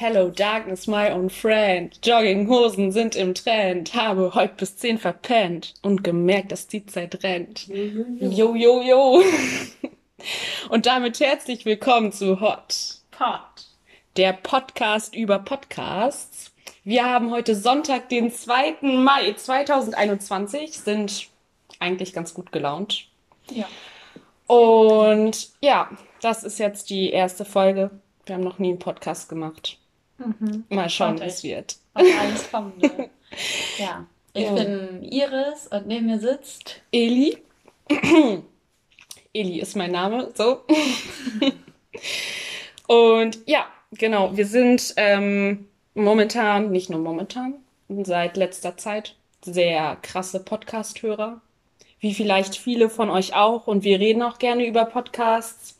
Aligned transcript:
Hello 0.00 0.30
Darkness, 0.30 0.86
my 0.86 1.10
own 1.10 1.28
friend. 1.28 1.98
Jogginghosen 2.06 2.92
sind 2.92 3.16
im 3.16 3.34
Trend. 3.34 3.96
Habe 3.96 4.32
heute 4.32 4.54
bis 4.54 4.76
10 4.76 4.98
verpennt 4.98 5.74
und 5.82 6.04
gemerkt, 6.04 6.52
dass 6.52 6.68
die 6.68 6.86
Zeit 6.86 7.24
rennt. 7.24 7.66
Jo, 7.66 8.54
jo, 8.54 8.80
jo. 8.80 9.20
Und 10.68 10.86
damit 10.86 11.18
herzlich 11.18 11.64
willkommen 11.64 12.12
zu 12.12 12.40
Hot 12.40 13.00
Pod. 13.10 13.40
der 14.16 14.34
Podcast 14.34 15.16
über 15.16 15.40
Podcasts. 15.40 16.52
Wir 16.84 17.04
haben 17.04 17.32
heute 17.32 17.56
Sonntag, 17.56 18.08
den 18.08 18.30
2. 18.30 18.76
Mai 18.82 19.32
2021, 19.32 20.78
sind 20.78 21.26
eigentlich 21.80 22.12
ganz 22.12 22.34
gut 22.34 22.52
gelaunt. 22.52 23.08
Ja. 23.50 23.66
Und 24.46 25.48
ja, 25.60 25.90
das 26.20 26.44
ist 26.44 26.60
jetzt 26.60 26.88
die 26.88 27.10
erste 27.10 27.44
Folge. 27.44 27.90
Wir 28.26 28.36
haben 28.36 28.44
noch 28.44 28.60
nie 28.60 28.68
einen 28.68 28.78
Podcast 28.78 29.28
gemacht. 29.28 29.76
Mal 30.68 30.90
schauen, 30.90 31.20
euch. 31.22 31.42
wird. 31.42 31.76
Auf 31.94 32.04
alles 32.20 32.50
Kommende. 32.50 33.10
ja. 33.78 34.06
Ich 34.34 34.44
Ja. 34.44 34.52
bin 34.52 35.02
Iris 35.02 35.68
und 35.68 35.86
neben 35.86 36.06
mir 36.06 36.20
sitzt. 36.20 36.82
Eli. 36.92 37.38
Eli 39.32 39.60
ist 39.60 39.76
mein 39.76 39.92
Name, 39.92 40.30
so. 40.34 40.64
Und 42.86 43.38
ja, 43.46 43.66
genau, 43.92 44.36
wir 44.36 44.46
sind 44.46 44.94
ähm, 44.96 45.68
momentan, 45.94 46.70
nicht 46.70 46.90
nur 46.90 47.00
momentan, 47.00 47.54
seit 47.88 48.36
letzter 48.36 48.76
Zeit 48.76 49.14
sehr 49.44 49.96
krasse 50.02 50.40
Podcast-Hörer. 50.40 51.40
Wie 52.00 52.14
vielleicht 52.14 52.56
viele 52.56 52.90
von 52.90 53.10
euch 53.10 53.34
auch. 53.34 53.66
Und 53.66 53.84
wir 53.84 53.98
reden 54.00 54.22
auch 54.22 54.38
gerne 54.38 54.66
über 54.66 54.84
Podcasts. 54.84 55.78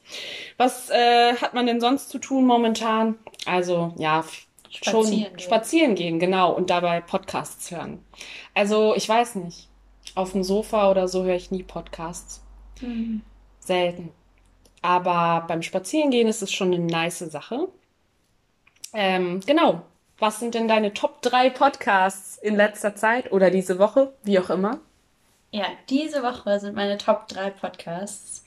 Was 0.57 0.91
äh, 0.91 1.35
hat 1.37 1.55
man 1.55 1.67
denn 1.67 1.81
sonst 1.81 2.09
zu 2.11 2.19
tun 2.19 2.47
momentan? 2.47 3.17
Also, 3.47 3.95
ja, 3.99 4.21
f- 4.21 4.47
schon 4.83 5.05
Spazieren 5.05 5.37
gehen. 5.37 5.39
spazieren 5.39 5.95
gehen, 5.95 6.19
genau. 6.19 6.53
Und 6.53 6.71
dabei 6.71 7.01
Podcasts 7.01 7.71
hören. 7.71 8.05
Also, 8.55 8.95
ich 8.97 9.09
weiß 9.09 9.37
nicht. 9.37 9.69
Auf 10.15 10.33
dem 10.33 10.43
Sofa 10.43 10.91
oder 10.91 11.07
so 11.07 11.23
höre 11.25 11.37
ich 11.37 11.51
nie 11.51 11.63
Podcasts. 11.63 12.43
Selten. 13.61 14.11
Aber 14.83 15.45
beim 15.49 15.63
Spazierengehen 15.63 16.29
ist 16.29 16.43
es 16.43 16.53
schon 16.53 16.73
eine 16.73 16.85
nice 16.85 17.19
Sache. 17.21 17.69
Ähm, 18.93 19.41
genau. 19.47 19.83
Was 20.19 20.41
sind 20.41 20.55
denn 20.55 20.67
deine 20.69 20.95
Top 20.95 21.23
3 21.23 21.51
Podcasts 21.51 22.37
in 22.39 22.57
letzter 22.57 22.97
Zeit 22.97 23.31
oder 23.33 23.51
diese 23.51 23.79
Woche? 23.79 24.13
Wie 24.25 24.39
auch 24.39 24.51
immer. 24.51 24.81
Ja, 25.51 25.67
diese 25.89 26.23
Woche 26.23 26.61
sind 26.61 26.77
meine 26.77 26.99
Top 26.99 27.29
3 27.29 27.51
Podcasts. 27.51 28.45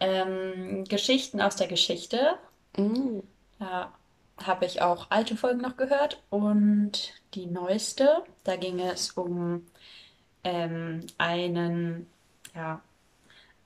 Ähm, 0.00 0.84
Geschichten 0.88 1.40
aus 1.40 1.56
der 1.56 1.68
Geschichte. 1.68 2.38
Mm. 2.76 3.20
Da 3.58 3.92
habe 4.38 4.64
ich 4.64 4.82
auch 4.82 5.10
alte 5.10 5.36
Folgen 5.36 5.60
noch 5.60 5.76
gehört. 5.76 6.22
Und 6.30 7.12
die 7.34 7.46
neueste, 7.46 8.24
da 8.44 8.56
ging 8.56 8.80
es 8.80 9.12
um 9.12 9.66
ähm, 10.44 11.06
einen, 11.18 12.06
ja, 12.54 12.80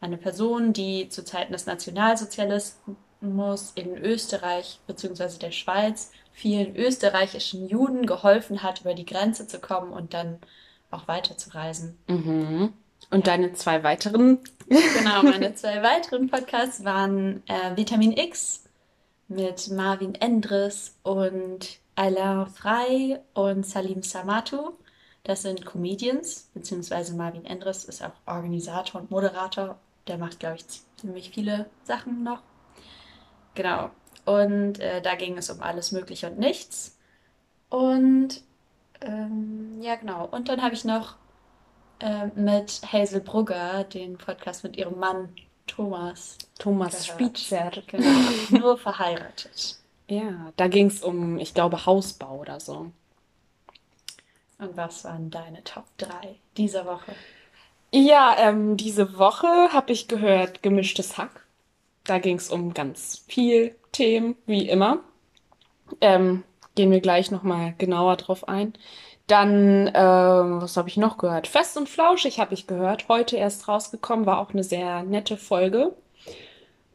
eine 0.01 0.19
Person, 0.19 0.73
die 0.73 1.09
zu 1.09 1.25
Zeiten 1.25 1.53
des 1.53 1.67
Nationalsozialismus 1.67 3.73
in 3.75 3.97
Österreich 3.97 4.81
bzw. 4.87 5.39
der 5.39 5.53
Schweiz 5.53 6.12
vielen 6.33 6.77
österreichischen 6.77 7.69
Juden 7.69 8.07
geholfen 8.07 8.62
hat, 8.62 8.83
über 8.83 8.95
die 8.95 9.07
Grenze 9.07 9.47
zu 9.47 9.61
kommen 9.61 9.93
und 9.93 10.12
dann 10.12 10.39
auch 10.95 11.09
weiterzureisen. 11.09 11.98
Mhm. 12.09 12.73
Und 13.11 13.27
deine 13.27 13.53
zwei 13.53 13.83
weiteren? 13.83 14.39
Genau, 14.69 15.23
meine 15.23 15.55
zwei 15.55 15.83
weiteren 15.83 16.28
Podcasts 16.28 16.84
waren 16.84 17.42
äh, 17.47 17.77
Vitamin 17.77 18.12
X 18.17 18.64
mit 19.28 19.70
Marvin 19.70 20.15
Endres 20.15 20.97
und 21.03 21.78
Alain 21.97 22.47
Frey 22.47 23.19
und 23.34 23.67
Salim 23.67 24.03
Samatu. 24.03 24.72
Das 25.22 25.42
sind 25.42 25.65
Comedians, 25.65 26.50
beziehungsweise 26.55 27.15
Marvin 27.15 27.47
Endres 27.47 27.84
ist 27.84 28.03
auch 28.03 28.12
Organisator 28.27 29.00
und 29.00 29.11
Moderator. 29.11 29.78
Der 30.06 30.19
macht, 30.19 30.38
glaube 30.38 30.56
ich, 30.56 30.66
ziemlich 30.97 31.31
viele 31.31 31.66
Sachen 31.84 32.22
noch. 32.22 32.43
Genau. 33.55 33.91
Und 34.26 34.81
äh, 34.81 35.00
da 35.00 35.15
ging 35.15 35.38
es 35.38 35.50
um 35.50 35.61
alles 35.61 35.93
Mögliche 35.93 36.31
und 36.31 36.38
nichts. 36.38 36.99
Und 37.71 38.43
ähm, 39.04 39.81
ja, 39.81 39.97
genau. 39.97 40.26
Und 40.31 40.48
dann 40.48 40.62
habe 40.62 40.75
ich 40.75 40.84
noch 40.84 41.16
äh, 42.00 42.26
mit 42.34 42.81
Hazel 42.92 43.20
Brugger 43.20 43.84
den 43.84 44.19
Podcast 44.19 44.65
mit 44.65 44.76
ihrem 44.76 44.98
Mann 44.98 45.28
Thomas 45.66 46.38
Thomas 46.59 47.06
gehört. 47.06 47.38
Spitzer. 47.38 47.70
Genau. 47.87 48.09
Nur 48.50 48.78
verheiratet. 48.78 49.78
Ja, 50.09 50.53
da 50.56 50.69
ging 50.69 50.87
es 50.88 51.03
um, 51.03 51.38
ich 51.38 51.54
glaube, 51.54 51.87
Hausbau 51.87 52.38
oder 52.41 52.60
so. 52.60 52.91
Und 54.59 54.76
was 54.76 55.04
waren 55.04 55.31
deine 55.31 55.64
Top 55.64 55.87
3 55.98 56.37
dieser 56.56 56.84
Woche? 56.84 57.12
Ja, 57.91 58.34
ähm, 58.38 58.76
diese 58.76 59.19
Woche 59.19 59.47
habe 59.72 59.93
ich 59.93 60.09
gehört 60.09 60.62
Gemischtes 60.62 61.16
Hack. 61.16 61.47
Da 62.04 62.19
ging 62.19 62.37
es 62.37 62.50
um 62.50 62.75
ganz 62.75 63.25
viel 63.28 63.75
Themen, 63.93 64.37
wie 64.47 64.69
immer. 64.69 65.00
Ähm, 66.00 66.44
gehen 66.75 66.91
wir 66.91 67.01
gleich 67.01 67.31
nochmal 67.31 67.75
genauer 67.79 68.17
drauf 68.17 68.49
ein. 68.49 68.75
Dann, 69.27 69.91
ähm, 69.95 70.61
was 70.61 70.77
habe 70.77 70.89
ich 70.89 70.97
noch 70.97 71.17
gehört? 71.17 71.47
Fest 71.47 71.77
und 71.77 71.89
Flauschig 71.89 72.39
habe 72.39 72.55
ich 72.55 72.67
gehört. 72.67 73.09
Heute 73.09 73.37
erst 73.37 73.69
rausgekommen, 73.69 74.27
war 74.27 74.39
auch 74.39 74.51
eine 74.51 74.65
sehr 74.65 75.03
nette 75.03 75.37
Folge. 75.37 75.95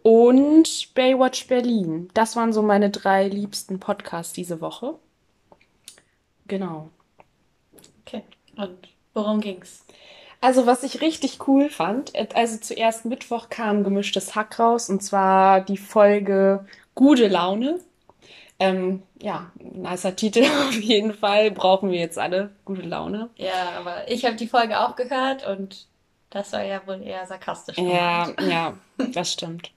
Und 0.04 0.94
Baywatch 0.94 1.48
Berlin. 1.48 2.10
Das 2.14 2.36
waren 2.36 2.54
so 2.54 2.62
meine 2.62 2.90
drei 2.90 3.28
liebsten 3.28 3.80
Podcasts 3.80 4.34
diese 4.34 4.62
Woche. 4.62 4.96
Genau. 6.48 6.90
Okay. 8.06 8.24
Und 8.56 8.78
worum 9.14 9.42
ging's? 9.42 9.86
Also, 10.42 10.66
was 10.66 10.84
ich 10.84 11.02
richtig 11.02 11.48
cool 11.48 11.70
fand, 11.70 12.14
also 12.34 12.58
zuerst 12.58 13.06
Mittwoch 13.06 13.50
kam 13.50 13.84
gemischtes 13.84 14.36
Hack 14.36 14.58
raus 14.58 14.90
und 14.90 15.04
zwar 15.04 15.62
die 15.62 15.78
Folge 15.78 16.66
Gute 16.96 17.28
Laune. 17.28 17.80
Ähm, 18.60 19.04
ja, 19.22 19.52
nicer 19.60 20.16
Titel 20.16 20.44
auf 20.68 20.80
jeden 20.80 21.14
Fall. 21.14 21.52
Brauchen 21.52 21.92
wir 21.92 22.00
jetzt 22.00 22.20
alle 22.20 22.52
gute 22.66 22.82
Laune. 22.82 23.30
Ja, 23.36 23.74
aber 23.78 24.10
ich 24.10 24.26
habe 24.26 24.36
die 24.36 24.48
Folge 24.48 24.80
auch 24.80 24.96
gehört 24.96 25.48
und 25.48 25.88
das 26.30 26.54
war 26.54 26.64
ja 26.64 26.86
wohl 26.86 27.02
eher 27.02 27.26
sarkastisch 27.26 27.78
Ja, 27.78 28.32
ja, 28.48 28.74
das 28.98 29.34
stimmt. 29.34 29.72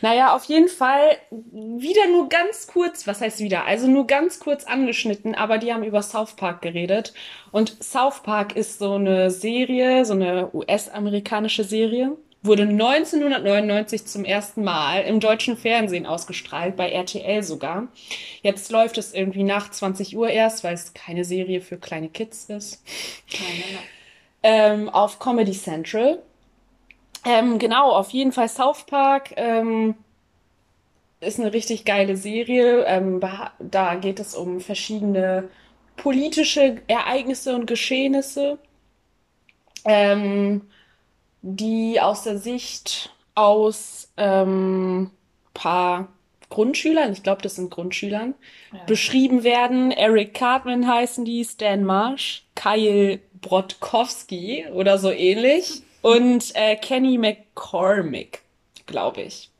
Naja, 0.00 0.34
auf 0.34 0.44
jeden 0.44 0.68
Fall 0.68 1.18
wieder 1.30 2.08
nur 2.10 2.28
ganz 2.28 2.66
kurz, 2.66 3.06
was 3.06 3.20
heißt 3.20 3.40
wieder? 3.40 3.64
Also 3.64 3.86
nur 3.86 4.06
ganz 4.06 4.40
kurz 4.40 4.64
angeschnitten, 4.64 5.34
aber 5.34 5.58
die 5.58 5.72
haben 5.72 5.84
über 5.84 6.02
South 6.02 6.34
Park 6.34 6.62
geredet. 6.62 7.12
Und 7.52 7.82
South 7.82 8.22
Park 8.22 8.56
ist 8.56 8.78
so 8.78 8.94
eine 8.94 9.30
Serie, 9.30 10.04
so 10.04 10.14
eine 10.14 10.50
US-amerikanische 10.52 11.64
Serie, 11.64 12.16
wurde 12.42 12.62
1999 12.62 14.06
zum 14.06 14.24
ersten 14.24 14.64
Mal 14.64 15.02
im 15.02 15.20
deutschen 15.20 15.56
Fernsehen 15.56 16.06
ausgestrahlt, 16.06 16.76
bei 16.76 16.90
RTL 16.90 17.42
sogar. 17.42 17.88
Jetzt 18.42 18.70
läuft 18.72 18.98
es 18.98 19.14
irgendwie 19.14 19.44
nach 19.44 19.70
20 19.70 20.16
Uhr 20.16 20.28
erst, 20.28 20.64
weil 20.64 20.74
es 20.74 20.92
keine 20.92 21.24
Serie 21.24 21.60
für 21.60 21.78
kleine 21.78 22.08
Kids 22.08 22.46
ist 22.46 22.82
ähm, 24.42 24.88
auf 24.88 25.18
Comedy 25.18 25.52
Central. 25.52 26.22
Ähm, 27.24 27.58
genau, 27.58 27.92
auf 27.92 28.10
jeden 28.10 28.32
Fall 28.32 28.48
South 28.48 28.84
Park 28.86 29.32
ähm, 29.36 29.94
ist 31.20 31.38
eine 31.38 31.52
richtig 31.52 31.84
geile 31.84 32.16
Serie. 32.16 32.84
Ähm, 32.86 33.20
da 33.60 33.94
geht 33.94 34.18
es 34.18 34.34
um 34.34 34.60
verschiedene 34.60 35.48
politische 35.96 36.78
Ereignisse 36.88 37.54
und 37.54 37.66
Geschehnisse, 37.66 38.58
ähm, 39.84 40.62
die 41.42 42.00
aus 42.00 42.22
der 42.22 42.38
Sicht 42.38 43.10
aus 43.34 44.08
ähm, 44.16 45.10
paar 45.54 46.08
Grundschülern, 46.50 47.12
ich 47.12 47.22
glaube, 47.22 47.42
das 47.42 47.54
sind 47.56 47.70
Grundschülern, 47.70 48.34
Ja. 48.72 48.84
beschrieben 48.86 49.42
werden. 49.42 49.90
Eric 49.90 50.34
Cartman 50.34 50.86
heißen 50.86 51.24
die, 51.24 51.44
Stan 51.44 51.82
Marsh, 51.82 52.44
Kyle 52.54 53.18
Brodkowski 53.40 54.66
oder 54.72 54.98
so 54.98 55.10
ähnlich 55.10 55.82
und 56.02 56.54
äh, 56.54 56.76
Kenny 56.76 57.18
McCormick, 57.18 58.42
glaube 58.86 59.22
ich. 59.22 59.50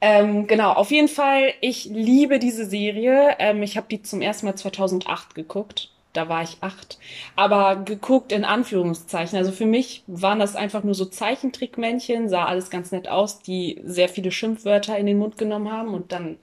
Ähm, 0.00 0.48
genau, 0.48 0.72
auf 0.72 0.90
jeden 0.90 1.08
Fall, 1.08 1.52
ich 1.60 1.84
liebe 1.84 2.38
diese 2.40 2.66
Serie. 2.66 3.36
Ähm, 3.38 3.62
ich 3.62 3.76
habe 3.76 3.86
die 3.88 4.02
zum 4.02 4.20
ersten 4.20 4.46
Mal 4.46 4.56
2008 4.56 5.34
geguckt. 5.34 5.91
Da 6.12 6.28
war 6.28 6.42
ich 6.42 6.58
acht. 6.60 6.98
Aber 7.36 7.76
geguckt 7.76 8.32
in 8.32 8.44
Anführungszeichen. 8.44 9.38
Also 9.38 9.50
für 9.50 9.64
mich 9.64 10.04
waren 10.06 10.38
das 10.40 10.56
einfach 10.56 10.84
nur 10.84 10.94
so 10.94 11.06
Zeichentrickmännchen, 11.06 12.28
sah 12.28 12.44
alles 12.44 12.68
ganz 12.68 12.92
nett 12.92 13.08
aus, 13.08 13.40
die 13.42 13.80
sehr 13.84 14.08
viele 14.10 14.30
Schimpfwörter 14.30 14.98
in 14.98 15.06
den 15.06 15.18
Mund 15.18 15.38
genommen 15.38 15.72
haben. 15.72 15.94
Und 15.94 16.12
dann 16.12 16.38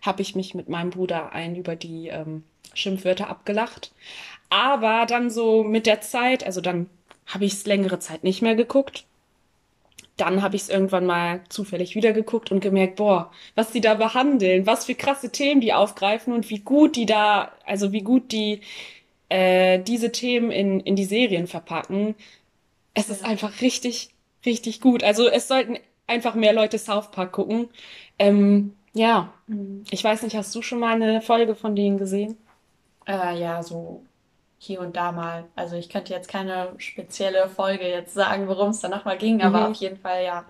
habe 0.00 0.22
ich 0.22 0.34
mich 0.36 0.54
mit 0.54 0.68
meinem 0.70 0.90
Bruder 0.90 1.32
ein 1.32 1.54
über 1.54 1.76
die 1.76 2.08
ähm, 2.08 2.44
Schimpfwörter 2.72 3.28
abgelacht. 3.28 3.92
Aber 4.48 5.04
dann 5.06 5.30
so 5.30 5.64
mit 5.64 5.86
der 5.86 6.00
Zeit, 6.00 6.44
also 6.44 6.60
dann 6.62 6.88
habe 7.26 7.44
ich 7.44 7.52
es 7.52 7.66
längere 7.66 7.98
Zeit 7.98 8.24
nicht 8.24 8.42
mehr 8.42 8.54
geguckt. 8.54 9.04
dann 10.16 10.42
habe 10.42 10.56
ich 10.56 10.62
es 10.62 10.68
irgendwann 10.68 11.06
mal 11.06 11.40
zufällig 11.48 11.94
wieder 11.94 12.12
geguckt 12.12 12.52
und 12.52 12.60
gemerkt, 12.60 12.96
boah, 12.96 13.30
was 13.54 13.72
die 13.72 13.80
da 13.80 13.94
behandeln, 13.94 14.66
was 14.66 14.84
für 14.84 14.94
krasse 14.94 15.30
Themen 15.30 15.60
die 15.62 15.72
aufgreifen 15.72 16.32
und 16.34 16.50
wie 16.50 16.58
gut 16.60 16.96
die 16.96 17.06
da, 17.06 17.52
also 17.64 17.92
wie 17.92 18.02
gut 18.02 18.32
die 18.32 18.60
äh, 19.30 19.80
diese 19.82 20.12
Themen 20.12 20.52
in, 20.52 20.80
in 20.80 20.96
die 20.96 21.06
Serien 21.06 21.48
verpacken. 21.48 22.16
Es 22.94 23.10
ist 23.10 23.24
einfach 23.24 23.60
richtig, 23.62 24.10
richtig 24.46 24.80
gut. 24.80 25.04
Also 25.04 25.28
es 25.28 25.48
sollten 25.48 25.78
einfach 26.06 26.34
mehr 26.34 26.52
Leute 26.52 26.78
South 26.78 27.10
Park 27.12 27.32
gucken. 27.32 27.68
Ähm, 28.18 28.76
ja, 28.94 29.34
Mhm. 29.48 29.90
ich 29.90 30.04
weiß 30.04 30.22
nicht, 30.24 30.36
hast 30.36 30.54
du 30.54 30.62
schon 30.62 30.80
mal 30.80 30.94
eine 31.02 31.22
Folge 31.22 31.54
von 31.56 31.76
denen 31.76 31.98
gesehen? 31.98 32.38
Äh, 33.06 33.38
ja, 33.40 33.62
so 33.62 34.06
hier 34.58 34.80
und 34.80 34.96
da 34.96 35.12
mal. 35.12 35.48
Also 35.56 35.76
ich 35.76 35.88
könnte 35.88 36.12
jetzt 36.12 36.28
keine 36.28 36.74
spezielle 36.78 37.48
Folge 37.48 37.88
jetzt 37.88 38.14
sagen, 38.14 38.46
worum 38.48 38.70
es 38.70 38.80
da 38.80 38.88
nochmal 38.88 39.18
ging, 39.18 39.42
aber 39.42 39.66
Mhm. 39.66 39.70
auf 39.70 39.74
jeden 39.74 39.96
Fall 39.98 40.24
ja. 40.24 40.46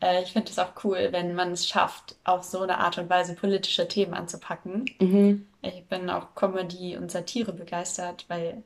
Äh, 0.00 0.22
ich 0.22 0.32
finde 0.32 0.50
es 0.50 0.58
auch 0.58 0.72
cool, 0.84 1.08
wenn 1.12 1.34
man 1.34 1.52
es 1.52 1.66
schafft, 1.68 2.16
auf 2.24 2.44
so 2.44 2.60
eine 2.62 2.78
Art 2.78 2.98
und 2.98 3.10
Weise 3.10 3.34
politische 3.34 3.88
Themen 3.88 4.14
anzupacken. 4.14 4.86
Mhm. 5.00 5.46
Ich 5.62 5.86
bin 5.88 6.10
auch 6.10 6.34
Comedy 6.34 6.96
und 6.96 7.10
Satire 7.10 7.52
begeistert, 7.52 8.26
weil, 8.28 8.64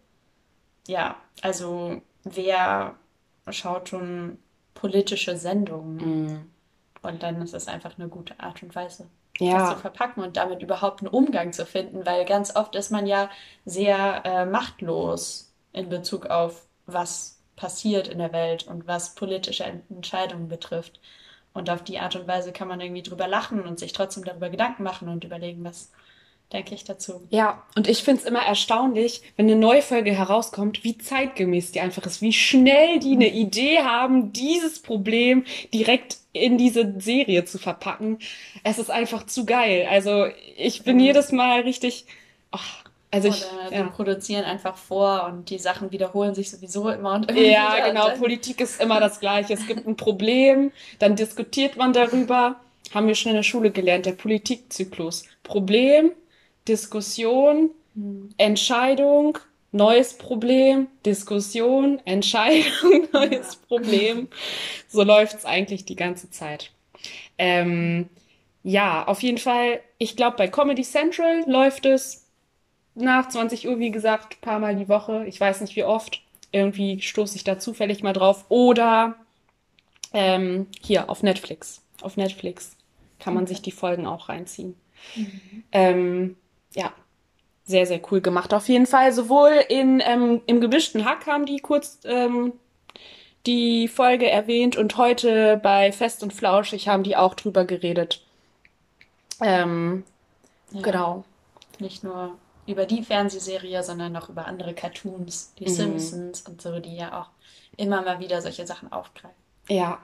ja, 0.87 1.17
also 1.43 2.03
wer 2.25 2.97
schaut 3.51 3.89
schon 3.91 4.39
politische 4.75 5.37
Sendungen? 5.37 6.13
Mhm. 6.27 6.51
Und 7.03 7.23
dann 7.23 7.43
ist 7.43 7.55
es 7.55 7.69
einfach 7.69 7.99
eine 7.99 8.09
gute 8.09 8.39
Art 8.41 8.63
und 8.63 8.75
Weise, 8.75 9.09
das 9.51 9.67
zu 9.67 9.75
Ja, 9.75 9.77
verpacken 9.77 10.23
und 10.23 10.37
damit 10.37 10.63
überhaupt 10.63 11.01
einen 11.01 11.09
Umgang 11.09 11.53
zu 11.53 11.67
finden, 11.67 12.07
weil 12.07 12.25
ganz 12.25 12.57
oft 12.57 12.75
ist 12.77 12.91
man 12.91 13.07
ja 13.07 13.31
sehr 13.65 14.23
äh, 14.25 14.47
machtlos 14.47 15.55
in 15.73 15.89
Bezug 15.89 16.27
auf, 16.27 16.67
was 16.87 17.41
passiert 17.57 18.09
in 18.09 18.19
der 18.19 18.33
Welt 18.33 18.67
und 18.67 18.87
was 18.87 19.15
politische 19.15 19.65
Entscheidungen 19.91 20.49
betrifft. 20.49 21.01
Und 21.55 21.69
auf 21.71 21.83
die 21.85 21.99
Art 21.99 22.17
und 22.17 22.27
Weise 22.27 22.53
kann 22.53 22.69
man 22.69 22.81
irgendwie 22.81 23.03
drüber 23.03 23.29
lachen 23.29 23.61
und 23.63 23.79
sich 23.79 23.93
trotzdem 23.93 24.25
darüber 24.25 24.49
Gedanken 24.51 24.83
machen 24.83 25.09
und 25.09 25.25
überlegen, 25.25 25.65
was 25.65 25.91
denke 26.53 26.75
ich 26.75 26.85
dazu. 26.85 27.23
Ja, 27.31 27.63
und 27.77 27.89
ich 27.89 28.03
find's 28.03 28.25
immer 28.25 28.43
erstaunlich, 28.43 29.23
wenn 29.37 29.47
eine 29.47 29.57
neue 29.57 29.83
Folge 29.83 30.13
herauskommt, 30.13 30.85
wie 30.85 30.99
zeitgemäß 30.99 31.73
die 31.73 31.81
einfach 31.81 32.05
ist, 32.07 32.21
wie 32.21 32.33
schnell 32.33 32.99
die 32.99 33.13
eine 33.13 33.29
Idee 33.31 33.81
haben, 33.81 34.33
dieses 34.33 34.81
Problem 34.83 35.45
direkt 35.73 36.19
in 36.33 36.59
diese 36.59 36.95
Serie 37.01 37.45
zu 37.45 37.59
verpacken. 37.59 38.19
Es 38.65 38.79
ist 38.79 38.91
einfach 38.91 39.27
zu 39.27 39.47
geil. 39.47 39.87
Also 39.91 40.27
ich 40.57 40.83
bin 40.85 41.01
Ja. 41.01 41.07
jedes 41.07 41.33
Mal 41.33 41.61
richtig, 41.63 42.07
ach, 42.51 42.82
also 43.13 43.29
ich, 43.29 43.45
Oder 43.55 43.75
wir 43.75 43.85
ja. 43.85 43.89
produzieren 43.89 44.45
einfach 44.45 44.77
vor 44.77 45.27
und 45.27 45.51
die 45.51 45.59
Sachen 45.59 45.93
wiederholen 45.93 46.35
sich 46.35 46.51
sowieso 46.51 46.91
immer 46.91 47.15
und 47.15 47.29
immer 47.31 47.49
wieder. 47.49 47.53
Ja, 47.53 47.79
Und 47.85 47.85
genau. 47.85 48.11
Politik 48.11 48.61
ist 48.61 48.81
immer 48.81 49.01
das 49.01 49.21
Gleiche. 49.21 49.55
Es 49.55 49.67
gibt 49.67 49.87
ein 49.87 49.97
Problem, 49.97 50.73
dann 50.99 51.17
diskutiert 51.17 51.77
man 51.77 51.93
darüber. 51.93 52.61
Haben 52.95 53.09
wir 53.09 53.15
schon 53.15 53.31
in 53.31 53.37
der 53.37 53.43
Schule 53.45 53.71
gelernt, 53.71 54.07
der 54.07 54.13
Politikzyklus. 54.13 55.25
Problem, 55.43 56.13
Diskussion, 56.69 57.71
Hm. 57.95 58.31
Entscheidung, 58.39 59.39
neues 59.73 60.17
Problem, 60.17 60.89
Diskussion, 61.05 62.01
Entscheidung, 62.07 63.09
neues 63.13 63.57
Problem. 63.57 64.29
So 64.89 65.03
läuft's 65.03 65.45
eigentlich 65.45 65.85
die 65.85 65.97
ganze 65.97 66.31
Zeit. 66.31 66.73
Ähm, 67.39 68.09
ja, 68.63 69.07
auf 69.07 69.23
jeden 69.23 69.39
Fall. 69.39 69.81
Ich 69.99 70.17
glaube, 70.17 70.37
bei 70.37 70.49
Comedy 70.49 70.83
Central 70.83 71.45
läuft 71.49 71.87
es 71.87 72.22
nach 72.95 73.29
20 73.29 73.69
Uhr, 73.69 73.79
wie 73.79 73.91
gesagt, 73.91 74.41
paar 74.41 74.59
Mal 74.59 74.77
die 74.77 74.89
Woche. 74.89 75.25
Ich 75.27 75.41
weiß 75.41 75.61
nicht 75.61 75.77
wie 75.77 75.85
oft. 75.85 76.23
Irgendwie 76.51 77.01
stoße 77.01 77.37
ich 77.37 77.45
da 77.45 77.59
zufällig 77.59 78.03
mal 78.03 78.13
drauf. 78.13 78.45
Oder 78.49 79.15
ähm, 80.13 80.67
hier 80.81 81.09
auf 81.09 81.23
Netflix. 81.23 81.83
Auf 82.03 82.17
Netflix 82.17 82.77
kann 83.19 83.35
man 83.35 83.47
sich 83.47 83.63
die 83.63 83.71
Folgen 83.73 84.07
auch 84.07 84.29
reinziehen. 84.29 84.75
Ähm, 85.73 86.37
ja, 86.75 86.93
sehr, 87.65 87.87
sehr 87.87 88.01
cool 88.11 88.21
gemacht. 88.21 88.53
Auf 88.53 88.69
jeden 88.69 88.87
Fall. 88.87 89.13
Sowohl 89.13 89.53
in, 89.69 90.03
ähm, 90.05 90.43
im 90.47 90.61
gemischten 90.61 91.05
Hack 91.05 91.27
haben 91.27 91.47
die 91.47 91.59
kurz 91.61 92.01
ähm, 92.05 92.53
die 93.47 93.89
Folge 93.89 94.29
erwähnt 94.29 94.77
und 94.77 94.97
heute 94.97 95.59
bei 95.63 95.93
Fest 95.93 96.23
und 96.23 96.33
Flauschig 96.33 96.89
haben 96.89 97.03
die 97.03 97.17
auch 97.17 97.35
drüber 97.35 97.65
geredet. 97.65 98.23
Ähm, 99.41 100.05
Ja. 100.73 100.83
genau. 100.83 101.25
Nicht 101.79 102.05
nur 102.05 102.37
über 102.67 102.87
die 102.87 103.03
Fernsehserie, 103.03 103.83
sondern 103.83 104.17
auch 104.17 104.29
über 104.29 104.47
andere 104.47 104.75
Cartoons, 104.75 105.55
die 105.59 105.65
Mhm. 105.65 105.69
Simpsons 105.69 106.43
und 106.43 106.61
so, 106.63 106.79
die 106.81 106.97
ja 106.97 107.21
auch 107.21 107.31
immer 107.77 108.03
mal 108.03 108.21
wieder 108.21 108.41
solche 108.43 108.67
Sachen 108.67 108.93
aufgreifen. 108.93 109.37
Ja, 109.69 109.99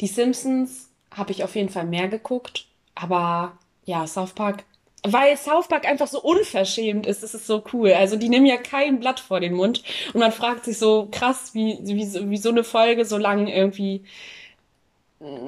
die 0.00 0.06
Simpsons 0.06 0.90
habe 1.14 1.32
ich 1.32 1.44
auf 1.44 1.54
jeden 1.54 1.68
Fall 1.68 1.84
mehr 1.86 2.08
geguckt, 2.08 2.66
aber 2.94 3.58
ja, 3.84 4.06
South 4.06 4.32
Park, 4.34 4.64
weil 5.04 5.36
South 5.36 5.68
Park 5.68 5.86
einfach 5.86 6.06
so 6.06 6.20
unverschämt 6.22 7.06
ist, 7.06 7.22
ist 7.22 7.34
es 7.34 7.46
so 7.46 7.62
cool. 7.72 7.92
Also 7.92 8.16
die 8.16 8.28
nehmen 8.28 8.46
ja 8.46 8.56
kein 8.56 9.00
Blatt 9.00 9.20
vor 9.20 9.40
den 9.40 9.54
Mund 9.54 9.82
und 10.14 10.20
man 10.20 10.32
fragt 10.32 10.64
sich 10.64 10.78
so 10.78 11.08
krass, 11.10 11.54
wie, 11.54 11.78
wie, 11.82 12.06
so- 12.06 12.30
wie 12.30 12.36
so 12.36 12.50
eine 12.50 12.64
Folge 12.64 13.04
so 13.04 13.18
lange 13.18 13.54
irgendwie 13.54 14.04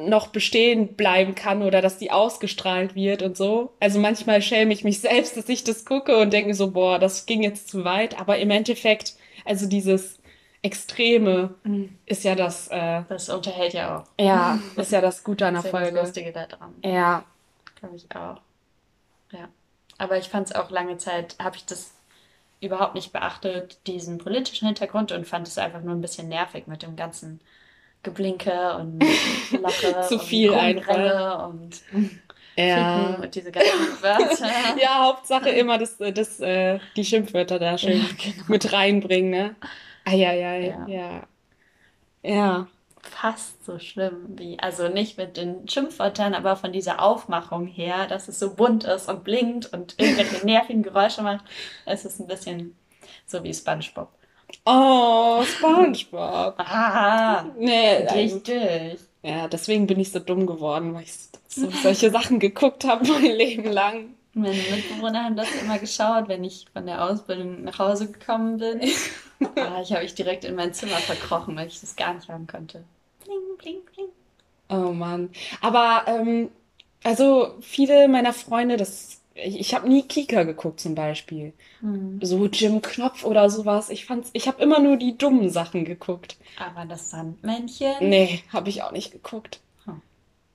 noch 0.07 0.29
bestehen 0.29 0.95
bleiben 0.95 1.35
kann 1.35 1.63
oder 1.63 1.83
dass 1.83 1.99
die 1.99 2.11
ausgestrahlt 2.13 2.95
wird 2.95 3.23
und 3.23 3.37
so. 3.37 3.73
Also 3.81 3.99
manchmal 3.99 4.41
schäme 4.41 4.73
ich 4.73 4.85
mich 4.85 5.01
selbst, 5.03 5.37
dass 5.37 5.49
ich 5.49 5.65
das 5.65 5.85
gucke 5.85 6.17
und 6.19 6.33
denke 6.33 6.49
mir 6.49 6.55
so, 6.55 6.71
boah, 6.71 6.99
das 6.99 7.27
ging 7.27 7.43
jetzt 7.43 7.69
zu 7.69 7.85
weit. 7.85 8.19
Aber 8.21 8.39
im 8.39 8.51
Endeffekt, 8.51 9.15
also 9.45 9.67
dieses 9.67 10.19
Extreme 10.63 11.55
ist 12.07 12.25
ja 12.25 12.35
das, 12.35 12.69
äh, 12.69 13.03
Das 13.09 13.29
unterhält 13.29 13.75
ja 13.75 13.99
auch. 13.99 14.05
ja, 14.23 14.59
ist 14.77 14.93
ja 14.93 15.01
das 15.01 15.23
Gute 15.25 15.47
an 15.47 15.55
der 15.55 15.63
Das 15.63 15.67
ist 15.67 15.73
ja 15.73 15.81
das 15.81 15.89
Folge. 15.91 16.01
Lustige 16.07 16.33
daran. 16.33 16.75
Ja, 16.83 17.25
Glaube 17.81 17.97
ich 17.97 18.07
auch. 18.17 18.41
Ja. 19.33 19.49
Aber 19.99 20.17
ich 20.17 20.29
fand 20.29 20.49
es 20.49 20.55
auch 20.55 20.71
lange 20.71 20.97
Zeit, 20.97 21.37
habe 21.39 21.57
ich 21.57 21.67
das 21.67 21.93
überhaupt 22.61 22.95
nicht 22.95 23.13
beachtet, 23.13 23.77
diesen 23.87 24.17
politischen 24.19 24.67
Hintergrund 24.67 25.13
und 25.13 25.27
fand 25.27 25.47
es 25.47 25.59
einfach 25.59 25.83
nur 25.83 25.95
ein 25.95 26.01
bisschen 26.01 26.29
nervig 26.29 26.67
mit 26.67 26.83
dem 26.83 26.97
ganzen 26.97 27.41
Geblinke 28.05 28.77
und 28.77 29.05
Lache 29.61 30.01
Zu 30.03 30.15
und 30.15 30.23
viel 30.23 30.51
und 30.51 30.59
Ficken 30.59 32.21
ja. 32.57 33.17
und 33.21 33.35
diese 33.35 33.51
ganzen 33.51 33.71
Wörter. 34.03 34.81
Ja, 34.81 35.05
Hauptsache 35.07 35.51
immer 35.51 35.79
das, 35.79 35.97
das, 35.99 36.41
äh, 36.41 36.79
die 36.97 37.05
Schimpfwörter 37.05 37.59
da 37.59 37.77
schön 37.77 37.99
Ja, 37.99 38.07
genau. 38.23 38.45
mit 38.49 38.73
reinbringen, 38.73 39.31
ne? 39.31 39.57
Eieiei, 40.05 40.67
Ja. 40.69 40.87
ja. 40.87 41.27
Ja. 42.23 42.69
Fast 43.03 43.65
so 43.67 43.79
schlimm 43.79 44.39
wie, 44.39 44.59
also 44.61 44.89
nicht 44.89 45.19
mit 45.19 45.37
den 45.37 45.69
Schimpfwörtern, 45.69 46.35
aber 46.35 46.57
von 46.57 46.73
dieser 46.73 47.03
Aufmachung 47.03 47.67
her, 47.67 48.07
dass 48.07 48.29
es 48.29 48.39
so 48.39 48.55
bunt 48.55 48.85
ist 48.85 49.09
und 49.11 49.25
blinkt 49.25 49.73
und 49.75 49.95
irgendwelche 49.99 50.45
nervigen 50.47 50.83
Geräusche 50.83 51.23
macht. 51.23 51.45
Es 51.85 52.05
ist 52.07 52.19
ein 52.21 52.27
bisschen 52.27 52.77
so 53.27 53.43
wie 53.43 53.53
SpongeBob. 53.53 54.09
Oh, 54.67 55.43
SpongeBob. 55.45 56.55
Ah, 56.59 57.45
Nee, 57.59 58.07
richtig. 58.15 58.99
ja, 59.23 59.49
deswegen 59.49 59.87
bin 59.87 60.01
ich 60.01 60.13
so 60.13 60.19
dumm 60.21 60.47
geworden, 60.47 60.95
weil 60.95 61.03
ich 61.05 61.13
so, 61.49 61.71
solche 61.71 62.11
Sachen 62.11 62.39
geguckt 62.39 62.85
habe 62.85 63.07
mein 63.09 63.23
Leben 63.37 63.65
lang. 63.71 64.15
Meine 64.35 64.57
Mitbewohner 64.57 65.25
haben 65.25 65.37
das 65.37 65.49
immer 65.63 65.79
geschaut, 65.79 66.29
wenn 66.29 66.43
ich 66.45 66.67
von 66.73 66.87
der 66.87 67.05
Ausbildung 67.05 67.63
nach 67.65 67.79
Hause 67.79 68.11
gekommen 68.11 68.59
bin. 68.59 68.81
Ah, 69.57 69.81
ich 69.83 69.93
habe 69.93 70.03
mich 70.03 70.15
direkt 70.15 70.45
in 70.45 70.57
mein 70.57 70.75
Zimmer 70.75 70.97
verkrochen, 70.97 71.55
weil 71.57 71.69
ich 71.69 71.81
das 71.81 71.95
gar 71.97 72.15
nicht 72.15 72.29
haben 72.29 72.47
konnte. 72.47 72.83
Bling, 73.25 73.57
bling, 73.59 73.77
bling. 73.95 74.09
Oh 74.71 74.93
Mann. 74.93 75.31
Aber, 75.61 76.05
ähm, 76.09 76.51
also 77.05 77.55
viele 77.61 78.09
meiner 78.09 78.33
Freunde, 78.33 78.77
das, 78.77 79.21
ich, 79.35 79.59
ich 79.59 79.75
habe 79.75 79.89
nie 79.89 80.03
Kika 80.03 80.45
geguckt 80.45 80.81
zum 80.81 80.95
Beispiel. 80.95 81.53
Hm. 81.81 82.21
So 82.23 82.47
Jim 82.47 82.81
Knopf 82.83 83.25
oder 83.25 83.51
sowas. 83.51 83.91
Ich 83.91 84.07
fand's, 84.07 84.31
ich 84.33 84.47
habe 84.47 84.63
immer 84.63 84.79
nur 84.81 84.97
die 84.97 85.19
dummen 85.19 85.51
Sachen 85.51 85.85
geguckt. 85.85 86.37
Aber 86.59 86.87
das 86.87 87.11
Sandmännchen. 87.11 87.95
Nee, 88.01 88.43
habe 88.53 88.69
ich 88.69 88.83
auch 88.83 88.93
nicht 88.93 89.13
geguckt. 89.13 89.61
Hm. 89.85 90.01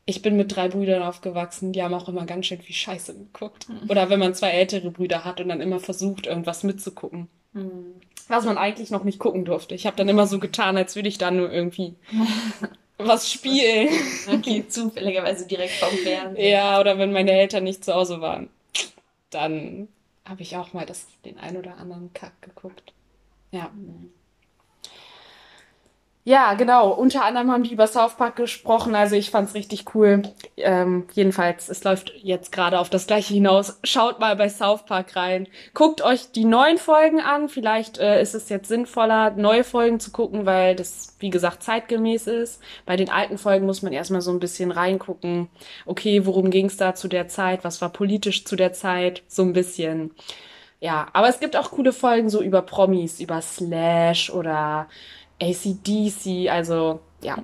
Ich 0.06 0.22
bin 0.22 0.38
mit 0.38 0.56
drei 0.56 0.70
Brüdern 0.70 1.04
aufgewachsen, 1.04 1.74
die 1.74 1.84
haben 1.84 1.94
auch 1.94 2.08
immer 2.08 2.26
ganz 2.26 2.46
schön 2.46 2.62
viel 2.62 2.76
Scheiße 2.76 3.14
geguckt. 3.14 3.68
Oder 3.90 4.10
wenn 4.10 4.20
man 4.20 4.34
zwei 4.34 4.52
ältere 4.52 4.92
Brüder 4.92 5.26
hat 5.26 5.42
und 5.42 5.50
dann 5.50 5.62
immer 5.62 5.80
versucht, 5.80 6.26
irgendwas 6.26 6.64
mitzugucken. 6.64 7.28
Hm. 7.54 7.96
Was 8.30 8.46
man 8.46 8.58
eigentlich 8.58 8.92
noch 8.92 9.04
nicht 9.04 9.20
gucken 9.20 9.44
durfte. 9.44 9.76
Ich 9.76 9.88
habe 9.88 9.98
dann 9.98 10.08
immer 10.08 10.28
so 10.28 10.40
getan, 10.40 10.78
als 10.78 10.96
würde 10.96 11.10
ich 11.10 11.18
da 11.18 11.32
nur 11.32 11.52
irgendwie 11.52 11.96
was 12.98 13.32
spielen. 13.32 13.90
Okay, 14.32 14.66
zufälligerweise 14.68 15.48
direkt 15.48 15.74
vom 15.74 15.98
Fernsehen. 15.98 16.50
Ja, 16.50 16.80
oder 16.80 16.98
wenn 16.98 17.12
meine 17.12 17.32
Eltern 17.32 17.64
nicht 17.64 17.84
zu 17.84 17.94
Hause 17.94 18.22
waren. 18.22 18.50
Dann 19.30 19.88
habe 20.26 20.42
ich 20.42 20.58
auch 20.58 20.74
mal 20.74 20.86
das, 20.86 21.08
den 21.26 21.38
ein 21.38 21.58
oder 21.58 21.78
anderen 21.78 22.14
Kack 22.14 22.42
geguckt. 22.42 22.94
Ja. 23.52 23.72
Ja, 26.30 26.54
genau. 26.54 26.92
Unter 26.92 27.26
anderem 27.26 27.50
haben 27.50 27.64
die 27.64 27.74
über 27.74 27.88
South 27.88 28.14
Park 28.14 28.36
gesprochen. 28.36 28.94
Also 28.94 29.16
ich 29.16 29.32
fand's 29.32 29.56
richtig 29.56 29.96
cool. 29.96 30.22
Ähm, 30.58 31.08
jedenfalls, 31.14 31.70
es 31.70 31.84
läuft 31.84 32.14
jetzt 32.22 32.52
gerade 32.52 32.78
auf 32.78 32.92
das 32.92 33.08
gleiche 33.08 33.34
hinaus. 33.34 33.80
Schaut 33.84 34.20
mal 34.20 34.36
bei 34.36 34.48
South 34.48 34.86
Park 34.86 35.16
rein. 35.16 35.48
Guckt 35.74 36.04
euch 36.04 36.32
die 36.32 36.46
neuen 36.46 36.78
Folgen 36.78 37.20
an. 37.20 37.50
Vielleicht 37.50 37.98
äh, 37.98 38.22
ist 38.22 38.36
es 38.36 38.48
jetzt 38.50 38.68
sinnvoller, 38.68 39.32
neue 39.32 39.64
Folgen 39.64 40.00
zu 40.00 40.12
gucken, 40.12 40.46
weil 40.46 40.76
das, 40.76 41.16
wie 41.18 41.32
gesagt, 41.32 41.64
zeitgemäß 41.64 42.28
ist. 42.28 42.62
Bei 42.86 42.96
den 42.96 43.10
alten 43.10 43.40
Folgen 43.40 43.66
muss 43.66 43.82
man 43.82 43.92
erstmal 43.92 44.22
so 44.22 44.30
ein 44.30 44.40
bisschen 44.40 44.70
reingucken. 44.70 45.50
Okay, 45.88 46.28
worum 46.28 46.52
ging's 46.52 46.78
da 46.78 46.94
zu 46.94 47.08
der 47.08 47.28
Zeit? 47.28 47.64
Was 47.64 47.82
war 47.82 47.90
politisch 47.90 48.46
zu 48.46 48.56
der 48.56 48.72
Zeit? 48.74 49.24
So 49.28 49.42
ein 49.42 49.54
bisschen. 49.54 50.12
Ja, 50.82 51.08
aber 51.12 51.28
es 51.28 51.40
gibt 51.40 51.58
auch 51.58 51.72
coole 51.72 51.92
Folgen 51.92 52.30
so 52.30 52.42
über 52.42 52.62
Promis, 52.62 53.20
über 53.20 53.42
Slash 53.42 54.30
oder 54.30 54.88
ACDC, 55.42 56.50
also 56.50 57.02
ja. 57.22 57.38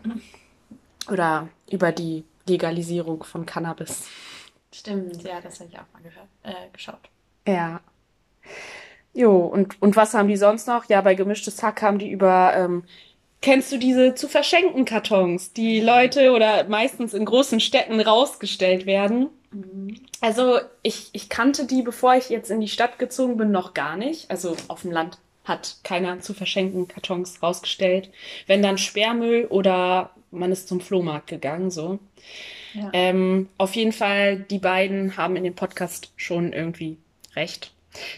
Oder 1.09 1.49
über 1.69 1.91
die 1.91 2.23
Legalisierung 2.47 3.23
von 3.23 3.45
Cannabis. 3.45 4.07
Stimmt, 4.73 5.23
ja, 5.23 5.39
das 5.41 5.59
habe 5.59 5.69
ich 5.71 5.77
auch 5.77 5.85
mal 5.93 6.01
gehört, 6.03 6.27
äh, 6.43 6.69
geschaut. 6.73 7.09
Ja. 7.47 7.79
Jo, 9.13 9.37
und, 9.37 9.81
und 9.81 9.95
was 9.95 10.13
haben 10.13 10.27
die 10.27 10.35
sonst 10.35 10.67
noch? 10.67 10.85
Ja, 10.89 11.01
bei 11.01 11.15
Gemischtes 11.15 11.63
Hack 11.63 11.81
haben 11.81 11.99
die 11.99 12.09
über, 12.09 12.53
ähm, 12.55 12.83
kennst 13.41 13.71
du 13.71 13.77
diese 13.77 14.15
zu 14.15 14.27
verschenken 14.27 14.83
Kartons, 14.83 15.53
die 15.53 15.79
Leute 15.79 16.33
oder 16.33 16.65
meistens 16.65 17.13
in 17.13 17.23
großen 17.23 17.61
Städten 17.61 18.01
rausgestellt 18.01 18.85
werden? 18.85 19.29
Mhm. 19.51 20.01
Also 20.19 20.59
ich, 20.81 21.09
ich 21.13 21.29
kannte 21.29 21.65
die, 21.65 21.81
bevor 21.81 22.15
ich 22.15 22.29
jetzt 22.29 22.51
in 22.51 22.59
die 22.59 22.67
Stadt 22.67 22.99
gezogen 22.99 23.37
bin, 23.37 23.51
noch 23.51 23.73
gar 23.73 23.95
nicht. 23.95 24.29
Also 24.29 24.57
auf 24.67 24.81
dem 24.81 24.91
Land 24.91 25.17
hat 25.45 25.77
keiner 25.83 26.19
zu 26.19 26.33
verschenken 26.33 26.87
Kartons 26.87 27.41
rausgestellt. 27.41 28.09
Wenn 28.47 28.61
dann 28.61 28.77
Sperrmüll 28.77 29.45
oder 29.45 30.11
man 30.31 30.51
ist 30.51 30.67
zum 30.67 30.81
Flohmarkt 30.81 31.27
gegangen, 31.27 31.71
so. 31.71 31.99
Ja. 32.73 32.89
Ähm, 32.91 33.47
auf 33.57 33.75
jeden 33.75 33.93
Fall, 33.93 34.37
die 34.37 34.59
beiden 34.59 35.15
haben 35.15 35.35
in 35.37 35.45
dem 35.45 35.55
Podcast 35.55 36.11
schon 36.17 36.51
irgendwie 36.51 36.97
recht, 37.35 37.71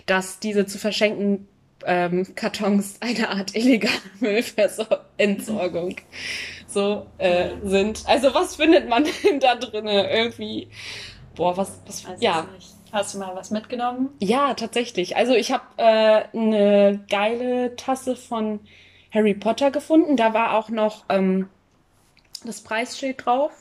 dass 0.07 0.39
diese 0.39 0.65
zu 0.65 0.79
verschenken 0.79 1.47
ähm, 1.85 2.33
Kartons 2.35 2.97
eine 3.01 3.29
Art 3.29 3.55
illegale 3.55 3.93
Müllentsorgung 4.19 5.95
so 6.67 7.05
äh, 7.17 7.49
sind. 7.63 8.03
Also 8.07 8.33
was 8.33 8.55
findet 8.55 8.89
man 8.89 9.05
denn 9.23 9.39
da 9.39 9.55
drinnen 9.55 10.05
irgendwie? 10.09 10.69
Boah, 11.35 11.55
was, 11.55 11.79
was, 11.85 12.05
ja. 12.19 12.47
Nicht. 12.55 12.76
Hast 12.97 13.13
du 13.13 13.19
mal 13.19 13.35
was 13.35 13.51
mitgenommen? 13.51 14.09
Ja, 14.17 14.55
tatsächlich. 14.55 15.17
Also 15.17 15.35
ich 15.35 15.51
habe 15.51 15.63
äh, 15.77 16.23
eine 16.35 16.99
geile 17.11 17.75
Tasse 17.75 18.15
von 18.15 18.59
Harry 19.13 19.35
Potter 19.35 19.69
gefunden. 19.69 20.17
Da 20.17 20.33
war 20.33 20.57
auch 20.57 20.69
noch 20.69 21.05
ähm, 21.09 21.47
das 22.43 22.61
Preisschild 22.61 23.23
drauf. 23.23 23.51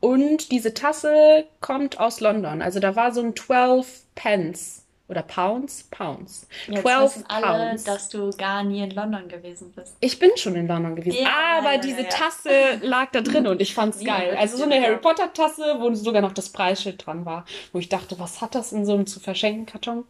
Und 0.00 0.50
diese 0.52 0.72
Tasse 0.72 1.44
kommt 1.60 2.00
aus 2.00 2.20
London. 2.20 2.62
Also 2.62 2.80
da 2.80 2.96
war 2.96 3.12
so 3.12 3.20
ein 3.20 3.36
12 3.36 4.04
Pence 4.14 4.81
oder 5.08 5.22
Pounds? 5.22 5.84
Pounds. 5.90 6.46
Jetzt 6.68 6.82
12 6.82 7.02
wissen 7.02 7.24
alle, 7.28 7.46
Pounds. 7.68 7.84
dass 7.84 8.08
du 8.08 8.30
gar 8.30 8.62
nie 8.62 8.82
in 8.82 8.90
London 8.90 9.28
gewesen 9.28 9.72
bist. 9.72 9.96
Ich 10.00 10.18
bin 10.18 10.30
schon 10.36 10.54
in 10.54 10.66
London 10.66 10.96
gewesen. 10.96 11.22
Ja, 11.22 11.58
aber 11.58 11.74
ja, 11.74 11.78
diese 11.78 12.02
ja, 12.02 12.08
Tasse 12.08 12.78
lag 12.82 13.10
da 13.12 13.20
drin 13.20 13.46
und 13.46 13.60
ich 13.60 13.74
fand's 13.74 14.02
geil. 14.02 14.36
Also 14.38 14.56
so 14.56 14.64
eine 14.64 14.80
Harry 14.80 14.98
Potter 14.98 15.32
Tasse, 15.32 15.76
wo 15.78 15.92
sogar 15.94 16.22
noch 16.22 16.32
das 16.32 16.50
Preisschild 16.50 17.04
dran 17.06 17.26
war. 17.26 17.44
Wo 17.72 17.78
ich 17.78 17.88
dachte, 17.88 18.18
was 18.18 18.40
hat 18.40 18.54
das 18.54 18.72
in 18.72 18.86
so 18.86 18.94
einem 18.94 19.06
zu 19.06 19.20
verschenken 19.20 19.66
Karton? 19.66 20.04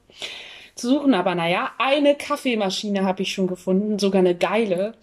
Zu 0.74 0.88
suchen, 0.88 1.14
aber 1.14 1.34
naja, 1.34 1.72
eine 1.78 2.14
Kaffeemaschine 2.14 3.04
habe 3.04 3.22
ich 3.22 3.32
schon 3.32 3.46
gefunden, 3.46 3.98
sogar 3.98 4.20
eine 4.20 4.34
geile, 4.34 4.94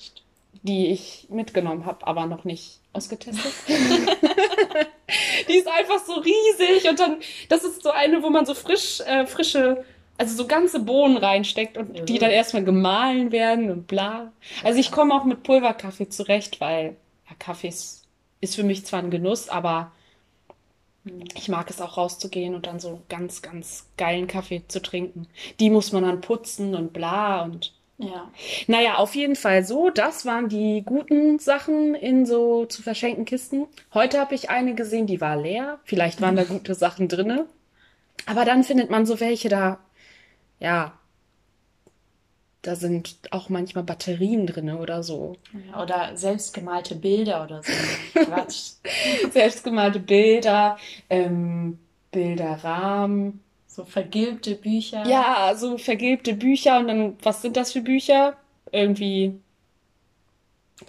die 0.63 0.87
ich 0.87 1.27
mitgenommen 1.29 1.85
habe, 1.85 2.07
aber 2.07 2.25
noch 2.25 2.43
nicht 2.43 2.79
ausgetestet. 2.93 3.53
die 5.47 5.57
ist 5.57 5.67
einfach 5.67 5.99
so 6.05 6.13
riesig 6.13 6.89
und 6.89 6.99
dann, 6.99 7.17
das 7.49 7.63
ist 7.63 7.83
so 7.83 7.91
eine, 7.91 8.23
wo 8.23 8.29
man 8.29 8.45
so 8.45 8.53
frisch, 8.53 9.01
äh, 9.01 9.25
frische, 9.25 9.83
also 10.17 10.35
so 10.35 10.47
ganze 10.47 10.79
Bohnen 10.79 11.17
reinsteckt 11.17 11.77
und 11.77 11.95
ja. 11.95 12.03
die 12.03 12.19
dann 12.19 12.31
erstmal 12.31 12.63
gemahlen 12.63 13.31
werden 13.31 13.71
und 13.71 13.87
bla. 13.87 14.31
Also 14.63 14.79
ich 14.79 14.91
komme 14.91 15.13
auch 15.13 15.23
mit 15.23 15.43
Pulverkaffee 15.43 16.09
zurecht, 16.09 16.59
weil 16.61 16.97
ja, 17.29 17.35
Kaffee 17.39 17.69
ist, 17.69 18.05
ist 18.41 18.55
für 18.55 18.63
mich 18.63 18.85
zwar 18.85 18.99
ein 18.99 19.11
Genuss, 19.11 19.49
aber 19.49 19.91
ich 21.35 21.47
mag 21.47 21.69
es 21.69 21.81
auch 21.81 21.97
rauszugehen 21.97 22.55
und 22.55 22.67
dann 22.67 22.79
so 22.79 23.01
ganz, 23.09 23.41
ganz 23.41 23.87
geilen 23.97 24.27
Kaffee 24.27 24.63
zu 24.67 24.81
trinken. 24.81 25.27
Die 25.59 25.69
muss 25.69 25.91
man 25.91 26.03
dann 26.03 26.21
putzen 26.21 26.75
und 26.75 26.93
bla 26.93 27.43
und 27.43 27.73
ja. 27.99 28.31
Naja, 28.67 28.95
auf 28.95 29.13
jeden 29.13 29.35
Fall 29.35 29.65
so. 29.65 29.89
Das 29.89 30.25
waren 30.25 30.47
die 30.47 30.83
guten 30.85 31.37
Sachen 31.37 31.95
in 31.95 32.25
so 32.25 32.65
zu 32.65 32.81
verschenken 32.81 33.25
Kisten. 33.25 33.67
Heute 33.93 34.19
habe 34.19 34.35
ich 34.35 34.49
eine 34.49 34.73
gesehen, 34.73 35.05
die 35.05 35.19
war 35.19 35.35
leer. 35.35 35.79
Vielleicht 35.83 36.21
waren 36.21 36.37
da 36.37 36.43
gute 36.45 36.75
Sachen 36.75 37.09
drinne. 37.09 37.45
Aber 38.25 38.45
dann 38.45 38.63
findet 38.63 38.89
man 38.89 39.05
so 39.05 39.19
welche 39.19 39.49
da, 39.49 39.79
ja, 40.59 40.93
da 42.61 42.75
sind 42.75 43.19
auch 43.31 43.49
manchmal 43.49 43.83
Batterien 43.83 44.47
drinne 44.47 44.77
oder 44.77 45.03
so. 45.03 45.35
Oder 45.81 46.15
selbstgemalte 46.15 46.95
Bilder 46.95 47.43
oder 47.43 47.63
so. 47.63 47.71
Quatsch. 48.13 48.73
selbstgemalte 49.31 49.99
Bilder, 49.99 50.77
ähm, 51.09 51.79
Bilderrahmen. 52.11 53.41
So 53.79 53.85
vergilbte 53.85 54.55
Bücher. 54.55 55.05
Ja, 55.07 55.53
so 55.55 55.77
vergilbte 55.77 56.33
Bücher. 56.33 56.79
Und 56.79 56.89
dann, 56.89 57.17
was 57.23 57.41
sind 57.41 57.55
das 57.55 57.71
für 57.71 57.79
Bücher? 57.79 58.35
Irgendwie. 58.73 59.39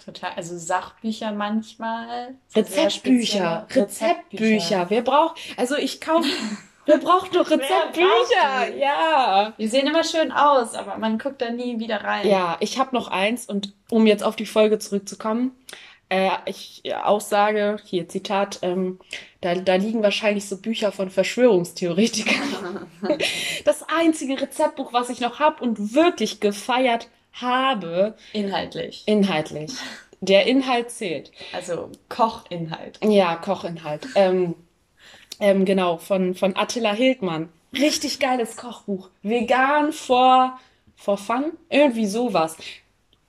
Total, 0.03 0.33
also 0.35 0.57
Sachbücher 0.57 1.31
manchmal. 1.31 2.35
Rezeptbücher. 2.53 3.65
Rezeptbücher. 3.73 4.87
Wer 4.89 5.03
braucht, 5.03 5.39
also 5.55 5.77
ich 5.77 6.01
kaufe, 6.01 6.27
wer 6.85 6.97
braucht 6.97 7.33
doch 7.33 7.49
Rezeptbücher? 7.49 8.75
Ja. 8.77 9.53
Die 9.57 9.67
sehen 9.67 9.87
immer 9.87 10.03
schön 10.03 10.33
aus, 10.33 10.75
aber 10.75 10.97
man 10.97 11.17
guckt 11.17 11.41
da 11.41 11.49
nie 11.49 11.79
wieder 11.79 12.03
rein. 12.03 12.27
Ja, 12.27 12.57
ich 12.59 12.77
habe 12.77 12.93
noch 12.93 13.07
eins 13.07 13.45
und 13.45 13.73
um 13.89 14.05
jetzt 14.05 14.23
auf 14.23 14.35
die 14.35 14.45
Folge 14.45 14.79
zurückzukommen, 14.79 15.51
äh, 16.11 16.29
ich 16.45 16.83
Aussage, 17.03 17.77
hier 17.85 18.07
Zitat, 18.09 18.59
ähm, 18.63 18.99
da, 19.39 19.55
da 19.55 19.75
liegen 19.75 20.03
wahrscheinlich 20.03 20.45
so 20.45 20.57
Bücher 20.57 20.91
von 20.91 21.09
Verschwörungstheoretikern. 21.09 22.85
das 23.65 23.83
einzige 23.83 24.39
Rezeptbuch, 24.39 24.91
was 24.91 25.09
ich 25.09 25.21
noch 25.21 25.39
habe 25.39 25.63
und 25.63 25.95
wirklich 25.95 26.41
gefeiert 26.41 27.07
habe. 27.31 28.15
Inhaltlich. 28.33 29.03
Inhaltlich. 29.05 29.71
Der 30.19 30.45
Inhalt 30.47 30.91
zählt. 30.91 31.31
Also 31.53 31.89
Kochinhalt. 32.09 32.99
Ja, 33.03 33.37
Kochinhalt. 33.37 34.05
Ähm, 34.15 34.55
ähm, 35.39 35.63
genau, 35.63 35.97
von, 35.97 36.35
von 36.35 36.57
Attila 36.57 36.91
Hildmann. 36.91 37.47
Richtig 37.73 38.19
geiles 38.19 38.57
Kochbuch. 38.57 39.09
Vegan 39.23 39.93
vor, 39.93 40.59
vor 40.97 41.17
Fun? 41.17 41.53
Irgendwie 41.69 42.05
sowas 42.05 42.57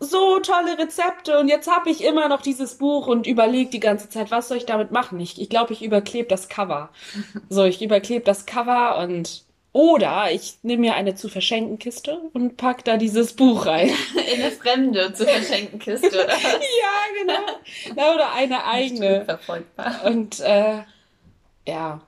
so 0.02 0.38
tolle 0.40 0.78
Rezepte 0.78 1.38
und 1.38 1.48
jetzt 1.48 1.70
habe 1.70 1.90
ich 1.90 2.04
immer 2.04 2.28
noch 2.28 2.42
dieses 2.42 2.76
Buch 2.76 3.06
und 3.06 3.26
überlege 3.26 3.70
die 3.70 3.80
ganze 3.80 4.08
Zeit, 4.08 4.30
was 4.30 4.48
soll 4.48 4.56
ich 4.56 4.66
damit 4.66 4.90
machen? 4.90 5.20
Ich 5.20 5.34
glaube, 5.34 5.44
ich, 5.44 5.48
glaub, 5.48 5.70
ich 5.70 5.82
überklebe 5.82 6.28
das 6.28 6.48
Cover. 6.48 6.90
So, 7.48 7.64
ich 7.64 7.82
überklebe 7.82 8.24
das 8.24 8.46
Cover 8.46 8.98
und 8.98 9.44
oder 9.72 10.30
ich 10.30 10.58
nehme 10.62 10.82
mir 10.82 10.94
eine 10.94 11.14
zu 11.14 11.28
verschenken 11.28 11.78
Kiste 11.78 12.18
und 12.34 12.56
pack 12.56 12.84
da 12.84 12.96
dieses 12.98 13.34
Buch 13.34 13.66
rein. 13.66 13.88
In 14.34 14.42
eine 14.42 14.50
fremde 14.50 15.12
zu 15.14 15.24
verschenken 15.24 15.78
Kiste, 15.78 16.08
oder? 16.08 16.28
ja, 16.32 17.20
genau. 17.20 17.94
Na, 17.96 18.14
oder 18.14 18.32
eine 18.32 18.64
eigene. 18.66 19.24
Verfolgbar. 19.24 20.04
Und 20.04 20.40
äh, 20.40 20.82
ja, 21.66 22.00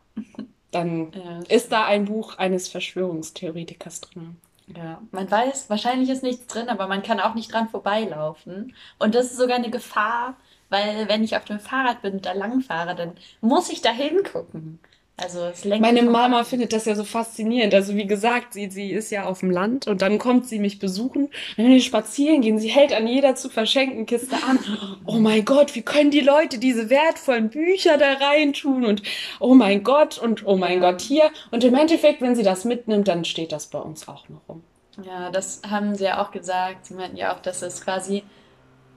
dann 0.70 1.12
ja, 1.12 1.40
ist 1.48 1.72
da 1.72 1.86
ein 1.86 2.04
Buch 2.04 2.36
eines 2.36 2.68
Verschwörungstheoretikers 2.68 4.02
drin. 4.02 4.36
Ja, 4.66 5.02
man 5.10 5.30
weiß, 5.30 5.68
wahrscheinlich 5.68 6.08
ist 6.08 6.22
nichts 6.22 6.46
drin, 6.46 6.68
aber 6.70 6.86
man 6.86 7.02
kann 7.02 7.20
auch 7.20 7.34
nicht 7.34 7.52
dran 7.52 7.68
vorbeilaufen. 7.68 8.74
Und 8.98 9.14
das 9.14 9.26
ist 9.26 9.36
sogar 9.36 9.56
eine 9.56 9.70
Gefahr, 9.70 10.36
weil 10.70 11.06
wenn 11.08 11.22
ich 11.22 11.36
auf 11.36 11.44
dem 11.44 11.60
Fahrrad 11.60 12.00
bin 12.02 12.14
und 12.14 12.26
da 12.26 12.32
langfahre, 12.32 12.94
dann 12.94 13.12
muss 13.42 13.68
ich 13.68 13.82
da 13.82 13.90
hingucken. 13.90 14.80
Also 15.16 15.44
es 15.44 15.64
lenkt 15.64 15.80
Meine 15.80 16.02
Mama 16.02 16.40
an. 16.40 16.44
findet 16.44 16.72
das 16.72 16.86
ja 16.86 16.96
so 16.96 17.04
faszinierend. 17.04 17.72
Also 17.72 17.94
wie 17.94 18.06
gesagt, 18.06 18.52
sie, 18.52 18.68
sie 18.68 18.90
ist 18.90 19.10
ja 19.10 19.26
auf 19.26 19.40
dem 19.40 19.50
Land 19.52 19.86
und 19.86 20.02
dann 20.02 20.18
kommt 20.18 20.48
sie 20.48 20.58
mich 20.58 20.80
besuchen. 20.80 21.30
Wenn 21.56 21.68
wir 21.68 21.80
spazieren 21.80 22.40
gehen, 22.40 22.58
sie 22.58 22.68
hält 22.68 22.92
an 22.92 23.06
jeder 23.06 23.36
zu 23.36 23.48
verschenken 23.48 24.06
Kiste 24.06 24.34
an. 24.48 24.58
Oh 25.06 25.18
mein 25.18 25.44
Gott, 25.44 25.76
wie 25.76 25.82
können 25.82 26.10
die 26.10 26.20
Leute 26.20 26.58
diese 26.58 26.90
wertvollen 26.90 27.48
Bücher 27.48 27.96
da 27.96 28.14
reintun? 28.14 28.84
Und 28.84 29.02
oh 29.38 29.54
mein 29.54 29.84
Gott 29.84 30.18
und 30.18 30.44
oh 30.46 30.56
mein 30.56 30.82
ja. 30.82 30.90
Gott 30.90 31.00
hier. 31.00 31.30
Und 31.52 31.62
im 31.62 31.74
Endeffekt, 31.76 32.20
wenn 32.20 32.34
sie 32.34 32.42
das 32.42 32.64
mitnimmt, 32.64 33.06
dann 33.06 33.24
steht 33.24 33.52
das 33.52 33.66
bei 33.68 33.78
uns 33.78 34.08
auch 34.08 34.28
noch 34.28 34.48
rum. 34.48 34.64
Ja, 35.02 35.30
das 35.30 35.62
haben 35.68 35.94
sie 35.94 36.04
ja 36.04 36.24
auch 36.24 36.32
gesagt. 36.32 36.86
Sie 36.86 36.94
meinten 36.94 37.16
ja 37.16 37.34
auch, 37.34 37.40
dass 37.40 37.62
es 37.62 37.80
quasi 37.82 38.24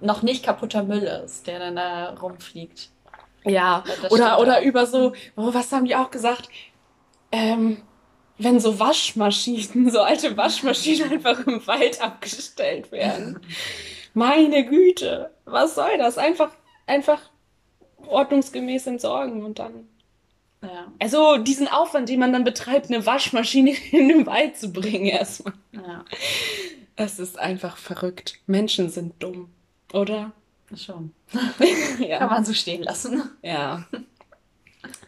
noch 0.02 0.22
nicht 0.24 0.44
kaputter 0.44 0.84
Müll 0.84 1.04
ist, 1.04 1.46
der 1.48 1.60
dann 1.60 1.76
da 1.76 2.12
rumfliegt. 2.16 2.90
Ja, 3.46 3.84
oder, 4.10 4.40
oder 4.40 4.62
über 4.62 4.86
so, 4.86 5.14
oh, 5.36 5.54
was 5.54 5.72
haben 5.72 5.86
die 5.86 5.96
auch 5.96 6.12
gesagt? 6.12 6.50
Ähm, 7.32 7.78
wenn 8.38 8.60
so 8.60 8.80
Waschmaschinen, 8.80 9.90
so 9.90 10.02
alte 10.02 10.36
Waschmaschinen 10.38 11.12
einfach 11.12 11.46
im 11.46 11.66
Wald 11.66 12.02
abgestellt 12.02 12.92
werden. 12.92 13.40
Meine 14.14 14.66
Güte, 14.66 15.32
was 15.46 15.76
soll 15.76 15.98
das? 15.98 16.18
Einfach, 16.18 16.52
einfach 16.86 17.22
ordnungsgemäß 18.06 18.88
entsorgen 18.88 19.44
und 19.44 19.60
dann. 19.60 19.88
Ja. 20.62 20.92
Also 21.00 21.38
diesen 21.38 21.68
Aufwand, 21.68 22.10
den 22.10 22.20
man 22.20 22.34
dann 22.34 22.44
betreibt, 22.44 22.90
eine 22.90 23.06
Waschmaschine 23.06 23.72
in 23.92 24.10
den 24.10 24.26
Wald 24.26 24.58
zu 24.58 24.72
bringen 24.72 25.06
erstmal. 25.06 25.54
Ja, 25.72 26.04
Es 26.96 27.20
ist 27.20 27.38
einfach 27.38 27.78
verrückt. 27.78 28.40
Menschen 28.48 28.90
sind 28.90 29.22
dumm, 29.22 29.50
oder? 29.94 30.32
Schon. 30.76 31.14
ja. 32.00 32.20
Kann 32.20 32.30
man 32.30 32.46
so 32.46 32.54
stehen 32.54 32.84
lassen. 32.84 33.24
Ja. 33.42 33.86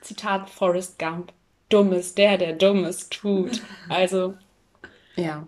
Zitat 0.01 0.49
Forrest 0.49 0.99
Gump. 0.99 1.33
Dumm 1.69 1.93
ist 1.93 2.17
der, 2.17 2.37
der 2.37 2.53
Dummes 2.53 3.09
tut. 3.09 3.61
Also, 3.89 4.33
ja. 5.15 5.45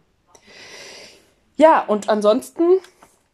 Ja, 1.56 1.82
und 1.82 2.10
ansonsten 2.10 2.64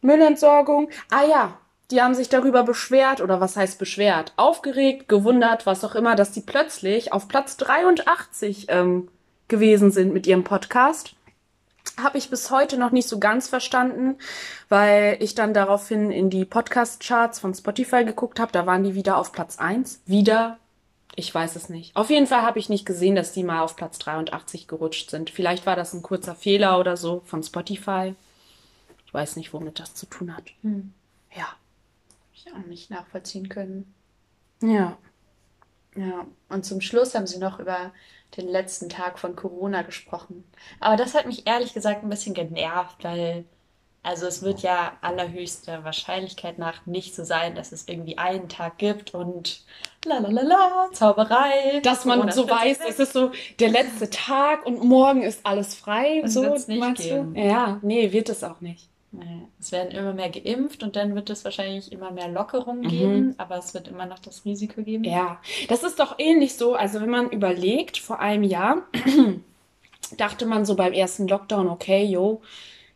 Müllentsorgung. 0.01 0.89
Ah 1.10 1.25
ja, 1.25 1.57
die 1.91 2.01
haben 2.01 2.15
sich 2.15 2.29
darüber 2.29 2.63
beschwert, 2.63 3.22
oder 3.22 3.39
was 3.39 3.55
heißt 3.55 3.79
beschwert? 3.79 4.34
Aufgeregt, 4.36 5.10
gewundert, 5.10 5.65
was 5.65 5.84
auch 5.84 5.96
immer, 5.96 6.15
dass 6.15 6.31
die 6.31 6.41
plötzlich 6.41 7.13
auf 7.13 7.27
Platz 7.27 7.57
83 7.57 8.67
ähm, 8.69 9.10
gewesen 9.48 9.91
sind 9.91 10.13
mit 10.13 10.27
ihrem 10.27 10.43
Podcast. 10.43 11.15
Habe 12.01 12.17
ich 12.17 12.29
bis 12.29 12.51
heute 12.51 12.77
noch 12.77 12.91
nicht 12.91 13.08
so 13.08 13.20
ganz 13.20 13.48
verstanden, 13.48 14.17
weil 14.70 15.17
ich 15.20 15.36
dann 15.36 15.53
daraufhin 15.53 16.12
in 16.12 16.29
die 16.29 16.46
Podcast-Charts 16.46 17.39
von 17.39 17.53
Spotify 17.53 18.03
geguckt 18.06 18.39
habe. 18.39 18.51
Da 18.51 18.65
waren 18.65 18.84
die 18.84 18.96
wieder 18.96 19.17
auf 19.17 19.32
Platz 19.32 19.58
1. 19.58 20.01
Wieder? 20.06 20.58
Ich 21.15 21.34
weiß 21.34 21.56
es 21.56 21.70
nicht. 21.70 21.96
Auf 21.96 22.12
jeden 22.12 22.27
Fall 22.27 22.44
habe 22.44 22.60
ich 22.60 22.70
nicht 22.70 22.86
gesehen, 22.86 23.15
dass 23.15 23.32
die 23.32 23.44
mal 23.44 23.62
auf 23.62 23.75
Platz 23.75 23.98
83 24.00 24.67
gerutscht 24.67 25.10
sind. 25.10 25.29
Vielleicht 25.29 25.65
war 25.65 25.75
das 25.75 25.94
ein 25.94 26.03
kurzer 26.03 26.36
Fehler 26.36 26.79
oder 26.79 26.96
so 26.96 27.22
von 27.25 27.41
Spotify. 27.41 28.13
Ich 29.06 29.13
weiß 29.13 29.36
nicht, 29.36 29.53
womit 29.53 29.79
das 29.79 29.96
zu 29.96 30.06
tun 30.06 30.36
hat. 30.36 30.44
Hm. 30.62 30.94
Ja. 31.36 31.48
Ich 32.36 32.53
auch 32.53 32.67
nicht 32.67 32.91
nachvollziehen 32.91 33.50
können. 33.50 33.94
Ja. 34.62 34.98
Ja, 35.96 36.27
und 36.50 36.63
zum 36.63 36.82
Schluss 36.82 37.15
haben 37.15 37.25
sie 37.25 37.39
noch 37.39 37.60
über 37.60 37.91
den 38.36 38.48
letzten 38.48 38.89
Tag 38.89 39.19
von 39.19 39.36
Corona 39.36 39.81
gesprochen. 39.84 40.43
Aber 40.79 40.96
das 40.96 41.13
hat 41.13 41.25
mich 41.25 41.48
ehrlich 41.48 41.74
gesagt 41.74 42.03
ein 42.03 42.10
bisschen 42.10 42.34
genervt, 42.34 43.03
weil, 43.03 43.46
also 44.03 44.27
es 44.27 44.41
wird 44.41 44.60
ja 44.62 44.93
allerhöchster 45.01 45.84
Wahrscheinlichkeit 45.84 46.60
nach 46.60 46.86
nicht 46.86 47.15
so 47.15 47.24
sein, 47.24 47.55
dass 47.55 47.72
es 47.72 47.88
irgendwie 47.88 48.17
einen 48.17 48.50
Tag 48.50 48.77
gibt 48.77 49.13
und 49.13 49.63
la 50.05 50.19
la 50.19 50.29
la 50.29 50.41
la, 50.41 50.89
Zauberei. 50.91 51.79
Dass 51.84 52.05
man 52.05 52.19
Corona 52.19 52.34
so 52.34 52.50
weiß, 52.50 52.79
es 52.88 53.00
ist 53.00 53.13
so 53.13 53.31
der 53.60 53.69
letzte 53.69 54.10
Tag 54.10 54.65
und 54.65 54.84
morgen 54.84 55.22
ist 55.22 55.46
alles 55.46 55.74
frei. 55.75 56.22
Das 56.22 56.34
so, 56.34 56.43
nicht 56.43 56.67
meinst 56.79 57.03
geben. 57.03 57.34
du? 57.34 57.39
Ja, 57.39 57.79
nee, 57.81 58.12
wird 58.12 58.29
es 58.29 58.43
auch 58.43 58.62
nicht. 58.62 58.89
Es 59.59 59.71
werden 59.71 59.91
immer 59.91 60.13
mehr 60.13 60.29
geimpft 60.29 60.83
und 60.83 60.95
dann 60.95 61.15
wird 61.15 61.29
es 61.29 61.43
wahrscheinlich 61.43 61.91
immer 61.91 62.11
mehr 62.11 62.27
Lockerungen 62.27 62.83
Mhm. 62.83 62.89
geben, 62.89 63.35
aber 63.37 63.57
es 63.57 63.73
wird 63.73 63.87
immer 63.87 64.05
noch 64.05 64.19
das 64.19 64.45
Risiko 64.45 64.83
geben. 64.83 65.03
Ja, 65.03 65.39
das 65.69 65.83
ist 65.83 65.99
doch 65.99 66.15
ähnlich 66.19 66.55
so. 66.55 66.75
Also 66.75 67.01
wenn 67.01 67.09
man 67.09 67.29
überlegt, 67.31 67.97
vor 67.97 68.19
einem 68.19 68.43
Jahr 68.43 68.83
dachte 70.17 70.45
man 70.45 70.65
so 70.65 70.75
beim 70.75 70.93
ersten 70.93 71.27
Lockdown, 71.27 71.67
okay, 71.67 72.03
jo, 72.05 72.41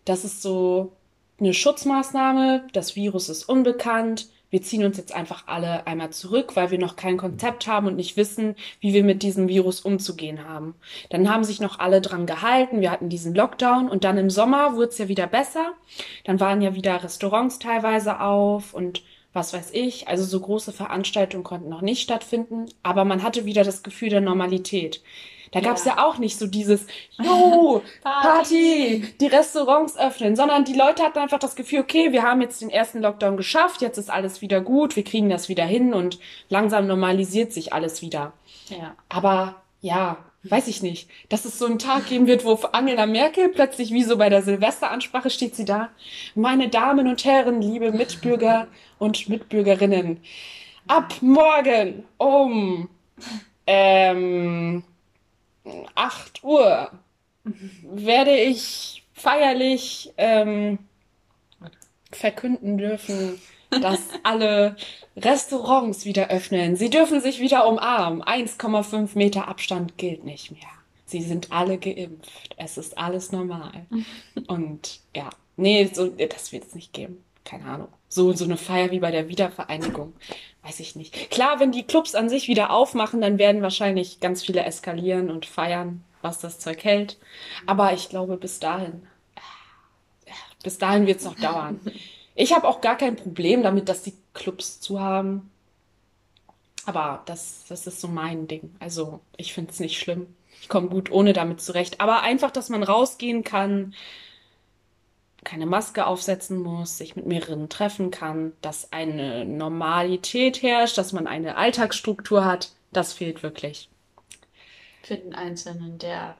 das 0.05 0.23
ist 0.25 0.41
so 0.41 0.91
eine 1.39 1.53
Schutzmaßnahme, 1.53 2.67
das 2.73 2.95
Virus 2.95 3.29
ist 3.29 3.45
unbekannt, 3.49 4.27
wir 4.51 4.61
ziehen 4.61 4.83
uns 4.83 4.97
jetzt 4.97 5.15
einfach 5.15 5.47
alle 5.47 5.87
einmal 5.87 6.11
zurück, 6.11 6.55
weil 6.55 6.69
wir 6.69 6.77
noch 6.77 6.95
kein 6.95 7.17
Konzept 7.17 7.65
haben 7.65 7.87
und 7.87 7.95
nicht 7.95 8.17
wissen, 8.17 8.55
wie 8.79 8.93
wir 8.93 9.03
mit 9.03 9.23
diesem 9.23 9.47
Virus 9.47 9.81
umzugehen 9.81 10.47
haben. 10.47 10.75
Dann 11.09 11.29
haben 11.29 11.43
sich 11.43 11.59
noch 11.59 11.79
alle 11.79 12.01
dran 12.01 12.27
gehalten, 12.27 12.81
wir 12.81 12.91
hatten 12.91 13.09
diesen 13.09 13.33
Lockdown 13.33 13.89
und 13.89 14.03
dann 14.03 14.17
im 14.17 14.29
Sommer 14.29 14.75
wurde 14.75 14.89
es 14.89 14.97
ja 14.97 15.07
wieder 15.07 15.25
besser. 15.25 15.71
Dann 16.25 16.39
waren 16.39 16.61
ja 16.61 16.75
wieder 16.75 17.03
Restaurants 17.03 17.57
teilweise 17.57 18.19
auf 18.19 18.73
und 18.73 19.01
was 19.33 19.53
weiß 19.53 19.71
ich. 19.73 20.07
Also 20.07 20.25
so 20.25 20.39
große 20.39 20.73
Veranstaltungen 20.73 21.43
konnten 21.43 21.69
noch 21.69 21.81
nicht 21.81 22.01
stattfinden, 22.01 22.65
aber 22.83 23.05
man 23.05 23.23
hatte 23.23 23.45
wieder 23.45 23.63
das 23.63 23.83
Gefühl 23.83 24.09
der 24.09 24.21
Normalität. 24.21 25.01
Da 25.51 25.59
gab 25.59 25.75
es 25.77 25.85
Ja. 25.85 25.95
ja 25.97 26.05
auch 26.05 26.17
nicht 26.17 26.39
so 26.39 26.47
dieses, 26.47 26.85
jo, 27.21 27.81
Party. 28.01 28.27
Party, 28.27 29.13
die 29.19 29.27
Restaurants 29.27 29.97
öffnen, 29.97 30.35
sondern 30.35 30.63
die 30.63 30.73
Leute 30.73 31.03
hatten 31.03 31.19
einfach 31.19 31.39
das 31.39 31.55
Gefühl, 31.55 31.79
okay, 31.79 32.11
wir 32.11 32.23
haben 32.23 32.41
jetzt 32.41 32.61
den 32.61 32.69
ersten 32.69 33.01
Lockdown 33.01 33.37
geschafft, 33.37 33.81
jetzt 33.81 33.97
ist 33.97 34.09
alles 34.09 34.41
wieder 34.41 34.61
gut, 34.61 34.95
wir 34.95 35.03
kriegen 35.03 35.29
das 35.29 35.49
wieder 35.49 35.65
hin 35.65 35.93
und 35.93 36.19
langsam 36.49 36.87
normalisiert 36.87 37.51
sich 37.51 37.73
alles 37.73 38.01
wieder. 38.01 38.33
Ja. 38.69 38.95
Aber 39.09 39.61
ja, 39.81 40.17
weiß 40.43 40.67
ich 40.69 40.81
nicht, 40.81 41.09
dass 41.29 41.45
es 41.45 41.59
so 41.59 41.65
einen 41.65 41.79
Tag 41.79 42.07
geben 42.07 42.27
wird, 42.27 42.45
wo 42.45 42.53
Angela 42.71 43.05
Merkel 43.05 43.49
plötzlich 43.49 43.91
wie 43.91 44.03
so 44.03 44.17
bei 44.17 44.29
der 44.29 44.41
Silvesteransprache 44.43 45.29
steht 45.29 45.55
sie 45.55 45.65
da. 45.65 45.89
Meine 46.33 46.69
Damen 46.69 47.07
und 47.07 47.25
Herren, 47.25 47.61
liebe 47.61 47.91
Mitbürger 47.91 48.67
und 48.99 49.27
Mitbürgerinnen, 49.29 50.21
ab 50.87 51.13
morgen 51.21 52.05
um 52.17 52.89
ähm, 53.67 54.83
8 55.95 56.43
Uhr 56.43 56.91
werde 57.83 58.35
ich 58.35 59.03
feierlich 59.13 60.13
ähm, 60.17 60.79
verkünden 62.11 62.77
dürfen, 62.77 63.39
dass 63.69 63.99
alle 64.23 64.75
Restaurants 65.15 66.05
wieder 66.05 66.29
öffnen. 66.29 66.75
Sie 66.75 66.89
dürfen 66.89 67.21
sich 67.21 67.39
wieder 67.39 67.67
umarmen. 67.67 68.23
1,5 68.23 69.09
Meter 69.17 69.47
Abstand 69.47 69.97
gilt 69.97 70.23
nicht 70.23 70.51
mehr. 70.51 70.61
Sie 71.05 71.21
sind 71.21 71.51
alle 71.51 71.77
geimpft. 71.77 72.55
Es 72.57 72.77
ist 72.77 72.97
alles 72.97 73.31
normal. 73.31 73.85
Und 74.47 75.01
ja, 75.15 75.29
nee, 75.57 75.89
so, 75.91 76.07
das 76.07 76.51
wird 76.51 76.65
es 76.67 76.75
nicht 76.75 76.93
geben. 76.93 77.23
Keine 77.43 77.65
Ahnung. 77.65 77.89
So, 78.13 78.33
so 78.33 78.43
eine 78.43 78.57
Feier 78.57 78.91
wie 78.91 78.99
bei 78.99 79.09
der 79.09 79.29
Wiedervereinigung. 79.29 80.11
Weiß 80.63 80.81
ich 80.81 80.97
nicht. 80.97 81.31
Klar, 81.31 81.61
wenn 81.61 81.71
die 81.71 81.83
Clubs 81.83 82.13
an 82.13 82.27
sich 82.27 82.49
wieder 82.49 82.71
aufmachen, 82.71 83.21
dann 83.21 83.39
werden 83.39 83.61
wahrscheinlich 83.61 84.19
ganz 84.19 84.43
viele 84.43 84.65
eskalieren 84.65 85.31
und 85.31 85.45
feiern, 85.45 86.03
was 86.21 86.39
das 86.39 86.59
Zeug 86.59 86.83
hält. 86.83 87.17
Aber 87.67 87.93
ich 87.93 88.09
glaube, 88.09 88.35
bis 88.35 88.59
dahin, 88.59 89.07
äh, 90.25 90.31
bis 90.61 90.77
dahin 90.77 91.07
wird 91.07 91.19
es 91.19 91.25
noch 91.25 91.39
dauern. 91.39 91.79
Ich 92.35 92.53
habe 92.53 92.67
auch 92.67 92.81
gar 92.81 92.97
kein 92.97 93.15
Problem 93.15 93.63
damit, 93.63 93.87
dass 93.87 94.03
die 94.03 94.13
Clubs 94.33 94.81
zu 94.81 94.99
haben. 94.99 95.49
Aber 96.85 97.23
das, 97.27 97.63
das 97.69 97.87
ist 97.87 98.01
so 98.01 98.09
mein 98.09 98.45
Ding. 98.47 98.75
Also 98.79 99.21
ich 99.37 99.53
finde 99.53 99.71
es 99.71 99.79
nicht 99.79 99.97
schlimm. 99.97 100.27
Ich 100.61 100.67
komme 100.67 100.89
gut 100.89 101.11
ohne 101.11 101.31
damit 101.31 101.61
zurecht. 101.61 102.01
Aber 102.01 102.23
einfach, 102.23 102.51
dass 102.51 102.67
man 102.67 102.83
rausgehen 102.83 103.45
kann, 103.45 103.93
keine 105.43 105.65
Maske 105.65 106.05
aufsetzen 106.05 106.61
muss, 106.61 106.97
sich 106.97 107.15
mit 107.15 107.25
mehreren 107.25 107.69
treffen 107.69 108.11
kann, 108.11 108.53
dass 108.61 108.91
eine 108.91 109.45
Normalität 109.45 110.61
herrscht, 110.61 110.97
dass 110.97 111.13
man 111.13 111.27
eine 111.27 111.57
Alltagsstruktur 111.57 112.45
hat, 112.45 112.71
das 112.91 113.13
fehlt 113.13 113.41
wirklich. 113.41 113.89
Für 115.03 115.17
den 115.17 115.33
Einzelnen, 115.33 115.97
der 115.97 116.35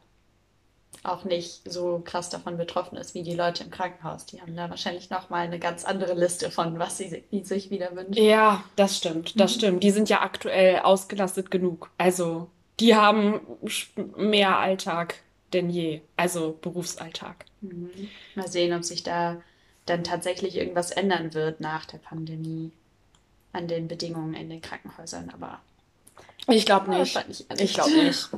auch 1.04 1.24
nicht 1.24 1.62
so 1.66 2.02
krass 2.04 2.30
davon 2.30 2.58
betroffen 2.58 2.96
ist 2.96 3.16
wie 3.16 3.24
die 3.24 3.34
Leute 3.34 3.64
im 3.64 3.72
Krankenhaus. 3.72 4.28
Die 4.28 4.40
haben 4.40 4.56
da 4.56 4.70
wahrscheinlich 4.70 5.10
nochmal 5.10 5.46
eine 5.46 5.58
ganz 5.58 5.84
andere 5.84 6.14
Liste 6.14 6.52
von, 6.52 6.78
was 6.78 6.98
sie 6.98 7.24
die 7.32 7.44
sich 7.44 7.72
wieder 7.72 7.96
wünschen. 7.96 8.24
Ja, 8.24 8.64
das 8.76 8.98
stimmt, 8.98 9.40
das 9.40 9.56
stimmt. 9.56 9.84
Die 9.84 9.90
sind 9.90 10.10
ja 10.10 10.22
aktuell 10.22 10.80
ausgelastet 10.80 11.50
genug. 11.50 11.90
Also, 11.98 12.50
die 12.80 12.96
haben 12.96 13.42
mehr 14.16 14.60
Alltag 14.60 15.16
denn 15.54 15.70
je. 15.70 16.02
Also 16.18 16.58
Berufsalltag. 16.62 17.46
Mhm. 17.62 18.10
Mal 18.36 18.48
sehen, 18.48 18.74
ob 18.74 18.84
sich 18.84 19.04
da 19.04 19.42
dann 19.86 20.04
tatsächlich 20.04 20.56
irgendwas 20.56 20.92
ändern 20.92 21.34
wird 21.34 21.60
nach 21.60 21.86
der 21.86 21.98
Pandemie 21.98 22.72
an 23.54 23.68
den 23.68 23.88
Bedingungen 23.88 24.34
in 24.34 24.50
den 24.50 24.62
Krankenhäusern. 24.62 25.30
Aber 25.32 25.60
Ich 26.48 26.66
glaube 26.66 26.92
nicht. 26.92 27.18
ich 27.30 27.46
Ich 27.60 27.74
glaube 27.74 27.92
nicht. 27.92 28.30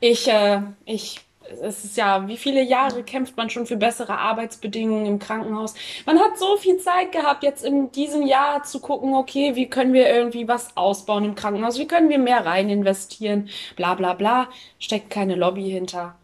Ich, 0.00 0.28
äh, 0.28 0.60
ich, 0.84 1.20
es 1.62 1.84
ist 1.84 1.96
ja, 1.96 2.26
wie 2.28 2.36
viele 2.36 2.62
Jahre 2.62 3.02
kämpft 3.04 3.36
man 3.36 3.50
schon 3.50 3.66
für 3.66 3.76
bessere 3.76 4.18
Arbeitsbedingungen 4.18 5.06
im 5.06 5.18
Krankenhaus? 5.18 5.74
Man 6.06 6.18
hat 6.20 6.38
so 6.38 6.56
viel 6.56 6.78
Zeit 6.78 7.12
gehabt, 7.12 7.42
jetzt 7.42 7.64
in 7.64 7.90
diesem 7.92 8.26
Jahr 8.26 8.62
zu 8.64 8.80
gucken, 8.80 9.14
okay, 9.14 9.54
wie 9.56 9.68
können 9.68 9.92
wir 9.92 10.08
irgendwie 10.08 10.48
was 10.48 10.76
ausbauen 10.76 11.24
im 11.24 11.34
Krankenhaus? 11.34 11.78
Wie 11.78 11.86
können 11.86 12.08
wir 12.08 12.18
mehr 12.18 12.44
rein 12.46 12.68
investieren? 12.70 13.48
Bla, 13.76 13.94
bla, 13.94 14.14
bla. 14.14 14.48
Steckt 14.78 15.10
keine 15.10 15.34
Lobby 15.36 15.70
hinter. 15.70 16.16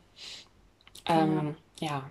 Ähm, 1.07 1.57
ja. 1.81 1.81
Ja, 1.81 2.11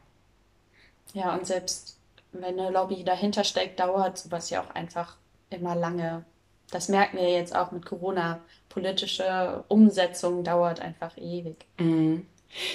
und 1.14 1.46
selbst 1.46 1.98
wenn 2.32 2.60
eine 2.60 2.70
Lobby 2.70 3.04
dahinter 3.04 3.44
steckt, 3.44 3.80
dauert 3.80 4.18
sowas 4.18 4.50
ja 4.50 4.62
auch 4.62 4.76
einfach 4.76 5.18
immer 5.50 5.76
lange. 5.76 6.26
Das 6.72 6.90
merken 6.90 7.18
wir 7.18 7.30
jetzt 7.30 7.56
auch 7.56 7.72
mit 7.72 7.86
Corona. 7.86 8.40
Politische 8.70 9.64
Umsetzung 9.68 10.44
dauert 10.44 10.80
einfach 10.80 11.18
ewig. 11.18 11.66
Mhm. 11.80 12.26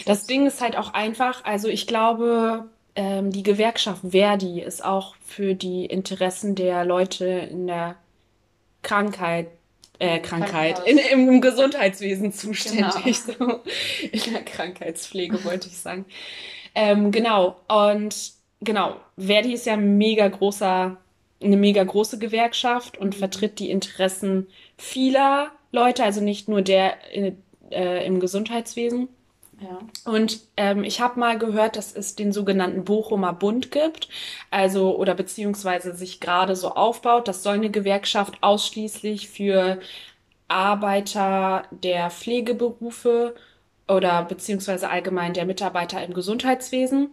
Das 0.07 0.27
Ding 0.27 0.47
ist 0.47 0.61
halt 0.61 0.77
auch 0.77 0.95
einfach, 0.95 1.45
also 1.45 1.69
ich 1.69 1.87
glaube, 1.87 2.69
ähm, 2.97 3.31
die 3.31 3.43
Gewerkschaft 3.43 4.03
Verdi 4.11 4.61
ist 4.61 4.85
auch 4.85 5.17
für 5.25 5.55
die 5.55 5.87
Interessen 5.87 6.55
der 6.55 6.85
Leute 6.85 7.27
in 7.27 7.67
der 7.67 7.97
Krankheit, 8.83 9.49
äh, 9.99 10.19
Krankheit, 10.21 10.81
in, 10.87 10.99
im 10.99 11.41
Gesundheitswesen 11.41 12.33
zuständig, 12.33 13.21
so. 13.23 13.63
In 14.13 14.33
der 14.33 14.45
Krankheitspflege 14.45 15.45
wollte 15.45 15.69
ich 15.69 15.79
sagen. 15.79 16.05
Ähm, 16.75 17.11
genau. 17.11 17.57
Und 17.69 18.33
genau, 18.61 18.97
Verdi 19.17 19.53
ist 19.55 19.67
ja 19.67 19.75
ein 19.75 19.97
mega 19.97 20.29
großer, 20.29 20.97
eine 21.43 21.57
mega 21.57 21.85
große 21.85 22.19
Gewerkschaft 22.19 22.99
und 22.99 23.15
vertritt 23.15 23.59
die 23.59 23.71
Interessen 23.71 24.49
vieler 24.77 25.51
Leute, 25.73 26.05
also 26.05 26.21
nicht 26.21 26.49
nur 26.49 26.63
der 26.63 27.13
in, 27.13 27.37
äh, 27.71 28.07
im 28.07 28.21
Gesundheitswesen. 28.21 29.09
Ja. 29.61 29.79
Und 30.11 30.41
ähm, 30.57 30.85
ich 30.85 31.01
habe 31.01 31.19
mal 31.21 31.39
gehört, 31.39 31.77
dass 31.77 31.95
es 31.95 32.17
den 32.17 32.33
sogenannten 32.33 32.85
Bochumer 32.85 33.33
Bund 33.33 33.71
gibt, 33.71 34.09
also 34.51 34.97
oder 34.97 35.15
beziehungsweise 35.15 35.95
sich 35.95 36.21
gerade 36.21 36.57
so 36.57 36.71
aufbaut. 36.75 37.29
Das 37.29 37.43
soll 37.43 37.55
eine 37.55 37.71
Gewerkschaft 37.71 38.35
ausschließlich 38.41 39.29
für 39.29 39.79
Arbeiter 40.49 41.65
der 41.71 42.11
Pflegeberufe 42.11 43.35
oder 43.89 44.25
beziehungsweise 44.25 44.89
allgemein 44.91 45.35
der 45.35 45.47
Mitarbeiter 45.47 46.03
im 46.05 46.15
Gesundheitswesen 46.15 47.11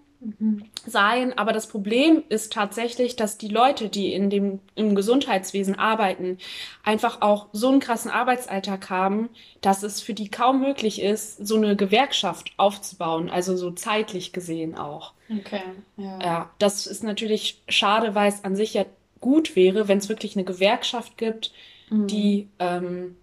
sein. 0.86 1.38
Aber 1.38 1.52
das 1.52 1.68
Problem 1.68 2.24
ist 2.30 2.54
tatsächlich, 2.54 3.16
dass 3.16 3.38
die 3.38 3.48
Leute, 3.48 3.90
die 3.90 4.14
in 4.14 4.30
dem, 4.30 4.60
im 4.76 4.94
Gesundheitswesen 4.94 5.78
arbeiten, 5.78 6.38
einfach 6.84 7.22
auch 7.22 7.48
so 7.54 7.70
einen 7.70 7.80
krassen 7.80 8.12
Arbeitsalltag 8.12 8.90
haben, 8.90 9.30
dass 9.62 9.84
es 9.84 10.00
für 10.00 10.14
die 10.14 10.30
kaum 10.30 10.62
möglich 10.62 11.02
ist, 11.02 11.46
so 11.46 11.56
eine 11.56 11.76
Gewerkschaft 11.76 12.52
aufzubauen. 12.58 13.30
Also 13.30 13.58
so 13.58 13.72
zeitlich 13.72 14.32
gesehen 14.32 14.78
auch. 14.78 15.14
Okay, 15.30 15.64
ja. 15.98 16.20
Ja, 16.22 16.50
das 16.60 16.86
ist 16.86 17.04
natürlich 17.04 17.62
schade, 17.68 18.14
weil 18.14 18.30
es 18.30 18.44
an 18.44 18.56
sich 18.56 18.76
ja 18.76 18.86
gut 19.22 19.56
wäre, 19.56 19.88
wenn 19.88 19.98
es 19.98 20.10
wirklich 20.10 20.36
eine 20.36 20.46
Gewerkschaft 20.46 21.18
gibt, 21.18 21.52
die 21.94 22.48
ähm, 22.60 23.18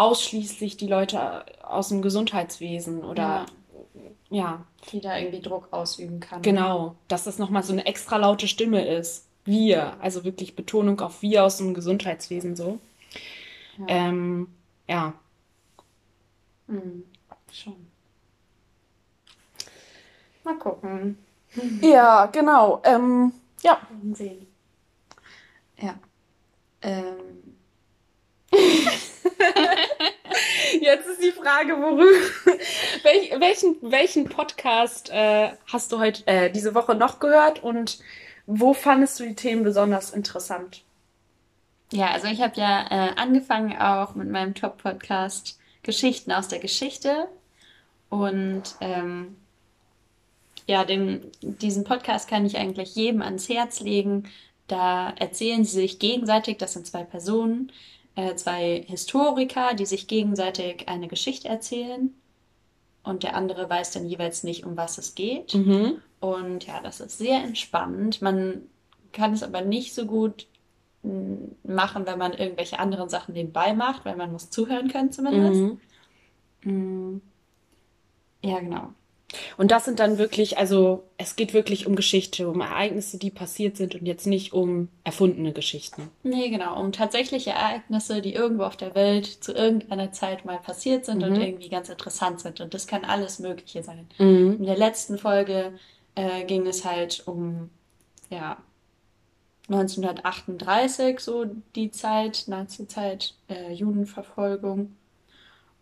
ausschließlich 0.00 0.76
die 0.76 0.86
Leute 0.86 1.44
aus 1.62 1.88
dem 1.88 2.02
Gesundheitswesen 2.02 3.04
oder 3.04 3.46
ja, 4.30 4.64
Die 4.92 5.00
da 5.00 5.18
irgendwie 5.18 5.40
Druck 5.40 5.68
ausüben 5.72 6.20
kann. 6.20 6.42
genau, 6.42 6.94
dass 7.08 7.24
das 7.24 7.38
nochmal 7.38 7.62
so 7.62 7.72
eine 7.72 7.86
extra 7.86 8.16
laute 8.16 8.48
Stimme 8.48 8.86
ist. 8.86 9.26
Wir, 9.44 10.00
also 10.00 10.24
wirklich 10.24 10.54
Betonung 10.54 11.00
auf 11.00 11.22
wir 11.22 11.44
aus 11.44 11.56
dem 11.58 11.74
Gesundheitswesen 11.74 12.54
so. 12.56 12.78
Ja. 13.78 13.86
Ähm, 13.88 14.48
ja, 14.88 15.14
Mhm. 16.70 17.02
Schon. 17.52 17.74
Mal 20.44 20.56
gucken. 20.58 21.18
ja, 21.82 22.26
genau. 22.26 22.80
Ähm, 22.84 23.32
ja, 23.62 23.80
sehen. 24.12 24.46
Ja. 25.78 25.98
Ähm, 26.82 27.56
jetzt 30.80 31.06
ist 31.06 31.22
die 31.22 31.32
Frage, 31.32 31.76
worüber, 31.76 32.04
welch, 33.02 33.32
welchen, 33.38 33.76
welchen 33.82 34.28
Podcast 34.28 35.10
äh, 35.10 35.50
hast 35.66 35.92
du 35.92 35.98
heute, 35.98 36.26
äh, 36.26 36.50
diese 36.50 36.74
Woche 36.74 36.94
noch 36.94 37.20
gehört 37.20 37.62
und 37.62 37.98
wo 38.46 38.74
fandest 38.74 39.20
du 39.20 39.24
die 39.24 39.34
Themen 39.34 39.62
besonders 39.62 40.10
interessant? 40.10 40.82
ja, 41.92 42.10
also 42.10 42.28
ich 42.28 42.40
habe 42.40 42.58
ja 42.58 42.86
äh, 42.90 43.14
angefangen 43.16 43.76
auch 43.76 44.14
mit 44.14 44.28
meinem 44.30 44.54
Top-Podcast 44.54 45.58
Geschichten 45.82 46.32
aus 46.32 46.48
der 46.48 46.60
Geschichte. 46.60 47.28
Und 48.08 48.62
ähm, 48.80 49.36
ja, 50.66 50.84
dem, 50.84 51.22
diesen 51.40 51.84
Podcast 51.84 52.28
kann 52.28 52.46
ich 52.46 52.56
eigentlich 52.58 52.94
jedem 52.94 53.22
ans 53.22 53.48
Herz 53.48 53.80
legen. 53.80 54.28
Da 54.68 55.10
erzählen 55.10 55.64
sie 55.64 55.80
sich 55.80 55.98
gegenseitig, 55.98 56.58
das 56.58 56.74
sind 56.74 56.86
zwei 56.86 57.02
Personen, 57.02 57.72
äh, 58.20 58.36
zwei 58.36 58.84
Historiker, 58.86 59.74
die 59.74 59.86
sich 59.86 60.06
gegenseitig 60.06 60.88
eine 60.88 61.08
Geschichte 61.08 61.48
erzählen. 61.48 62.14
Und 63.02 63.22
der 63.22 63.34
andere 63.34 63.68
weiß 63.68 63.92
dann 63.92 64.06
jeweils 64.06 64.44
nicht, 64.44 64.64
um 64.66 64.76
was 64.76 64.98
es 64.98 65.14
geht. 65.14 65.54
Mhm. 65.54 66.02
Und 66.20 66.66
ja, 66.66 66.80
das 66.82 67.00
ist 67.00 67.18
sehr 67.18 67.42
entspannend. 67.42 68.20
Man 68.20 68.62
kann 69.12 69.32
es 69.32 69.42
aber 69.42 69.62
nicht 69.62 69.94
so 69.94 70.04
gut 70.04 70.46
mm, 71.02 71.36
machen, 71.64 72.04
wenn 72.06 72.18
man 72.18 72.34
irgendwelche 72.34 72.78
anderen 72.78 73.08
Sachen 73.08 73.32
nebenbei 73.32 73.72
macht, 73.72 74.04
weil 74.04 74.16
man 74.16 74.32
muss 74.32 74.50
zuhören 74.50 74.88
können 74.88 75.12
zumindest. 75.12 75.78
Mhm. 76.62 77.12
Mm. 77.14 77.22
Ja, 78.44 78.60
genau. 78.60 78.92
Und 79.56 79.70
das 79.70 79.84
sind 79.84 80.00
dann 80.00 80.18
wirklich, 80.18 80.58
also 80.58 81.04
es 81.16 81.36
geht 81.36 81.54
wirklich 81.54 81.86
um 81.86 81.94
Geschichte, 81.94 82.48
um 82.48 82.60
Ereignisse, 82.60 83.18
die 83.18 83.30
passiert 83.30 83.76
sind 83.76 83.94
und 83.94 84.06
jetzt 84.06 84.26
nicht 84.26 84.52
um 84.52 84.88
erfundene 85.04 85.52
Geschichten. 85.52 86.10
Nee, 86.22 86.50
genau, 86.50 86.80
um 86.80 86.92
tatsächliche 86.92 87.50
Ereignisse, 87.50 88.22
die 88.22 88.34
irgendwo 88.34 88.64
auf 88.64 88.76
der 88.76 88.94
Welt 88.94 89.26
zu 89.26 89.52
irgendeiner 89.52 90.12
Zeit 90.12 90.44
mal 90.44 90.58
passiert 90.58 91.04
sind 91.04 91.22
und 91.22 91.34
Mhm. 91.34 91.40
irgendwie 91.42 91.68
ganz 91.68 91.88
interessant 91.88 92.40
sind. 92.40 92.60
Und 92.60 92.74
das 92.74 92.86
kann 92.86 93.04
alles 93.04 93.38
Mögliche 93.38 93.82
sein. 93.82 94.08
Mhm. 94.18 94.56
In 94.58 94.66
der 94.66 94.76
letzten 94.76 95.16
Folge 95.18 95.72
äh, 96.16 96.44
ging 96.44 96.66
es 96.66 96.84
halt 96.84 97.22
um, 97.26 97.70
ja, 98.30 98.56
1938, 99.68 101.20
so 101.20 101.46
die 101.76 101.90
Zeit, 101.90 102.44
Nazi-Zeit, 102.48 103.34
äh, 103.48 103.72
Judenverfolgung. 103.72 104.96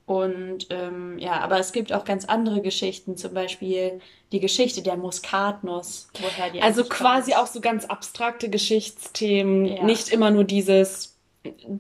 Und 0.08 0.68
ähm, 0.70 1.18
ja, 1.18 1.38
aber 1.40 1.58
es 1.58 1.72
gibt 1.72 1.92
auch 1.92 2.04
ganz 2.06 2.24
andere 2.24 2.62
Geschichten, 2.62 3.18
zum 3.18 3.34
Beispiel 3.34 4.00
die 4.32 4.40
Geschichte 4.40 4.80
der 4.82 4.96
Muskatnuss, 4.96 6.08
woher 6.18 6.48
die 6.50 6.62
Also 6.62 6.82
quasi 6.84 7.32
kommt. 7.32 7.42
auch 7.42 7.46
so 7.46 7.60
ganz 7.60 7.84
abstrakte 7.84 8.48
Geschichtsthemen, 8.48 9.66
Ja. 9.66 9.84
nicht 9.84 10.08
immer 10.08 10.30
nur 10.30 10.44
dieses 10.44 11.18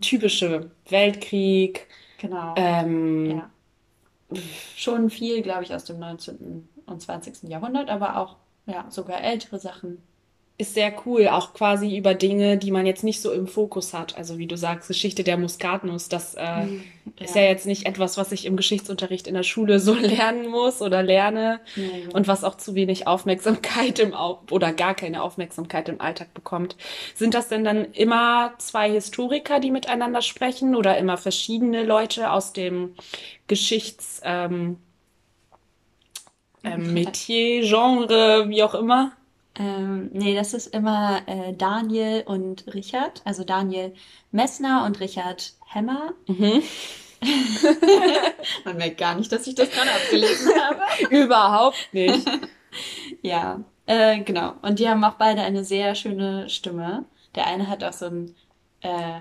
typische 0.02 0.70
Weltkrieg. 0.90 1.86
Genau. 2.18 2.52
Ähm, 2.56 3.30
Ja. 3.30 3.50
Schon 4.76 5.08
viel, 5.08 5.40
glaube 5.40 5.64
ich, 5.64 5.74
aus 5.74 5.84
dem 5.84 5.98
19. 5.98 6.68
und 6.84 7.00
20. 7.00 7.48
Jahrhundert, 7.48 7.88
aber 7.88 8.18
auch 8.18 8.36
ja, 8.66 8.84
sogar 8.90 9.22
ältere 9.22 9.58
Sachen. 9.58 10.02
Ist 10.60 10.74
sehr 10.74 10.92
cool, 11.06 11.28
auch 11.28 11.54
quasi 11.54 11.96
über 11.96 12.14
Dinge, 12.14 12.58
die 12.58 12.72
man 12.72 12.84
jetzt 12.84 13.04
nicht 13.04 13.20
so 13.20 13.30
im 13.30 13.46
Fokus 13.46 13.94
hat. 13.94 14.16
Also 14.18 14.38
wie 14.38 14.48
du 14.48 14.56
sagst, 14.56 14.88
Geschichte 14.88 15.22
der 15.22 15.36
Muskatnuss, 15.36 16.08
das 16.08 16.34
äh, 16.34 16.66
ist 17.20 17.36
ja 17.36 17.42
Ja. 17.42 17.48
jetzt 17.48 17.64
nicht 17.64 17.86
etwas, 17.86 18.16
was 18.16 18.32
ich 18.32 18.44
im 18.44 18.56
Geschichtsunterricht 18.56 19.28
in 19.28 19.34
der 19.34 19.44
Schule 19.44 19.78
so 19.78 19.94
lernen 20.00 20.48
muss 20.48 20.82
oder 20.82 21.00
lerne 21.04 21.60
Nee. 21.76 22.08
und 22.12 22.26
was 22.26 22.42
auch 22.42 22.56
zu 22.56 22.74
wenig 22.74 23.06
Aufmerksamkeit 23.06 24.00
im 24.00 24.14
Au 24.14 24.42
oder 24.50 24.72
gar 24.72 24.94
keine 24.96 25.22
Aufmerksamkeit 25.22 25.88
im 25.88 26.00
Alltag 26.00 26.34
bekommt. 26.34 26.76
Sind 27.14 27.34
das 27.34 27.46
denn 27.48 27.62
dann 27.62 27.92
immer 27.92 28.54
zwei 28.58 28.90
Historiker, 28.90 29.60
die 29.60 29.70
miteinander 29.70 30.22
sprechen 30.22 30.74
oder 30.74 30.98
immer 30.98 31.16
verschiedene 31.18 31.84
Leute 31.84 32.32
aus 32.32 32.52
dem 32.52 32.94
Geschichts 33.46 34.20
ähm, 34.24 34.78
ähm, 36.64 36.92
Metier, 36.92 37.62
Genre, 37.62 38.48
wie 38.48 38.62
auch 38.62 38.74
immer? 38.74 39.12
Ähm, 39.58 40.10
nee, 40.12 40.34
das 40.34 40.54
ist 40.54 40.68
immer 40.68 41.22
äh, 41.26 41.52
Daniel 41.52 42.22
und 42.26 42.72
Richard, 42.74 43.22
also 43.24 43.42
Daniel 43.44 43.92
Messner 44.30 44.84
und 44.86 45.00
Richard 45.00 45.54
Hemmer. 45.66 46.12
Mhm. 46.26 46.62
Man 48.64 48.76
merkt 48.76 48.98
gar 48.98 49.16
nicht, 49.16 49.32
dass 49.32 49.46
ich 49.46 49.56
das 49.56 49.70
gerade 49.70 49.90
abgelesen 49.90 50.52
habe. 50.60 50.82
Überhaupt 51.14 51.88
nicht. 51.92 52.26
Ja, 53.22 53.64
äh, 53.86 54.20
genau. 54.20 54.52
Und 54.60 54.78
die 54.78 54.88
haben 54.88 55.02
auch 55.02 55.14
beide 55.14 55.40
eine 55.40 55.64
sehr 55.64 55.94
schöne 55.94 56.48
Stimme. 56.50 57.06
Der 57.34 57.46
eine 57.46 57.66
hat 57.66 57.82
auch 57.82 57.94
so 57.94 58.06
einen 58.06 58.36
äh, 58.82 59.20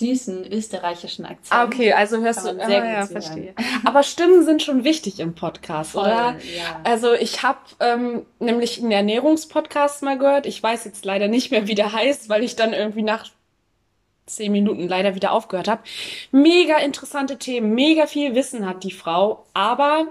süßen 0.00 0.50
österreichischen 0.52 1.24
Akzent. 1.24 1.52
Ah, 1.52 1.64
okay, 1.64 1.92
also 1.92 2.20
hörst 2.20 2.40
du, 2.40 2.54
sehr 2.54 2.60
ah, 2.60 2.64
gut 2.64 2.70
ja, 2.70 3.06
verstehe. 3.06 3.54
Aber 3.84 4.02
Stimmen 4.02 4.44
sind 4.44 4.62
schon 4.62 4.82
wichtig 4.82 5.20
im 5.20 5.34
Podcast, 5.34 5.92
Voll, 5.92 6.06
oder? 6.06 6.36
ja. 6.56 6.80
Also 6.82 7.12
ich 7.12 7.42
habe 7.42 7.60
ähm, 7.78 8.26
nämlich 8.40 8.80
einen 8.80 8.90
Ernährungspodcast 8.90 10.02
mal 10.02 10.18
gehört. 10.18 10.46
Ich 10.46 10.60
weiß 10.60 10.84
jetzt 10.86 11.04
leider 11.04 11.28
nicht 11.28 11.50
mehr, 11.50 11.68
wie 11.68 11.74
der 11.76 11.92
heißt, 11.92 12.28
weil 12.28 12.42
ich 12.42 12.56
dann 12.56 12.72
irgendwie 12.72 13.02
nach 13.02 13.26
zehn 14.26 14.52
Minuten 14.52 14.88
leider 14.88 15.14
wieder 15.14 15.32
aufgehört 15.32 15.68
habe. 15.68 15.82
Mega 16.32 16.78
interessante 16.78 17.38
Themen, 17.38 17.74
mega 17.74 18.06
viel 18.06 18.34
Wissen 18.34 18.66
hat 18.66 18.84
die 18.84 18.92
Frau, 18.92 19.44
aber 19.54 20.06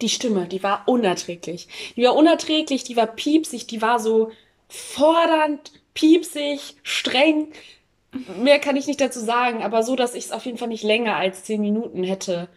die 0.00 0.08
Stimme, 0.08 0.46
die 0.46 0.62
war 0.62 0.82
unerträglich. 0.86 1.68
Die 1.96 2.04
war 2.04 2.14
unerträglich, 2.14 2.84
die 2.84 2.96
war 2.96 3.06
piepsig, 3.06 3.66
die 3.66 3.82
war 3.82 4.00
so 4.00 4.30
fordernd, 4.68 5.72
piepsig, 5.94 6.76
streng. 6.82 7.48
Mehr 8.38 8.58
kann 8.58 8.76
ich 8.76 8.86
nicht 8.86 9.00
dazu 9.00 9.20
sagen, 9.20 9.62
aber 9.62 9.82
so, 9.82 9.96
dass 9.96 10.14
ich 10.14 10.26
es 10.26 10.32
auf 10.32 10.44
jeden 10.44 10.58
Fall 10.58 10.68
nicht 10.68 10.84
länger 10.84 11.16
als 11.16 11.44
zehn 11.44 11.60
Minuten 11.60 12.04
hätte 12.04 12.48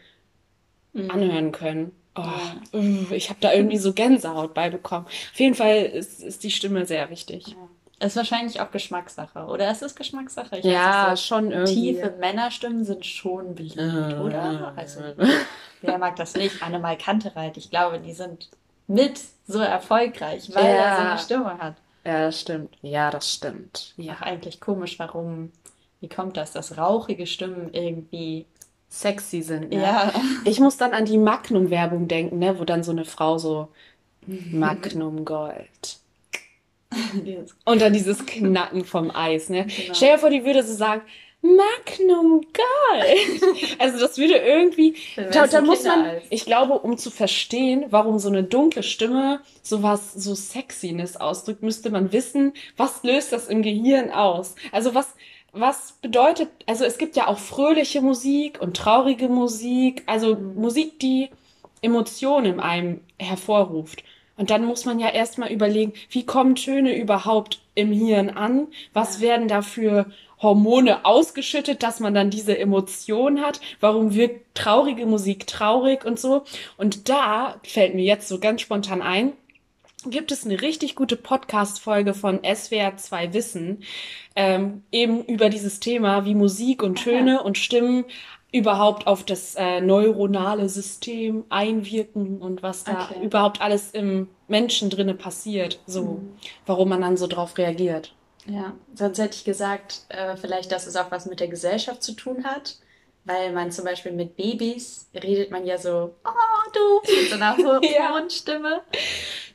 Mhm. 0.94 1.12
anhören 1.12 1.52
können. 1.52 1.92
Oh, 2.18 2.78
ich 3.12 3.30
habe 3.30 3.40
da 3.42 3.52
irgendwie 3.52 3.78
so 3.78 3.92
Gänsehaut 3.92 4.54
bei 4.54 4.70
bekommen. 4.70 5.06
Auf 5.06 5.40
jeden 5.40 5.56
Fall 5.56 5.78
ist, 5.84 6.22
ist 6.24 6.44
die 6.44 6.52
Stimme 6.52 6.86
sehr 6.86 7.10
wichtig. 7.10 7.48
Ja. 7.50 8.06
Ist 8.08 8.16
wahrscheinlich 8.16 8.62
auch 8.62 8.72
Geschmackssache, 8.72 9.46
oder? 9.46 9.70
Ist 9.72 9.82
es 9.82 9.96
Geschmackssache? 9.96 10.58
Ich 10.60 10.66
Ja, 10.66 11.08
weiß 11.08 11.12
nicht, 11.12 11.26
schon 11.28 11.46
so 11.46 11.52
irgendwie. 11.52 11.74
tiefe 11.96 12.12
Männerstimmen 12.20 12.84
sind 12.86 13.06
schon 13.06 13.56
beliebt, 13.56 13.78
Äh, 13.78 14.16
oder? 14.16 14.74
Also, 14.78 15.02
wer 15.82 15.98
mag 15.98 16.16
das 16.18 16.36
nicht? 16.36 16.62
Annemal 16.64 16.98
Kantereit, 16.98 17.58
ich 17.58 17.70
glaube, 17.70 18.00
die 18.00 18.14
sind 18.14 18.50
mit 18.88 19.20
so 19.48 19.60
erfolgreich, 19.60 20.50
weil 20.54 20.66
er 20.66 20.76
Ja. 20.76 20.96
so 20.96 21.02
eine 21.10 21.20
Stimme 21.20 21.58
hat. 21.58 21.76
Ja, 22.06 22.26
das 22.26 22.42
stimmt. 22.42 22.78
Ja, 22.82 23.10
das 23.12 23.32
stimmt. 23.34 23.94
Ja, 23.98 24.14
Ja. 24.14 24.20
eigentlich 24.22 24.60
komisch, 24.60 25.00
warum, 25.00 25.52
wie 26.02 26.10
kommt 26.10 26.38
das, 26.38 26.52
dass 26.52 26.78
rauchige 26.78 27.26
Stimmen 27.28 27.70
irgendwie, 27.74 28.46
Sexy 28.90 29.42
sind, 29.42 29.72
ne? 29.72 29.82
ja, 29.82 30.14
Ich 30.46 30.60
muss 30.60 30.78
dann 30.78 30.94
an 30.94 31.06
die 31.06 31.18
Magnum-Werbung 31.18 32.08
denken, 32.08 32.40
ne? 32.40 32.58
Wo 32.60 32.64
dann 32.64 32.84
so 32.84 32.92
eine 32.92 33.04
Frau 33.06 33.38
so 33.38 33.70
Magnum 34.28 35.26
Gold. 35.26 36.00
Und 37.66 37.82
dann 37.82 37.94
dieses 37.94 38.26
Knacken 38.26 38.86
vom 38.86 39.12
Eis, 39.14 39.50
ne? 39.50 39.66
Genau. 39.66 39.94
Stell 39.94 40.14
dir 40.14 40.20
vor, 40.20 40.30
die 40.30 40.46
würde 40.46 40.64
so 40.64 40.74
sagen, 40.74 41.02
Magnum 41.56 42.42
Gold. 42.42 43.76
Also 43.80 44.00
das 44.00 44.18
würde 44.18 44.36
irgendwie, 44.38 44.96
da, 45.16 45.48
da 45.48 45.62
muss 45.62 45.84
man, 45.84 46.06
ich 46.30 46.46
glaube, 46.46 46.80
um 46.80 46.98
zu 46.98 47.12
verstehen, 47.12 47.86
warum 47.90 48.20
so 48.20 48.30
eine 48.30 48.44
dunkle 48.44 48.84
Stimme 48.84 49.42
sowas, 49.62 50.14
so 50.14 50.34
Sexiness 50.36 51.18
ausdrückt, 51.18 51.62
müsste 51.64 51.90
man 51.90 52.12
wissen, 52.12 52.54
was 52.78 53.04
löst 53.04 53.32
das 53.32 53.48
im 53.48 53.62
Gehirn 53.62 54.12
aus? 54.12 54.56
Also 54.72 54.96
was, 54.96 55.14
was 55.52 55.94
bedeutet, 56.02 56.50
also 56.66 56.84
es 56.86 56.98
gibt 56.98 57.16
ja 57.16 57.28
auch 57.28 57.40
fröhliche 57.40 58.02
Musik 58.02 58.60
und 58.62 58.76
traurige 58.78 59.28
Musik, 59.30 60.04
also 60.06 60.36
Mhm. 60.36 60.56
Musik, 60.56 61.00
die 61.00 61.30
Emotionen 61.82 62.46
in 62.54 62.60
einem 62.60 63.02
hervorruft. 63.20 64.04
Und 64.38 64.50
dann 64.50 64.66
muss 64.66 64.86
man 64.86 65.00
ja 65.00 65.10
erstmal 65.10 65.52
überlegen, 65.52 65.94
wie 66.10 66.26
kommen 66.26 66.56
Töne 66.56 66.98
überhaupt 66.98 67.60
im 67.74 67.92
Hirn 67.92 68.30
an? 68.30 68.68
Was 68.94 69.16
Ja. 69.22 69.28
werden 69.28 69.48
da 69.48 69.62
für 69.62 70.08
Hormone 70.46 71.04
ausgeschüttet, 71.06 71.84
dass 71.84 72.00
man 72.00 72.14
dann 72.14 72.30
diese 72.30 72.58
Emotion 72.58 73.42
hat? 73.42 73.60
Warum 73.80 74.14
wirkt 74.14 74.56
traurige 74.56 75.06
Musik 75.06 75.48
traurig 75.48 76.06
und 76.06 76.20
so? 76.20 76.44
Und 76.78 77.10
da 77.10 77.60
fällt 77.64 77.96
mir 77.96 78.06
jetzt 78.06 78.28
so 78.28 78.40
ganz 78.40 78.62
spontan 78.62 79.02
ein, 79.02 79.34
gibt 80.08 80.32
es 80.32 80.46
eine 80.46 80.62
richtig 80.62 80.96
gute 80.96 81.16
Podcast-Folge 81.18 82.14
von 82.14 82.40
SWR 82.44 82.96
2 82.96 83.34
Wissen, 83.34 83.84
ähm, 84.36 84.84
eben 84.92 85.24
über 85.26 85.50
dieses 85.50 85.80
Thema, 85.80 86.26
wie 86.26 86.36
Musik 86.36 86.84
und 86.84 86.96
Töne 87.04 87.42
und 87.42 87.58
Stimmen 87.58 88.06
überhaupt 88.52 89.08
auf 89.08 89.24
das 89.24 89.56
äh, 89.56 89.82
neuronale 89.82 90.70
System 90.70 91.44
einwirken 91.50 92.42
und 92.42 92.64
was 92.64 92.84
da 92.84 93.10
Okay. 93.12 93.26
überhaupt 93.26 93.62
alles 93.62 93.92
im 93.92 94.30
Menschen 94.48 94.90
drinne 94.90 95.16
passiert, 95.16 95.80
so, 95.88 96.22
warum 96.66 96.90
man 96.90 97.02
dann 97.02 97.18
so 97.18 97.28
drauf 97.28 97.58
reagiert. 97.58 98.14
Ja, 98.48 98.74
sonst 98.94 99.18
hätte 99.18 99.36
ich 99.36 99.44
gesagt, 99.44 100.02
äh, 100.10 100.36
vielleicht, 100.38 100.72
dass 100.72 100.86
es 100.88 100.96
auch 100.96 101.10
was 101.12 101.26
mit 101.26 101.40
der 101.40 101.48
Gesellschaft 101.48 102.04
zu 102.04 102.14
tun 102.14 102.44
hat, 102.46 102.78
weil 103.24 103.52
man 103.54 103.72
zum 103.72 103.86
Beispiel 103.86 104.12
mit 104.12 104.36
Babys 104.38 105.10
redet 105.16 105.50
man 105.50 105.66
ja 105.66 105.80
so, 105.80 106.14
oh 106.24 106.72
du, 106.74 107.12
mit 107.22 107.30
so 107.30 107.36
einer 107.36 107.58
hohen 107.58 107.82
Ja. 107.96 108.24
Stimme. 108.30 108.82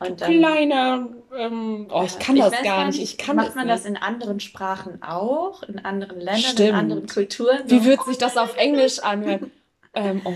Und 0.00 0.20
dann, 0.20 0.32
Kleiner, 0.38 1.08
ähm, 1.36 1.86
oh, 1.92 2.02
ich 2.04 2.18
kann 2.18 2.34
das 2.36 2.52
weiß 2.52 2.62
gar 2.62 2.86
nicht, 2.86 3.00
ich 3.00 3.16
kann 3.18 3.36
Macht 3.36 3.48
das 3.48 3.54
man 3.54 3.66
nicht. 3.66 3.76
das 3.78 3.84
in 3.84 3.96
anderen 3.96 4.40
Sprachen 4.40 5.02
auch, 5.02 5.62
in 5.62 5.78
anderen 5.84 6.16
Ländern, 6.18 6.36
in 6.36 6.40
Stimmt. 6.42 6.72
anderen 6.74 7.06
Kulturen? 7.06 7.58
Wie 7.66 7.78
So, 7.78 7.84
wird 7.84 8.04
sich 8.04 8.18
das 8.18 8.36
auf 8.36 8.56
Englisch 8.56 8.98
anhören? 9.00 9.52
ähm, 9.94 10.22
oh, 10.24 10.32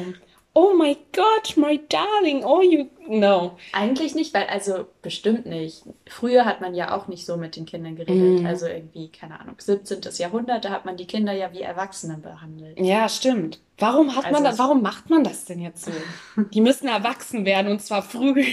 oh 0.56 0.74
my 0.76 0.96
God, 1.12 1.56
my 1.56 1.80
darling, 1.88 2.44
oh 2.44 2.62
you, 2.62 2.86
no. 3.08 3.56
Eigentlich 3.72 4.14
nicht, 4.14 4.32
weil, 4.32 4.46
also 4.46 4.86
bestimmt 5.02 5.46
nicht. 5.46 5.82
Früher 6.06 6.44
hat 6.44 6.60
man 6.60 6.74
ja 6.74 6.96
auch 6.96 7.08
nicht 7.08 7.26
so 7.26 7.36
mit 7.36 7.56
den 7.56 7.66
Kindern 7.66 7.96
geredet. 7.96 8.42
Mm. 8.42 8.46
Also 8.46 8.66
irgendwie, 8.66 9.08
keine 9.08 9.40
Ahnung, 9.40 9.56
17. 9.58 10.00
Jahrhundert, 10.16 10.64
da 10.64 10.70
hat 10.70 10.84
man 10.84 10.96
die 10.96 11.06
Kinder 11.06 11.32
ja 11.32 11.52
wie 11.52 11.62
Erwachsene 11.62 12.18
behandelt. 12.18 12.78
Ja, 12.78 13.08
stimmt. 13.08 13.58
Warum 13.78 14.14
hat 14.14 14.26
Also 14.26 14.32
man 14.34 14.44
das, 14.44 14.58
warum 14.58 14.82
macht 14.82 15.10
man 15.10 15.24
das 15.24 15.44
denn 15.44 15.60
jetzt 15.60 15.86
so? 15.86 15.92
Die 16.52 16.60
müssen 16.60 16.86
erwachsen 16.86 17.44
werden 17.44 17.72
und 17.72 17.82
zwar 17.82 18.02
früh. 18.02 18.44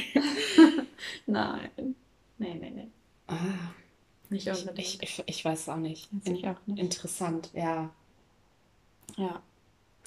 Nein. 1.28 1.70
Nee, 2.40 2.56
nee, 2.60 2.72
nee. 2.76 2.88
Ah, 3.28 3.36
Nicht 4.30 4.48
unbedingt. 4.48 4.80
ich, 4.80 5.02
ich, 5.04 5.24
ich 5.28 5.46
weiß 5.46 5.70
auch 5.70 5.76
nicht. 5.76 6.10
Weiß 6.12 6.34
ich 6.34 6.48
auch 6.48 6.56
nicht. 6.66 6.80
Interessant, 6.80 7.52
ja. 7.54 7.92
Ja. 9.18 9.42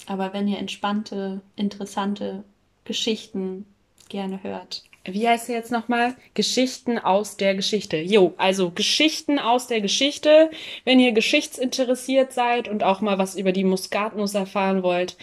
Aber 0.07 0.33
wenn 0.33 0.47
ihr 0.47 0.57
entspannte, 0.59 1.41
interessante 1.55 2.43
Geschichten 2.83 3.65
gerne 4.09 4.43
hört. 4.43 4.83
Wie 5.07 5.27
heißt 5.27 5.49
der 5.49 5.55
jetzt 5.57 5.71
nochmal? 5.71 6.15
Geschichten 6.33 6.97
aus 6.97 7.37
der 7.37 7.53
Geschichte. 7.55 7.97
Jo, 7.97 8.33
also 8.37 8.71
Geschichten 8.71 9.37
aus 9.37 9.67
der 9.67 9.81
Geschichte. 9.81 10.49
Wenn 10.83 10.99
ihr 10.99 11.11
geschichtsinteressiert 11.11 12.33
seid 12.33 12.67
und 12.67 12.83
auch 12.83 13.01
mal 13.01 13.17
was 13.19 13.35
über 13.35 13.51
die 13.51 13.63
Muskatnuss 13.63 14.33
erfahren 14.33 14.81
wollt, 14.81 15.15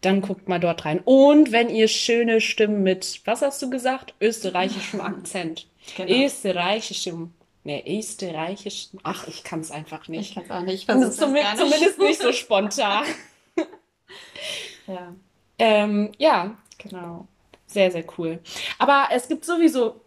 dann 0.00 0.20
guckt 0.20 0.48
mal 0.48 0.58
dort 0.58 0.84
rein. 0.84 1.00
Und 1.04 1.52
wenn 1.52 1.68
ihr 1.68 1.86
schöne 1.86 2.40
Stimmen 2.40 2.82
mit, 2.82 3.20
was 3.24 3.42
hast 3.42 3.62
du 3.62 3.70
gesagt? 3.70 4.14
Österreichischem 4.20 5.00
Akzent. 5.00 5.66
Genau. 5.96 6.24
Österreichischem. 6.24 7.30
Ne, 7.62 7.84
österreichischem. 7.86 9.00
Ach, 9.02 9.28
ich 9.28 9.44
kann 9.44 9.60
es 9.60 9.70
einfach 9.70 10.02
Ich 10.04 10.08
nicht. 10.08 10.34
kann 10.34 10.44
es 10.44 10.50
auch 10.50 10.62
nicht. 10.62 10.80
Ich 10.80 10.86
zumindest, 10.86 11.18
zumindest 11.18 11.98
nicht 11.98 12.20
so 12.20 12.32
spontan. 12.32 13.04
Ja, 14.86 15.14
Ähm, 15.58 16.12
ja, 16.18 16.56
genau. 16.78 17.26
Sehr, 17.66 17.90
sehr 17.90 18.04
cool. 18.18 18.40
Aber 18.78 19.08
es 19.12 19.28
gibt 19.28 19.44
sowieso 19.44 20.00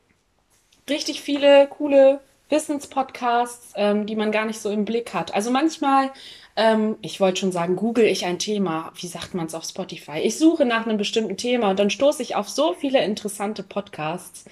richtig 0.90 1.22
viele 1.22 1.68
coole 1.68 2.22
Wissenspodcasts, 2.50 3.74
ähm, 3.76 4.06
die 4.06 4.16
man 4.16 4.32
gar 4.32 4.46
nicht 4.46 4.60
so 4.60 4.70
im 4.70 4.86
Blick 4.86 5.14
hat. 5.14 5.34
Also 5.34 5.52
manchmal, 5.52 6.12
ähm, 6.56 6.98
ich 7.02 7.20
wollte 7.20 7.42
schon 7.42 7.52
sagen, 7.52 7.76
google 7.76 8.06
ich 8.06 8.26
ein 8.26 8.40
Thema. 8.40 8.92
Wie 8.96 9.08
sagt 9.08 9.34
man 9.34 9.48
es 9.48 9.56
auf 9.56 9.64
Spotify? 9.66 10.20
Ich 10.20 10.38
suche 10.38 10.66
nach 10.66 10.86
einem 10.86 10.98
bestimmten 10.98 11.38
Thema 11.38 11.72
und 11.72 11.80
dann 11.80 11.90
stoße 11.90 12.22
ich 12.22 12.36
auf 12.36 12.50
so 12.50 12.74
viele 12.74 13.04
interessante 13.04 13.64
Podcasts, 13.64 14.46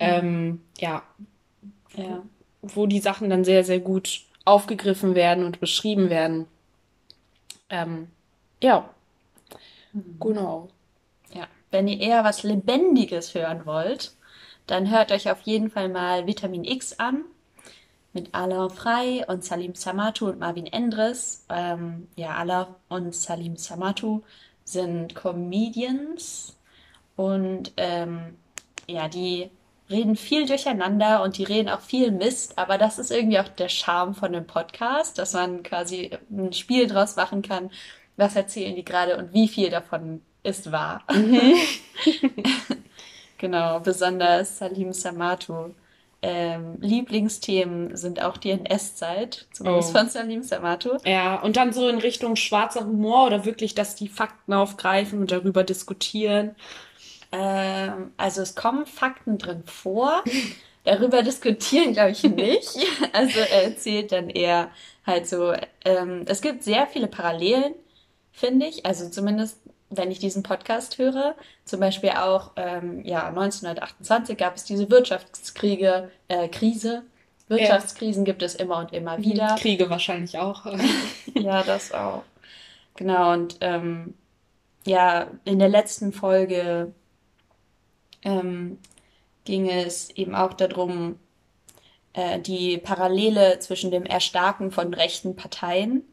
ähm, 0.00 0.62
ja, 0.78 1.02
Ja. 1.96 2.22
wo 2.62 2.86
die 2.86 3.00
Sachen 3.00 3.30
dann 3.30 3.44
sehr, 3.44 3.64
sehr 3.64 3.80
gut 3.80 4.22
aufgegriffen 4.44 5.14
werden 5.14 5.44
und 5.44 5.60
beschrieben 5.60 6.10
werden. 6.10 6.46
Ähm, 7.68 8.08
ja, 8.64 8.88
genau. 10.18 10.68
Ja. 11.34 11.46
Wenn 11.70 11.86
ihr 11.86 12.00
eher 12.00 12.24
was 12.24 12.42
Lebendiges 12.42 13.34
hören 13.34 13.66
wollt, 13.66 14.14
dann 14.66 14.90
hört 14.90 15.12
euch 15.12 15.30
auf 15.30 15.42
jeden 15.42 15.70
Fall 15.70 15.90
mal 15.90 16.26
Vitamin 16.26 16.64
X 16.64 16.98
an. 16.98 17.24
Mit 18.14 18.34
Alain 18.34 18.70
Frey 18.70 19.24
und 19.26 19.44
Salim 19.44 19.74
Samatu 19.74 20.28
und 20.28 20.38
Marvin 20.38 20.66
Endres. 20.66 21.44
Ähm, 21.50 22.08
ja, 22.16 22.36
Alain 22.36 22.66
und 22.88 23.14
Salim 23.14 23.56
Samatu 23.56 24.22
sind 24.64 25.14
Comedians 25.14 26.56
und 27.16 27.72
ähm, 27.76 28.38
ja, 28.86 29.08
die 29.08 29.50
reden 29.90 30.16
viel 30.16 30.46
durcheinander 30.46 31.22
und 31.22 31.36
die 31.36 31.44
reden 31.44 31.68
auch 31.68 31.80
viel 31.80 32.10
Mist, 32.10 32.58
aber 32.58 32.78
das 32.78 32.98
ist 32.98 33.10
irgendwie 33.10 33.38
auch 33.38 33.48
der 33.48 33.68
Charme 33.68 34.14
von 34.14 34.32
dem 34.32 34.46
Podcast, 34.46 35.18
dass 35.18 35.34
man 35.34 35.62
quasi 35.62 36.10
ein 36.30 36.52
Spiel 36.52 36.86
draus 36.86 37.16
machen 37.16 37.42
kann, 37.42 37.70
was 38.16 38.36
erzählen 38.36 38.74
die 38.76 38.84
gerade 38.84 39.16
und 39.16 39.32
wie 39.32 39.48
viel 39.48 39.70
davon 39.70 40.22
ist 40.42 40.70
wahr. 40.72 41.02
Genau, 43.38 43.80
besonders 43.80 44.58
Salim 44.58 44.92
Samatu. 44.92 45.74
Ähm, 46.22 46.78
Lieblingsthemen 46.80 47.96
sind 47.96 48.22
auch 48.22 48.38
die 48.38 48.50
NS-Zeit, 48.52 49.46
zumindest 49.52 49.90
Oh. 49.94 49.98
von 49.98 50.08
Salim 50.08 50.42
Samatu. 50.42 50.96
Ja, 51.04 51.40
und 51.42 51.56
dann 51.56 51.72
so 51.74 51.88
in 51.88 51.98
Richtung 51.98 52.36
schwarzer 52.36 52.86
Humor 52.86 53.26
oder 53.26 53.44
wirklich, 53.44 53.74
dass 53.74 53.96
die 53.96 54.08
Fakten 54.08 54.54
aufgreifen 54.54 55.18
und 55.18 55.30
darüber 55.32 55.64
diskutieren. 55.64 56.54
Ähm, 57.32 58.12
also 58.16 58.40
es 58.40 58.54
kommen 58.54 58.86
Fakten 58.86 59.36
drin 59.36 59.64
vor. 59.66 60.22
Darüber 60.84 61.22
diskutieren, 61.22 61.92
glaube 61.92 62.12
ich, 62.12 62.22
nicht. 62.22 62.76
Also 63.12 63.40
er 63.40 63.64
erzählt 63.64 64.12
dann 64.12 64.30
eher 64.30 64.70
halt 65.06 65.26
so, 65.28 65.52
ähm, 65.84 66.22
es 66.26 66.40
gibt 66.40 66.62
sehr 66.62 66.86
viele 66.86 67.08
Parallelen, 67.08 67.74
finde 68.34 68.66
ich. 68.66 68.84
Also 68.84 69.08
zumindest, 69.08 69.58
wenn 69.88 70.10
ich 70.10 70.18
diesen 70.18 70.42
Podcast 70.42 70.98
höre. 70.98 71.34
Zum 71.64 71.80
Beispiel 71.80 72.10
auch, 72.10 72.50
ähm, 72.56 73.02
ja, 73.04 73.28
1928 73.28 74.36
gab 74.36 74.56
es 74.56 74.64
diese 74.64 74.90
Wirtschaftskriege, 74.90 76.10
äh, 76.28 76.48
Krise. 76.48 77.04
Wirtschaftskrisen 77.48 78.24
gibt 78.24 78.42
es 78.42 78.54
immer 78.54 78.78
und 78.78 78.92
immer 78.92 79.18
wieder. 79.18 79.56
Kriege 79.58 79.88
wahrscheinlich 79.88 80.38
auch. 80.38 80.66
Ja, 81.34 81.62
das 81.64 81.92
auch. 81.92 82.22
Genau, 82.94 83.32
und 83.32 83.56
ähm, 83.60 84.14
ja, 84.86 85.26
in 85.44 85.58
der 85.58 85.68
letzten 85.68 86.12
Folge 86.12 86.92
ähm, 88.22 88.78
ging 89.44 89.68
es 89.68 90.10
eben 90.10 90.34
auch 90.34 90.54
darum, 90.54 91.18
äh, 92.12 92.38
die 92.38 92.78
Parallele 92.78 93.58
zwischen 93.58 93.90
dem 93.90 94.06
Erstarken 94.06 94.70
von 94.70 94.94
rechten 94.94 95.34
Parteien, 95.34 96.04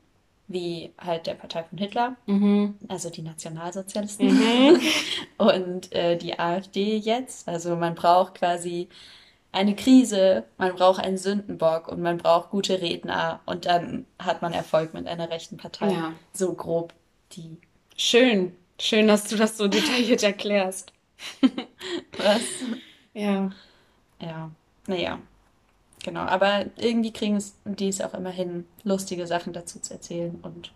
wie 0.53 0.91
halt 0.97 1.27
der 1.27 1.33
Partei 1.35 1.63
von 1.63 1.77
Hitler, 1.77 2.15
Mhm. 2.25 2.75
also 2.87 3.09
die 3.09 3.21
Nationalsozialisten, 3.21 4.27
Mhm. 4.27 4.79
und 5.37 5.91
äh, 5.93 6.17
die 6.17 6.37
AfD 6.39 6.97
jetzt. 6.97 7.47
Also 7.47 7.75
man 7.75 7.95
braucht 7.95 8.35
quasi 8.35 8.89
eine 9.53 9.75
Krise, 9.75 10.45
man 10.57 10.73
braucht 10.75 11.01
einen 11.03 11.17
Sündenbock 11.17 11.87
und 11.89 12.01
man 12.01 12.17
braucht 12.17 12.51
gute 12.51 12.81
Redner 12.81 13.41
und 13.45 13.65
dann 13.65 14.05
hat 14.17 14.41
man 14.41 14.53
Erfolg 14.53 14.93
mit 14.93 15.07
einer 15.07 15.29
rechten 15.29 15.57
Partei. 15.57 15.91
Ja. 15.91 16.13
So 16.33 16.53
grob 16.53 16.93
die. 17.33 17.57
Schön. 17.97 18.55
Schön, 18.79 19.07
dass 19.07 19.25
du 19.25 19.35
das 19.35 19.57
so 19.57 19.67
detailliert 19.67 20.23
erklärst. 20.23 20.93
Was? 22.17 22.41
Ja. 23.13 23.51
Ja, 24.21 24.49
naja. 24.87 25.19
Genau, 26.03 26.21
aber 26.21 26.65
irgendwie 26.77 27.13
kriegen 27.13 27.35
es 27.35 27.55
die 27.63 27.89
es 27.89 28.01
auch 28.01 28.13
immer 28.13 28.31
hin, 28.31 28.65
lustige 28.83 29.27
Sachen 29.27 29.53
dazu 29.53 29.79
zu 29.79 29.93
erzählen 29.93 30.39
und 30.41 30.71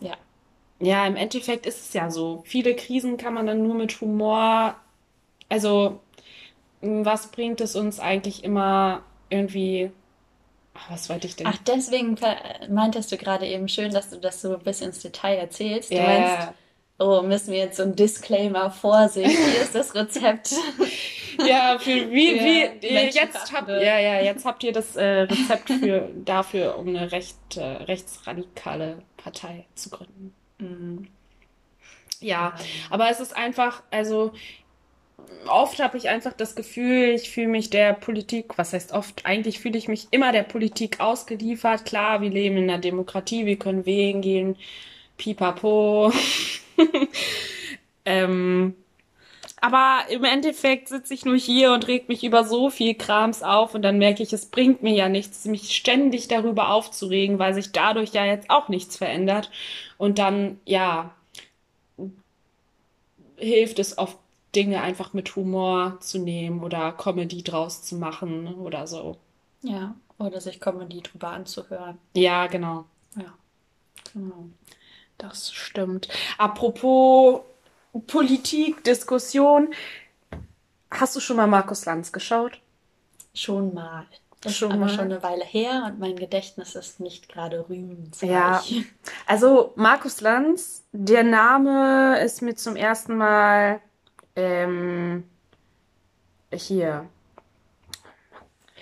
ja. 0.00 0.16
Ja, 0.78 1.06
im 1.06 1.16
Endeffekt 1.16 1.64
ist 1.64 1.80
es 1.80 1.92
ja 1.94 2.10
so. 2.10 2.42
Viele 2.44 2.76
Krisen 2.76 3.16
kann 3.16 3.32
man 3.32 3.46
dann 3.46 3.62
nur 3.62 3.74
mit 3.74 3.98
Humor, 4.00 4.76
also 5.48 6.00
m, 6.82 7.04
was 7.04 7.30
bringt 7.30 7.60
es 7.60 7.76
uns 7.76 7.98
eigentlich 7.98 8.44
immer 8.44 9.02
irgendwie. 9.30 9.90
Ach, 10.74 10.90
was 10.90 11.08
wollte 11.08 11.26
ich 11.26 11.36
denn? 11.36 11.46
Ach, 11.46 11.56
deswegen 11.66 12.18
meintest 12.68 13.10
du 13.10 13.16
gerade 13.16 13.46
eben 13.46 13.68
schön, 13.68 13.92
dass 13.92 14.10
du 14.10 14.18
das 14.18 14.42
so 14.42 14.58
bis 14.58 14.82
ins 14.82 15.00
Detail 15.00 15.36
erzählst. 15.36 15.90
Du 15.90 15.94
yeah. 15.94 16.06
meinst, 16.06 16.52
oh, 16.98 17.22
müssen 17.22 17.52
wir 17.52 17.58
jetzt 17.60 17.78
so 17.78 17.82
ein 17.82 17.96
Disclaimer 17.96 18.70
vorsehen? 18.70 19.30
Hier 19.30 19.62
ist 19.62 19.74
das 19.74 19.94
Rezept. 19.94 20.50
ja, 21.46 21.78
für 21.78 22.10
wie, 22.10 22.40
wie 22.40 22.96
jetzt 22.96 23.52
habt 23.52 23.68
ja, 23.68 23.98
ja, 23.98 24.22
jetzt 24.22 24.44
habt 24.44 24.62
ihr 24.64 24.72
das 24.72 24.96
äh, 24.96 25.22
Rezept 25.22 25.68
für 25.68 26.10
dafür, 26.24 26.78
um 26.78 26.88
eine 26.88 27.12
recht 27.12 27.56
äh, 27.56 27.62
rechtsradikale 27.62 29.02
Partei 29.16 29.66
zu 29.74 29.90
gründen. 29.90 30.34
Mhm. 30.58 31.08
Ja, 32.20 32.54
aber 32.90 33.10
es 33.10 33.20
ist 33.20 33.36
einfach, 33.36 33.82
also 33.90 34.32
oft 35.48 35.80
habe 35.80 35.96
ich 35.96 36.08
einfach 36.08 36.32
das 36.32 36.54
Gefühl, 36.54 37.10
ich 37.10 37.30
fühle 37.30 37.48
mich 37.48 37.70
der 37.70 37.92
Politik, 37.92 38.56
was 38.58 38.72
heißt 38.72 38.92
oft, 38.92 39.26
eigentlich 39.26 39.60
fühle 39.60 39.78
ich 39.78 39.88
mich 39.88 40.08
immer 40.10 40.32
der 40.32 40.42
Politik 40.42 41.00
ausgeliefert. 41.00 41.84
Klar, 41.84 42.20
wir 42.20 42.30
leben 42.30 42.56
in 42.56 42.70
einer 42.70 42.78
Demokratie, 42.78 43.46
wir 43.46 43.58
können 43.58 43.86
wählen 43.86 44.22
gehen, 44.22 44.56
pipapo. 45.16 46.12
ähm, 48.04 48.74
aber 49.60 50.00
im 50.10 50.24
Endeffekt 50.24 50.88
sitze 50.88 51.14
ich 51.14 51.24
nur 51.24 51.36
hier 51.36 51.72
und 51.72 51.88
reg 51.88 52.08
mich 52.08 52.24
über 52.24 52.44
so 52.44 52.68
viel 52.70 52.94
Krams 52.94 53.42
auf 53.42 53.74
und 53.74 53.82
dann 53.82 53.98
merke 53.98 54.22
ich, 54.22 54.32
es 54.32 54.46
bringt 54.46 54.82
mir 54.82 54.94
ja 54.94 55.08
nichts, 55.08 55.44
mich 55.46 55.74
ständig 55.74 56.28
darüber 56.28 56.70
aufzuregen, 56.70 57.38
weil 57.38 57.54
sich 57.54 57.72
dadurch 57.72 58.12
ja 58.12 58.24
jetzt 58.24 58.50
auch 58.50 58.68
nichts 58.68 58.96
verändert. 58.96 59.50
Und 59.98 60.18
dann, 60.18 60.60
ja, 60.66 61.14
hilft 63.36 63.78
es 63.78 63.96
oft 63.98 64.18
Dinge 64.54 64.82
einfach 64.82 65.12
mit 65.12 65.36
Humor 65.36 65.98
zu 66.00 66.18
nehmen 66.18 66.62
oder 66.62 66.92
Comedy 66.92 67.42
draus 67.42 67.82
zu 67.82 67.96
machen 67.96 68.54
oder 68.54 68.86
so. 68.86 69.16
Ja, 69.62 69.94
oder 70.18 70.40
sich 70.40 70.60
Comedy 70.60 71.02
drüber 71.02 71.28
anzuhören. 71.28 71.98
Ja, 72.14 72.46
genau. 72.46 72.84
Ja, 73.16 73.34
genau. 74.12 74.48
Das 75.18 75.52
stimmt. 75.52 76.08
Apropos 76.38 77.40
Politik, 78.00 78.84
Diskussion. 78.84 79.68
Hast 80.90 81.16
du 81.16 81.20
schon 81.20 81.36
mal 81.36 81.46
Markus 81.46 81.84
Lanz 81.84 82.12
geschaut? 82.12 82.60
Schon 83.34 83.74
mal. 83.74 84.06
Das 84.40 84.56
schon 84.56 84.70
ist 84.70 84.74
aber 84.74 84.86
mal. 84.86 84.92
schon 84.92 85.04
eine 85.06 85.22
Weile 85.22 85.44
her 85.44 85.84
und 85.86 85.98
mein 85.98 86.16
Gedächtnis 86.16 86.74
ist 86.74 87.00
nicht 87.00 87.28
gerade 87.28 87.68
rühmensreich. 87.68 88.30
Ja, 88.30 88.62
also 89.26 89.72
Markus 89.76 90.20
Lanz, 90.20 90.84
der 90.92 91.24
Name 91.24 92.20
ist 92.20 92.42
mir 92.42 92.54
zum 92.54 92.76
ersten 92.76 93.16
Mal 93.16 93.80
ähm, 94.36 95.24
hier. 96.52 97.06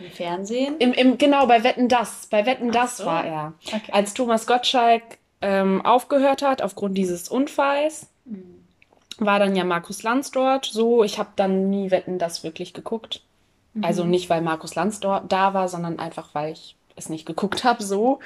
Im 0.00 0.10
Fernsehen? 0.10 0.76
Im, 0.78 0.92
im, 0.92 1.18
genau, 1.18 1.46
bei 1.46 1.62
Wetten 1.62 1.88
Das. 1.88 2.26
Bei 2.26 2.46
Wetten 2.46 2.72
Das 2.72 2.98
so. 2.98 3.06
war 3.06 3.24
er. 3.24 3.54
Okay. 3.66 3.92
Als 3.92 4.12
Thomas 4.12 4.46
Gottschalk 4.46 5.02
ähm, 5.40 5.84
aufgehört 5.86 6.42
hat 6.42 6.62
aufgrund 6.62 6.98
dieses 6.98 7.28
Unfalls, 7.28 8.08
mhm. 8.24 8.63
War 9.18 9.38
dann 9.38 9.56
ja 9.56 9.64
Markus 9.64 10.02
Lanz 10.02 10.30
dort. 10.30 10.66
So, 10.66 11.04
ich 11.04 11.18
habe 11.18 11.30
dann 11.36 11.70
nie 11.70 11.90
Wetten 11.90 12.18
Das 12.18 12.44
wirklich 12.44 12.74
geguckt. 12.74 13.22
Mhm. 13.74 13.84
Also 13.84 14.04
nicht, 14.04 14.30
weil 14.30 14.40
Markus 14.40 14.74
Lanz 14.74 15.00
dort 15.00 15.30
da 15.32 15.54
war, 15.54 15.68
sondern 15.68 15.98
einfach, 15.98 16.34
weil 16.34 16.52
ich 16.52 16.76
es 16.96 17.08
nicht 17.08 17.26
geguckt 17.26 17.64
habe, 17.64 17.82
so. 17.82 18.20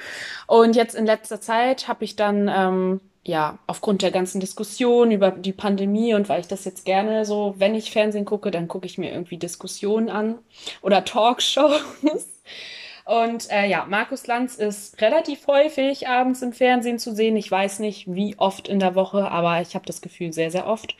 Und 0.47 0.75
jetzt 0.75 0.95
in 0.95 1.05
letzter 1.05 1.41
Zeit 1.41 1.87
habe 1.87 2.03
ich 2.03 2.15
dann 2.15 2.49
ähm, 2.53 3.01
ja, 3.23 3.59
aufgrund 3.67 4.01
der 4.01 4.11
ganzen 4.11 4.39
Diskussion 4.39 5.11
über 5.11 5.31
die 5.31 5.53
Pandemie 5.53 6.13
und 6.13 6.29
weil 6.29 6.41
ich 6.41 6.47
das 6.47 6.65
jetzt 6.65 6.85
gerne 6.85 7.25
so, 7.25 7.53
wenn 7.57 7.75
ich 7.75 7.91
Fernsehen 7.91 8.25
gucke, 8.25 8.49
dann 8.49 8.67
gucke 8.67 8.85
ich 8.85 8.97
mir 8.97 9.11
irgendwie 9.11 9.37
Diskussionen 9.37 10.09
an 10.09 10.39
oder 10.81 11.05
Talkshows. 11.05 11.83
Und 13.05 13.49
äh, 13.51 13.67
ja, 13.67 13.85
Markus 13.85 14.27
Lanz 14.27 14.55
ist 14.55 15.01
relativ 15.01 15.47
häufig 15.47 16.07
abends 16.07 16.41
im 16.41 16.53
Fernsehen 16.53 16.99
zu 16.99 17.15
sehen. 17.15 17.37
Ich 17.37 17.49
weiß 17.49 17.79
nicht, 17.79 18.13
wie 18.13 18.37
oft 18.37 18.67
in 18.67 18.79
der 18.79 18.95
Woche, 18.95 19.29
aber 19.31 19.61
ich 19.61 19.75
habe 19.75 19.85
das 19.85 20.01
Gefühl 20.01 20.33
sehr, 20.33 20.51
sehr 20.51 20.67
oft. 20.67 20.95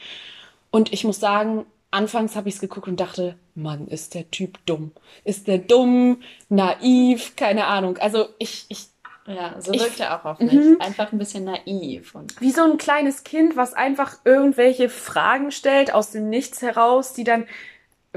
Und 0.71 0.93
ich 0.93 1.03
muss 1.03 1.19
sagen, 1.19 1.65
anfangs 1.91 2.35
habe 2.35 2.49
ich 2.49 2.55
es 2.55 2.61
geguckt 2.61 2.87
und 2.87 2.99
dachte, 2.99 3.35
Mann, 3.55 3.87
ist 3.87 4.13
der 4.13 4.29
Typ 4.31 4.57
dumm. 4.65 4.91
Ist 5.23 5.47
der 5.47 5.57
dumm, 5.57 6.21
naiv, 6.49 7.35
keine 7.35 7.65
Ahnung. 7.65 7.97
Also 7.97 8.27
ich, 8.37 8.65
ich 8.69 8.87
ja, 9.29 9.61
so 9.61 9.73
wirkt 9.73 9.99
er 9.99 10.19
auch 10.19 10.25
auf 10.25 10.39
mich. 10.39 10.53
Mhm. 10.53 10.77
Einfach 10.79 11.11
ein 11.11 11.19
bisschen 11.19 11.43
naiv. 11.43 12.15
Und 12.15 12.39
Wie 12.41 12.51
so 12.51 12.63
ein 12.63 12.77
kleines 12.77 13.23
Kind, 13.23 13.55
was 13.55 13.73
einfach 13.73 14.17
irgendwelche 14.25 14.89
Fragen 14.89 15.51
stellt 15.51 15.93
aus 15.93 16.11
dem 16.11 16.29
Nichts 16.29 16.61
heraus, 16.63 17.13
die 17.13 17.23
dann 17.23 17.45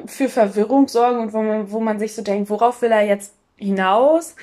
für 0.06 0.30
Verwirrung 0.30 0.88
sorgen 0.88 1.20
und 1.20 1.32
wo 1.34 1.42
man, 1.42 1.70
wo 1.70 1.80
man 1.80 1.98
sich 1.98 2.14
so 2.14 2.22
denkt, 2.22 2.48
worauf 2.48 2.80
will 2.80 2.92
er 2.92 3.02
jetzt 3.02 3.34
hinaus? 3.56 4.36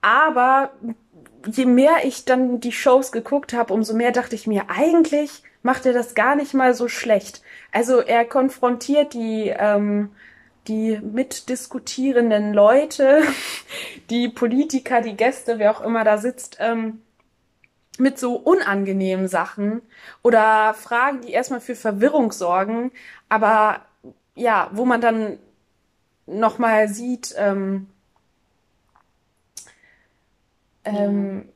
Aber 0.00 0.72
je 1.46 1.66
mehr 1.66 2.04
ich 2.04 2.24
dann 2.24 2.60
die 2.60 2.72
Shows 2.72 3.12
geguckt 3.12 3.52
habe, 3.52 3.74
umso 3.74 3.94
mehr 3.94 4.12
dachte 4.12 4.34
ich 4.34 4.46
mir, 4.46 4.64
eigentlich 4.68 5.42
macht 5.62 5.86
er 5.86 5.92
das 5.92 6.14
gar 6.14 6.34
nicht 6.36 6.54
mal 6.54 6.74
so 6.74 6.88
schlecht. 6.88 7.42
Also 7.70 8.00
er 8.00 8.24
konfrontiert 8.24 9.14
die 9.14 9.52
ähm, 9.56 10.10
die 10.68 11.00
mitdiskutierenden 11.00 12.52
Leute, 12.52 13.22
die 14.10 14.28
Politiker, 14.28 15.00
die 15.00 15.16
Gäste, 15.16 15.58
wer 15.58 15.70
auch 15.70 15.80
immer 15.80 16.04
da 16.04 16.18
sitzt, 16.18 16.58
ähm, 16.60 17.02
mit 17.98 18.18
so 18.18 18.36
unangenehmen 18.36 19.28
Sachen 19.28 19.82
oder 20.22 20.74
Fragen, 20.74 21.20
die 21.22 21.32
erstmal 21.32 21.60
für 21.60 21.74
Verwirrung 21.74 22.32
sorgen, 22.32 22.90
aber 23.28 23.80
ja, 24.34 24.70
wo 24.72 24.84
man 24.86 25.00
dann 25.00 25.38
nochmal 26.26 26.88
sieht, 26.88 27.34
ähm, 27.36 27.88
ähm, 30.84 31.48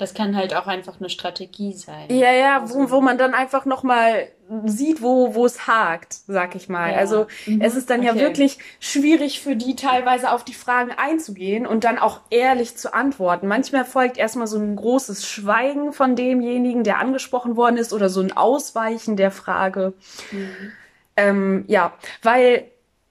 das 0.00 0.14
kann 0.14 0.34
halt 0.34 0.54
auch 0.54 0.66
einfach 0.66 0.98
eine 0.98 1.10
Strategie 1.10 1.74
sein. 1.74 2.06
Ja, 2.08 2.32
ja, 2.32 2.62
wo, 2.70 2.80
also 2.80 2.90
wo 2.90 3.00
man 3.02 3.18
dann 3.18 3.34
einfach 3.34 3.66
nochmal 3.66 4.28
sieht, 4.64 5.02
wo, 5.02 5.34
wo 5.34 5.44
es 5.44 5.66
hakt, 5.66 6.14
sag 6.26 6.54
ich 6.54 6.68
mal. 6.68 6.92
Ja. 6.92 6.98
Also 6.98 7.26
mhm. 7.46 7.60
es 7.60 7.76
ist 7.76 7.90
dann 7.90 8.00
okay. 8.00 8.08
ja 8.08 8.14
wirklich 8.16 8.58
schwierig 8.80 9.40
für 9.40 9.56
die 9.56 9.76
teilweise 9.76 10.32
auf 10.32 10.42
die 10.42 10.54
Fragen 10.54 10.90
einzugehen 10.90 11.66
und 11.66 11.84
dann 11.84 11.98
auch 11.98 12.20
ehrlich 12.30 12.76
zu 12.76 12.94
antworten. 12.94 13.46
Manchmal 13.46 13.84
folgt 13.84 14.16
erstmal 14.16 14.46
so 14.46 14.58
ein 14.58 14.74
großes 14.74 15.28
Schweigen 15.28 15.92
von 15.92 16.16
demjenigen, 16.16 16.82
der 16.82 16.98
angesprochen 16.98 17.56
worden 17.56 17.76
ist 17.76 17.92
oder 17.92 18.08
so 18.08 18.20
ein 18.20 18.32
Ausweichen 18.32 19.16
der 19.16 19.30
Frage. 19.30 19.92
Mhm. 20.32 20.72
Ähm, 21.16 21.64
ja, 21.68 21.92
weil 22.22 22.64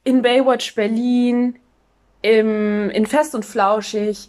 in 0.04 0.24
Baywatch 0.24 0.74
Berlin, 0.74 1.60
im, 2.22 2.90
in 2.90 3.06
Fest 3.06 3.34
und 3.34 3.46
Flauschig 3.46 4.28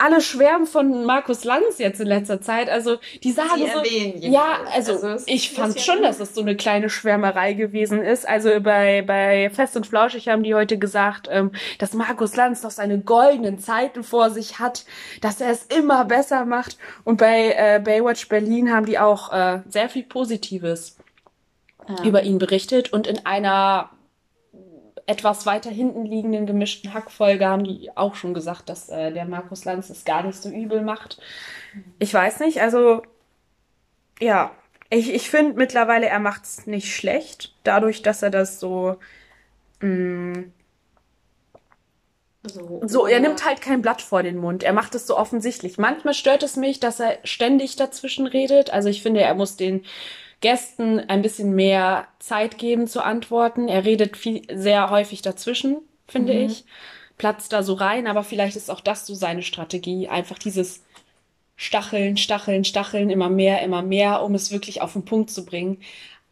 alle 0.00 0.20
schwärmen 0.20 0.66
von 0.66 1.04
Markus 1.04 1.44
Lanz 1.44 1.78
jetzt 1.78 2.00
in 2.00 2.06
letzter 2.06 2.40
Zeit. 2.40 2.68
Also 2.68 2.96
die 3.22 3.32
sagen 3.32 3.50
Sie 3.56 4.20
so, 4.20 4.28
ja, 4.28 4.58
also, 4.74 4.92
also 4.92 5.24
ich 5.26 5.50
fand 5.50 5.80
schon, 5.80 6.02
ja 6.02 6.08
dass 6.08 6.20
es 6.20 6.34
so 6.34 6.40
eine 6.40 6.56
kleine 6.56 6.90
Schwärmerei 6.90 7.52
gewesen 7.52 8.02
ist. 8.02 8.28
Also 8.28 8.60
bei 8.60 9.02
bei 9.02 9.50
Fest 9.50 9.76
und 9.76 9.86
Flauschig 9.86 10.28
haben 10.28 10.42
die 10.42 10.54
heute 10.54 10.78
gesagt, 10.78 11.28
ähm, 11.30 11.52
dass 11.78 11.92
Markus 11.94 12.34
Lanz 12.34 12.62
noch 12.62 12.70
seine 12.70 12.98
goldenen 12.98 13.58
Zeiten 13.58 14.02
vor 14.02 14.30
sich 14.30 14.58
hat, 14.58 14.84
dass 15.20 15.40
er 15.40 15.50
es 15.50 15.64
immer 15.66 16.04
besser 16.04 16.44
macht. 16.44 16.78
Und 17.04 17.18
bei 17.18 17.54
äh, 17.56 17.80
Baywatch 17.82 18.28
Berlin 18.28 18.72
haben 18.72 18.86
die 18.86 18.98
auch 18.98 19.32
äh, 19.32 19.60
sehr 19.68 19.88
viel 19.88 20.04
Positives 20.04 20.96
ja. 21.88 22.04
über 22.04 22.22
ihn 22.22 22.38
berichtet 22.38 22.92
und 22.92 23.06
in 23.06 23.24
einer 23.26 23.90
etwas 25.10 25.44
weiter 25.44 25.70
hinten 25.70 26.06
liegenden 26.06 26.46
gemischten 26.46 26.94
Hackfolge 26.94 27.44
haben 27.44 27.64
die 27.64 27.90
auch 27.96 28.14
schon 28.14 28.32
gesagt, 28.32 28.68
dass 28.68 28.88
äh, 28.88 29.12
der 29.12 29.24
Markus 29.24 29.64
Lanz 29.64 29.90
es 29.90 30.04
gar 30.04 30.22
nicht 30.22 30.40
so 30.40 30.48
übel 30.48 30.82
macht. 30.82 31.20
Ich 31.98 32.14
weiß 32.14 32.38
nicht, 32.38 32.62
also 32.62 33.02
ja, 34.20 34.52
ich, 34.88 35.12
ich 35.12 35.28
finde 35.28 35.54
mittlerweile, 35.54 36.06
er 36.06 36.20
macht 36.20 36.44
es 36.44 36.66
nicht 36.68 36.94
schlecht, 36.94 37.52
dadurch, 37.64 38.02
dass 38.02 38.22
er 38.22 38.30
das 38.30 38.60
so 38.60 38.98
mh, 39.80 39.88
mm, 39.88 40.52
so, 42.44 42.80
so, 42.86 43.06
er 43.06 43.20
nimmt 43.20 43.44
halt 43.44 43.60
kein 43.60 43.82
Blatt 43.82 44.00
vor 44.00 44.22
den 44.22 44.38
Mund. 44.38 44.62
Er 44.62 44.72
macht 44.72 44.94
es 44.94 45.06
so 45.06 45.18
offensichtlich. 45.18 45.76
Manchmal 45.76 46.14
stört 46.14 46.42
es 46.42 46.56
mich, 46.56 46.80
dass 46.80 46.98
er 46.98 47.18
ständig 47.22 47.76
dazwischen 47.76 48.26
redet. 48.26 48.72
Also 48.72 48.88
ich 48.88 49.02
finde, 49.02 49.20
er 49.20 49.34
muss 49.34 49.56
den 49.56 49.84
Gästen 50.40 51.00
ein 51.00 51.22
bisschen 51.22 51.54
mehr 51.54 52.06
Zeit 52.18 52.58
geben 52.58 52.86
zu 52.86 53.02
antworten. 53.02 53.68
Er 53.68 53.84
redet 53.84 54.16
viel, 54.16 54.42
sehr 54.52 54.90
häufig 54.90 55.22
dazwischen, 55.22 55.78
finde 56.08 56.34
mhm. 56.34 56.46
ich. 56.46 56.64
Platzt 57.18 57.52
da 57.52 57.62
so 57.62 57.74
rein, 57.74 58.06
aber 58.06 58.24
vielleicht 58.24 58.56
ist 58.56 58.70
auch 58.70 58.80
das 58.80 59.06
so 59.06 59.14
seine 59.14 59.42
Strategie. 59.42 60.08
Einfach 60.08 60.38
dieses 60.38 60.82
Stacheln, 61.56 62.16
Stacheln, 62.16 62.64
Stacheln, 62.64 63.10
immer 63.10 63.28
mehr, 63.28 63.60
immer 63.62 63.82
mehr, 63.82 64.22
um 64.22 64.34
es 64.34 64.50
wirklich 64.50 64.80
auf 64.80 64.94
den 64.94 65.04
Punkt 65.04 65.30
zu 65.30 65.44
bringen. 65.44 65.82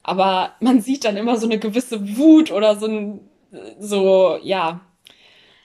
Aber 0.03 0.55
man 0.61 0.81
sieht 0.81 1.05
dann 1.05 1.19
immer 1.19 1.37
so 1.37 1.47
eine 1.47 1.59
gewisse 1.59 2.17
Wut 2.17 2.51
oder 2.51 2.77
so 2.77 2.87
ein, 2.87 3.21
so, 3.79 4.39
ja. 4.43 4.81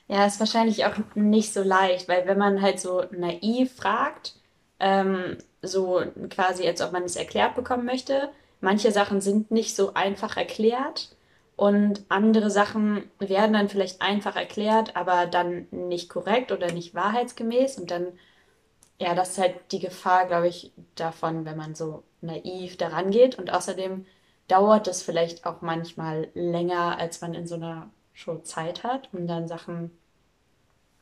Ja, 0.10 0.26
ist 0.26 0.42
wahrscheinlich 0.42 0.84
auch 0.86 0.96
nicht 1.16 1.54
so 1.54 1.64
leicht, 1.64 2.10
weil 2.10 2.28
wenn 2.28 2.38
man 2.38 2.62
halt 2.62 2.82
so 2.82 3.06
naiv 3.12 3.74
fragt, 3.74 4.34
ähm, 4.82 5.38
so 5.62 6.04
quasi, 6.30 6.68
als 6.68 6.82
ob 6.82 6.92
man 6.92 7.04
es 7.04 7.16
erklärt 7.16 7.56
bekommen 7.56 7.86
möchte. 7.86 8.30
Manche 8.64 8.94
Sachen 8.94 9.20
sind 9.20 9.52
nicht 9.52 9.76
so 9.76 9.94
einfach 9.94 10.38
erklärt. 10.38 11.10
Und 11.58 12.06
andere 12.08 12.50
Sachen 12.50 13.04
werden 13.20 13.52
dann 13.52 13.68
vielleicht 13.68 14.02
einfach 14.02 14.38
erklärt, 14.38 14.96
aber 14.96 15.26
dann 15.26 15.68
nicht 15.72 16.08
korrekt 16.08 16.54
oder 16.54 16.72
nicht 16.72 16.96
wahrheitsgemäß. 16.96 17.78
Und 17.78 17.92
dann, 17.92 18.08
ja, 19.00 19.16
das 19.16 19.32
ist 19.32 19.38
halt 19.38 19.56
die 19.72 19.80
Gefahr, 19.80 20.28
glaube 20.28 20.48
ich, 20.48 20.72
davon, 20.96 21.44
wenn 21.44 21.58
man 21.58 21.76
so 21.76 22.04
naiv 22.22 22.78
daran 22.78 23.12
geht. 23.12 23.38
Und 23.38 23.52
außerdem 23.52 24.06
dauert 24.48 24.88
es 24.88 25.02
vielleicht 25.02 25.46
auch 25.46 25.62
manchmal 25.62 26.30
länger, 26.34 26.98
als 26.98 27.20
man 27.20 27.34
in 27.34 27.46
so 27.46 27.56
einer 27.56 27.90
Show 28.14 28.38
Zeit 28.38 28.86
hat, 28.86 29.10
um 29.12 29.28
dann 29.28 29.50
Sachen 29.50 29.92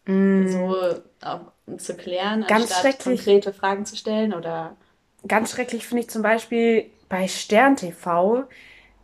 mm. 0.05 0.47
so 0.47 0.75
zu 1.77 1.95
klären, 1.95 2.43
Ganz 2.47 2.71
anstatt 2.71 3.03
konkrete 3.03 3.53
Fragen 3.53 3.85
zu 3.85 3.95
stellen 3.95 4.33
oder. 4.33 4.75
Ganz 5.27 5.51
schrecklich 5.51 5.85
finde 5.85 6.01
ich 6.01 6.09
zum 6.09 6.23
Beispiel 6.23 6.89
bei 7.11 7.27
Stern 7.27 7.75
TV, 7.75 8.45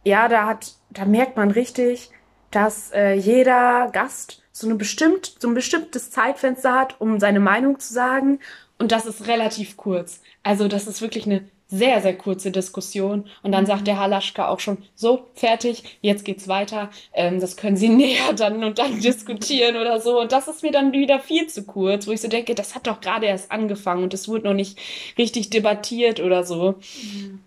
ja, 0.06 0.30
da 0.30 0.48
hat, 0.48 0.72
da 0.90 1.04
merkt 1.04 1.36
man 1.36 1.52
richtig, 1.52 2.10
dass 2.52 2.90
äh, 2.92 3.14
jeder 3.14 3.90
Gast 3.92 4.42
so, 4.54 4.66
eine 4.66 4.76
bestimmt, 4.76 5.36
so 5.40 5.50
ein 5.50 5.54
bestimmtes 5.54 6.10
Zeitfenster 6.10 6.74
hat, 6.74 7.00
um 7.02 7.20
seine 7.20 7.42
Meinung 7.42 7.80
zu 7.80 7.94
sagen. 7.94 8.40
Und 8.80 8.94
das 8.94 9.06
ist 9.06 9.28
relativ 9.28 9.76
kurz. 9.76 10.22
Also 10.42 10.70
das 10.70 10.88
ist 10.88 11.02
wirklich 11.02 11.26
eine 11.26 11.50
sehr, 11.68 12.02
sehr 12.02 12.18
kurze 12.18 12.50
Diskussion. 12.50 13.26
Und 13.44 13.52
dann 13.52 13.66
sagt 13.66 13.88
der 13.88 14.00
Halaschka 14.00 14.48
auch 14.48 14.62
schon, 14.62 14.78
so, 14.96 15.28
fertig, 15.34 15.98
jetzt 16.00 16.24
geht's 16.24 16.48
weiter. 16.48 16.90
Ähm, 17.14 17.42
das 17.42 17.58
können 17.58 17.76
Sie 17.76 17.90
näher 18.04 18.32
dann 18.32 18.64
und 18.64 18.80
dann 18.80 19.02
diskutieren 19.02 19.76
oder 19.76 20.00
so. 20.00 20.22
Und 20.22 20.32
das 20.32 20.48
ist 20.48 20.64
mir 20.64 20.72
dann 20.72 20.94
wieder 20.94 21.20
viel 21.20 21.48
zu 21.48 21.66
kurz, 21.66 22.08
wo 22.08 22.12
ich 22.12 22.22
so 22.22 22.30
denke, 22.30 22.56
das 22.56 22.74
hat 22.74 22.88
doch 22.88 23.02
gerade 23.02 23.26
erst 23.26 23.52
angefangen 23.52 24.04
und 24.04 24.14
es 24.14 24.30
wurde 24.30 24.46
noch 24.46 24.54
nicht 24.54 24.80
richtig 25.18 25.50
debattiert 25.50 26.22
oder 26.22 26.46
so. 26.46 26.76
Mhm. 27.04 27.42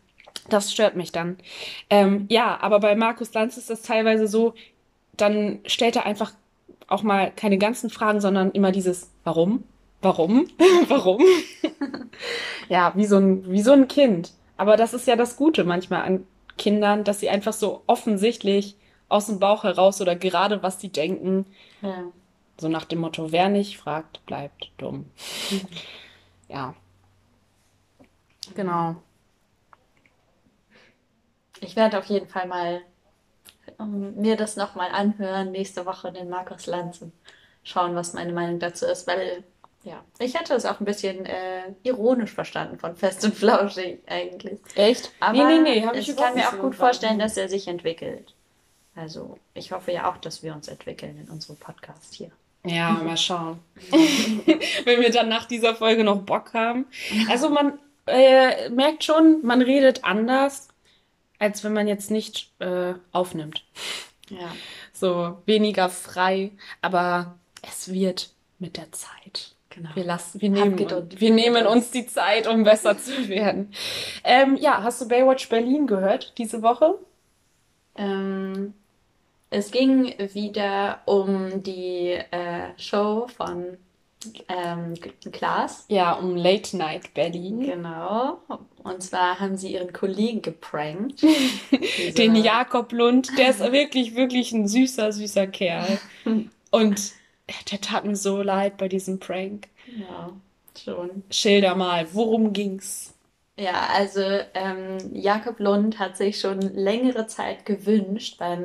Das 0.50 0.72
stört 0.72 0.96
mich 0.96 1.12
dann. 1.12 1.38
Ähm, 1.88 2.26
ja, 2.28 2.58
aber 2.60 2.80
bei 2.80 2.94
Markus 2.94 3.32
Lanz 3.32 3.56
ist 3.56 3.70
das 3.70 3.82
teilweise 3.82 4.28
so, 4.28 4.54
dann 5.16 5.60
stellt 5.66 5.96
er 5.96 6.06
einfach 6.06 6.32
auch 6.88 7.02
mal 7.02 7.30
keine 7.34 7.58
ganzen 7.58 7.90
Fragen, 7.90 8.20
sondern 8.20 8.50
immer 8.50 8.72
dieses 8.72 9.10
Warum? 9.24 9.64
Warum? 10.02 10.46
Warum? 10.88 11.22
ja, 12.68 12.92
wie 12.96 13.06
so, 13.06 13.16
ein, 13.16 13.50
wie 13.50 13.62
so 13.62 13.72
ein 13.72 13.88
Kind. 13.88 14.32
Aber 14.56 14.76
das 14.76 14.92
ist 14.92 15.06
ja 15.06 15.16
das 15.16 15.36
Gute 15.36 15.64
manchmal 15.64 16.02
an 16.02 16.26
Kindern, 16.58 17.04
dass 17.04 17.20
sie 17.20 17.30
einfach 17.30 17.52
so 17.52 17.82
offensichtlich 17.86 18.76
aus 19.08 19.26
dem 19.26 19.38
Bauch 19.38 19.64
heraus 19.64 20.00
oder 20.00 20.16
gerade 20.16 20.62
was 20.62 20.80
sie 20.80 20.90
denken. 20.90 21.46
Ja. 21.82 22.04
So 22.58 22.68
nach 22.68 22.84
dem 22.84 23.00
Motto, 23.00 23.32
wer 23.32 23.48
nicht 23.48 23.78
fragt, 23.78 24.24
bleibt 24.26 24.70
dumm. 24.76 25.06
ja. 26.48 26.74
Genau. 28.54 28.96
Ich 31.60 31.76
werde 31.76 31.98
auf 31.98 32.06
jeden 32.06 32.28
Fall 32.28 32.46
mal 32.46 32.80
um, 33.78 34.14
mir 34.16 34.36
das 34.36 34.56
nochmal 34.56 34.90
anhören, 34.90 35.52
nächste 35.52 35.86
Woche 35.86 36.12
den 36.12 36.28
Markus 36.28 36.66
Lanz 36.66 37.00
und 37.02 37.12
schauen, 37.62 37.94
was 37.94 38.14
meine 38.14 38.32
Meinung 38.32 38.58
dazu 38.58 38.86
ist, 38.86 39.06
weil 39.06 39.44
ja, 39.82 40.04
ich 40.18 40.38
hätte 40.38 40.54
es 40.54 40.66
auch 40.66 40.78
ein 40.80 40.84
bisschen 40.84 41.24
äh, 41.24 41.72
ironisch 41.82 42.32
verstanden 42.32 42.78
von 42.78 42.96
Fest 42.96 43.24
und 43.24 43.34
Flauschig 43.34 44.00
eigentlich. 44.06 44.58
Echt? 44.74 45.10
Aber 45.20 45.32
nee, 45.32 45.58
nee, 45.58 45.80
nee, 45.80 45.98
ich 45.98 46.10
ich 46.10 46.16
kann 46.16 46.34
mir 46.34 46.48
auch 46.48 46.58
gut 46.58 46.74
vorstellen, 46.74 47.18
dass 47.18 47.36
er 47.38 47.48
sich 47.48 47.66
entwickelt. 47.66 48.34
Also 48.94 49.38
ich 49.54 49.72
hoffe 49.72 49.92
ja 49.92 50.10
auch, 50.10 50.18
dass 50.18 50.42
wir 50.42 50.54
uns 50.54 50.68
entwickeln 50.68 51.18
in 51.18 51.32
unserem 51.32 51.56
Podcast 51.56 52.12
hier. 52.12 52.30
Ja, 52.64 52.90
mal 52.90 53.16
schauen. 53.16 53.58
Wenn 54.84 55.00
wir 55.00 55.10
dann 55.10 55.30
nach 55.30 55.46
dieser 55.46 55.74
Folge 55.74 56.04
noch 56.04 56.20
Bock 56.20 56.52
haben. 56.52 56.84
Also 57.30 57.48
man 57.48 57.78
äh, 58.06 58.68
merkt 58.68 59.04
schon, 59.04 59.40
man 59.42 59.62
redet 59.62 60.04
anders, 60.04 60.68
als 61.40 61.64
wenn 61.64 61.72
man 61.72 61.88
jetzt 61.88 62.12
nicht 62.12 62.52
äh, 62.60 62.94
aufnimmt. 63.10 63.64
Ja. 64.28 64.54
So 64.92 65.38
weniger 65.46 65.88
frei, 65.88 66.52
aber 66.82 67.34
es 67.68 67.92
wird 67.92 68.30
mit 68.60 68.76
der 68.76 68.92
Zeit. 68.92 69.56
Genau. 69.70 69.90
Wir, 69.94 70.04
lassen, 70.04 70.40
wir, 70.40 70.50
nehmen, 70.50 70.78
wir 70.78 71.30
nehmen 71.30 71.66
uns 71.66 71.90
die 71.90 72.06
Zeit, 72.06 72.46
um 72.46 72.64
besser 72.64 72.98
zu 72.98 73.28
werden. 73.28 73.72
Ähm, 74.24 74.56
ja, 74.56 74.82
hast 74.82 75.00
du 75.00 75.08
Baywatch 75.08 75.48
Berlin 75.48 75.86
gehört 75.86 76.36
diese 76.38 76.62
Woche? 76.62 76.96
Ähm, 77.96 78.74
es 79.48 79.70
ging 79.70 80.14
wieder 80.32 81.00
um 81.06 81.62
die 81.62 82.18
äh, 82.30 82.68
Show 82.76 83.28
von 83.36 83.78
ähm, 84.48 84.94
Klaas. 85.32 85.84
Ja, 85.88 86.12
um 86.12 86.36
Late 86.36 86.76
Night 86.76 87.14
Berlin. 87.14 87.60
Genau. 87.60 88.40
Und 88.82 89.02
zwar 89.02 89.40
haben 89.40 89.56
sie 89.56 89.72
ihren 89.72 89.92
Kollegen 89.92 90.42
geprankt. 90.42 91.22
Den 92.18 92.34
Jakob 92.36 92.92
Lund, 92.92 93.30
der 93.38 93.50
ist 93.50 93.60
wirklich, 93.60 94.14
wirklich 94.14 94.52
ein 94.52 94.68
süßer, 94.68 95.12
süßer 95.12 95.46
Kerl. 95.46 95.98
Und 96.70 97.12
der 97.70 97.80
tat 97.80 98.04
mir 98.04 98.16
so 98.16 98.42
leid 98.42 98.76
bei 98.76 98.88
diesem 98.88 99.18
Prank. 99.18 99.68
Ja, 99.96 100.32
schon. 100.82 101.24
Schilder 101.30 101.74
mal, 101.74 102.06
worum 102.12 102.52
ging's? 102.52 103.14
Ja, 103.56 103.88
also 103.94 104.22
ähm, 104.54 104.98
Jakob 105.12 105.58
Lund 105.58 105.98
hat 105.98 106.16
sich 106.16 106.40
schon 106.40 106.60
längere 106.60 107.26
Zeit 107.26 107.66
gewünscht 107.66 108.38
beim 108.38 108.64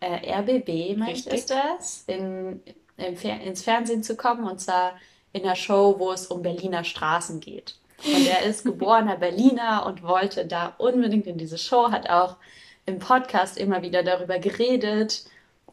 äh, 0.00 0.32
RBB, 0.32 0.96
ich, 1.10 1.26
ist 1.26 1.50
das, 1.50 2.04
in, 2.06 2.60
in, 2.96 3.14
ins 3.16 3.62
Fernsehen 3.62 4.02
zu 4.02 4.16
kommen 4.16 4.44
und 4.44 4.60
zwar 4.60 4.92
in 5.32 5.42
einer 5.44 5.56
Show, 5.56 5.96
wo 5.98 6.12
es 6.12 6.26
um 6.26 6.42
Berliner 6.42 6.84
Straßen 6.84 7.40
geht. 7.40 7.76
Und 8.04 8.26
er 8.26 8.42
ist 8.42 8.64
geborener 8.64 9.16
Berliner 9.16 9.86
und 9.86 10.02
wollte 10.02 10.46
da 10.46 10.74
unbedingt 10.78 11.26
in 11.26 11.38
diese 11.38 11.58
Show, 11.58 11.90
hat 11.90 12.10
auch 12.10 12.36
im 12.84 12.98
Podcast 12.98 13.56
immer 13.56 13.82
wieder 13.82 14.02
darüber 14.02 14.38
geredet 14.38 15.24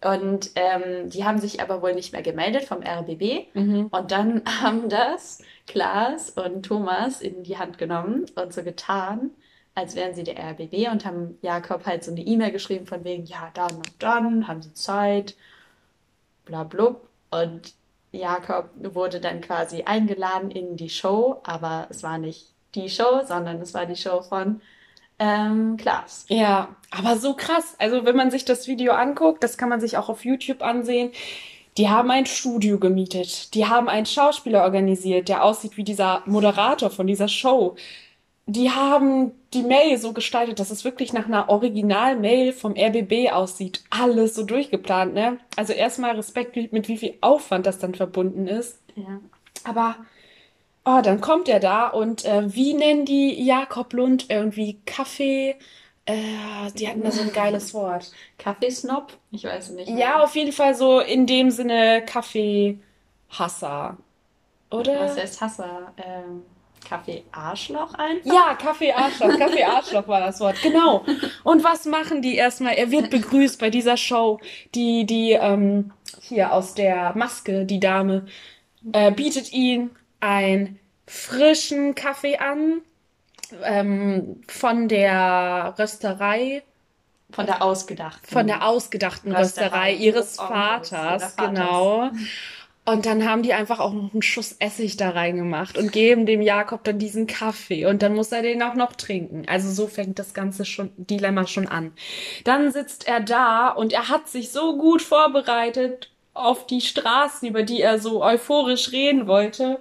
und 0.01 0.51
ähm, 0.55 1.09
die 1.09 1.26
haben 1.26 1.39
sich 1.39 1.61
aber 1.61 1.82
wohl 1.82 1.93
nicht 1.93 2.13
mehr 2.13 2.22
gemeldet 2.22 2.63
vom 2.63 2.82
RBB. 2.82 3.53
Mhm. 3.53 3.88
Und 3.91 4.11
dann 4.11 4.41
haben 4.61 4.89
das 4.89 5.41
Klaas 5.67 6.30
und 6.32 6.65
Thomas 6.65 7.22
in 7.22 7.43
die 7.43 7.57
Hand 7.57 7.78
genommen 7.78 8.26
und 8.36 8.53
so 8.53 8.63
getan, 8.63 9.32
als 9.76 9.95
wären 9.95 10.13
sie 10.13 10.24
der 10.24 10.38
RBB 10.38 10.89
und 10.91 11.05
haben 11.05 11.38
Jakob 11.41 11.86
halt 11.86 12.03
so 12.03 12.11
eine 12.11 12.22
E-Mail 12.22 12.51
geschrieben 12.51 12.86
von 12.86 13.03
wegen, 13.03 13.26
ja, 13.26 13.51
dann 13.53 13.76
und 13.76 13.91
dann 13.99 14.47
haben 14.47 14.61
sie 14.61 14.74
Zeit, 14.74 15.36
bla 16.45 16.63
blub. 16.63 17.09
Und 17.32 17.73
Jakob 18.11 18.69
wurde 18.75 19.19
dann 19.19 19.41
quasi 19.41 19.84
eingeladen 19.84 20.51
in 20.51 20.77
die 20.77 20.89
Show, 20.89 21.39
aber 21.43 21.88
es 21.89 22.03
war 22.03 22.17
nicht 22.17 22.47
die 22.75 22.89
Show, 22.89 23.21
sondern 23.25 23.61
es 23.61 23.73
war 23.73 23.86
die 23.86 23.95
Show 23.95 24.21
von 24.21 24.61
ähm, 25.19 25.77
Klaas. 25.77 26.25
Ja, 26.30 26.75
aber 26.91 27.17
so 27.17 27.34
krass. 27.34 27.75
Also 27.77 28.05
wenn 28.05 28.15
man 28.15 28.32
sich 28.32 28.45
das 28.45 28.67
Video 28.67 28.93
anguckt, 28.93 29.43
das 29.43 29.57
kann 29.57 29.69
man 29.69 29.82
sich 29.82 29.97
auch 29.97 30.09
auf 30.09 30.25
YouTube 30.25 30.61
ansehen. 30.61 31.11
Die 31.77 31.89
haben 31.89 32.09
ein 32.09 32.25
Studio 32.25 32.80
gemietet. 32.80 33.53
Die 33.53 33.65
haben 33.65 33.89
einen 33.89 34.05
Schauspieler 34.05 34.63
organisiert, 34.63 35.30
der 35.30 35.43
aussieht 35.43 35.77
wie 35.77 35.84
dieser 35.84 36.23
Moderator 36.25 36.89
von 36.89 37.05
dieser 37.05 37.27
Show. 37.27 37.75
Die 38.52 38.72
haben 38.72 39.32
die 39.54 39.62
Mail 39.62 39.97
so 39.97 40.12
gestaltet, 40.14 40.60
dass 40.60 40.72
es 40.72 40.84
wirklich 40.84 41.14
nach 41.14 41.26
einer 41.28 41.50
Original-Mail 41.50 42.52
vom 42.54 42.74
RBB 42.76 43.32
aussieht. 43.32 43.84
Alles 43.91 44.34
so 44.34 44.43
durchgeplant, 44.43 45.14
ne? 45.14 45.38
Also 45.56 45.74
erstmal 45.74 46.16
Respekt, 46.16 46.56
mit 46.72 46.88
wie 46.88 46.97
viel 46.97 47.14
Aufwand 47.22 47.66
das 47.68 47.78
dann 47.78 47.93
verbunden 47.93 48.47
ist. 48.47 48.80
Ja. 48.95 49.20
Aber 49.64 49.95
Oh, 50.86 51.02
dann 51.04 51.22
kommt 51.22 51.47
er 51.50 51.60
da 51.60 51.89
und 51.89 52.26
äh, 52.26 52.56
wie 52.56 52.74
nennen 52.74 53.06
die 53.06 53.43
Jakob 53.43 53.93
Lund 53.93 54.26
irgendwie 54.30 54.80
Kaffee? 54.86 55.56
Äh, 56.06 56.16
die 56.76 56.88
hatten 56.88 57.04
da 57.04 57.12
so 57.12 57.22
ein 57.22 57.34
geiles 57.34 57.74
Wort. 57.76 58.12
Kaffeesnob? 58.39 59.14
Ich 59.30 59.43
weiß 59.43 59.72
nicht. 59.72 59.91
Mehr. 59.91 60.00
Ja, 60.00 60.24
auf 60.24 60.36
jeden 60.36 60.54
Fall 60.54 60.74
so 60.74 61.00
in 61.00 61.28
dem 61.28 61.52
Sinne 61.52 62.04
Kaffeehasser. 62.06 63.97
Oder? 64.72 65.00
Was 65.02 65.18
heißt 65.18 65.41
Hasser? 65.41 65.93
Ähm, 65.97 66.43
Kaffee-Arschloch 66.88 67.93
einfach? 67.93 68.34
Ja, 68.34 68.55
Kaffee-Arschloch. 68.55 69.38
Kaffee-Arschloch 69.38 70.07
war 70.07 70.21
das 70.21 70.39
Wort. 70.39 70.61
Genau. 70.61 71.05
Und 71.43 71.63
was 71.63 71.86
machen 71.86 72.21
die 72.21 72.36
erstmal? 72.36 72.73
Er 72.75 72.91
wird 72.91 73.09
begrüßt 73.09 73.59
bei 73.59 73.69
dieser 73.69 73.97
Show. 73.97 74.39
Die, 74.75 75.05
die, 75.05 75.34
ähm, 75.34 75.91
hier 76.21 76.53
aus 76.53 76.73
der 76.73 77.15
Maske, 77.15 77.65
die 77.65 77.80
Dame, 77.80 78.25
äh, 78.93 79.11
bietet 79.11 79.51
ihn 79.51 79.91
einen 80.19 80.80
frischen 81.05 81.95
Kaffee 81.95 82.38
an 82.38 82.82
ähm, 83.63 84.41
von 84.47 84.88
der 84.88 85.75
Rösterei. 85.77 86.63
Von 87.32 87.45
der 87.45 87.61
ausgedachten. 87.61 88.27
Von 88.27 88.47
der 88.47 88.65
ausgedachten 88.65 89.32
Rösterei, 89.32 89.65
Rösterei 89.65 89.93
ihres 89.93 90.36
Vaters, 90.38 90.89
Vaters, 90.89 91.36
genau. 91.36 92.09
Und 92.89 93.05
dann 93.05 93.23
haben 93.23 93.43
die 93.43 93.53
einfach 93.53 93.79
auch 93.79 93.93
noch 93.93 94.13
einen 94.13 94.23
Schuss 94.23 94.55
Essig 94.57 94.97
da 94.97 95.11
reingemacht 95.11 95.77
und 95.77 95.91
geben 95.91 96.25
dem 96.25 96.41
Jakob 96.41 96.83
dann 96.83 96.97
diesen 96.97 97.27
Kaffee 97.27 97.85
und 97.85 98.01
dann 98.01 98.15
muss 98.15 98.31
er 98.31 98.41
den 98.41 98.63
auch 98.63 98.73
noch 98.73 98.93
trinken. 98.93 99.43
Also 99.47 99.69
so 99.69 99.85
fängt 99.85 100.17
das 100.17 100.33
ganze 100.33 100.65
schon, 100.65 100.89
Dilemma 100.97 101.45
schon 101.45 101.67
an. 101.67 101.91
Dann 102.45 102.71
sitzt 102.71 103.07
er 103.07 103.19
da 103.19 103.69
und 103.69 103.93
er 103.93 104.09
hat 104.09 104.27
sich 104.27 104.51
so 104.51 104.75
gut 104.75 105.03
vorbereitet 105.03 106.09
auf 106.33 106.65
die 106.65 106.81
Straßen, 106.81 107.47
über 107.47 107.61
die 107.61 107.79
er 107.79 107.99
so 107.99 108.23
euphorisch 108.23 108.91
reden 108.91 109.27
wollte. 109.27 109.79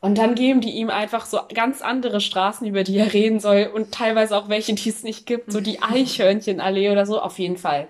Und 0.00 0.16
dann 0.16 0.36
geben 0.36 0.60
die 0.60 0.70
ihm 0.70 0.90
einfach 0.90 1.26
so 1.26 1.40
ganz 1.52 1.82
andere 1.82 2.20
Straßen, 2.20 2.64
über 2.68 2.84
die 2.84 2.98
er 2.98 3.12
reden 3.12 3.40
soll 3.40 3.68
und 3.74 3.92
teilweise 3.92 4.36
auch 4.36 4.48
welche, 4.48 4.74
die 4.74 4.90
es 4.90 5.02
nicht 5.02 5.26
gibt, 5.26 5.50
so 5.50 5.60
die 5.60 5.82
Eichhörnchenallee 5.82 6.90
oder 6.90 7.04
so, 7.04 7.20
auf 7.20 7.40
jeden 7.40 7.56
Fall. 7.56 7.88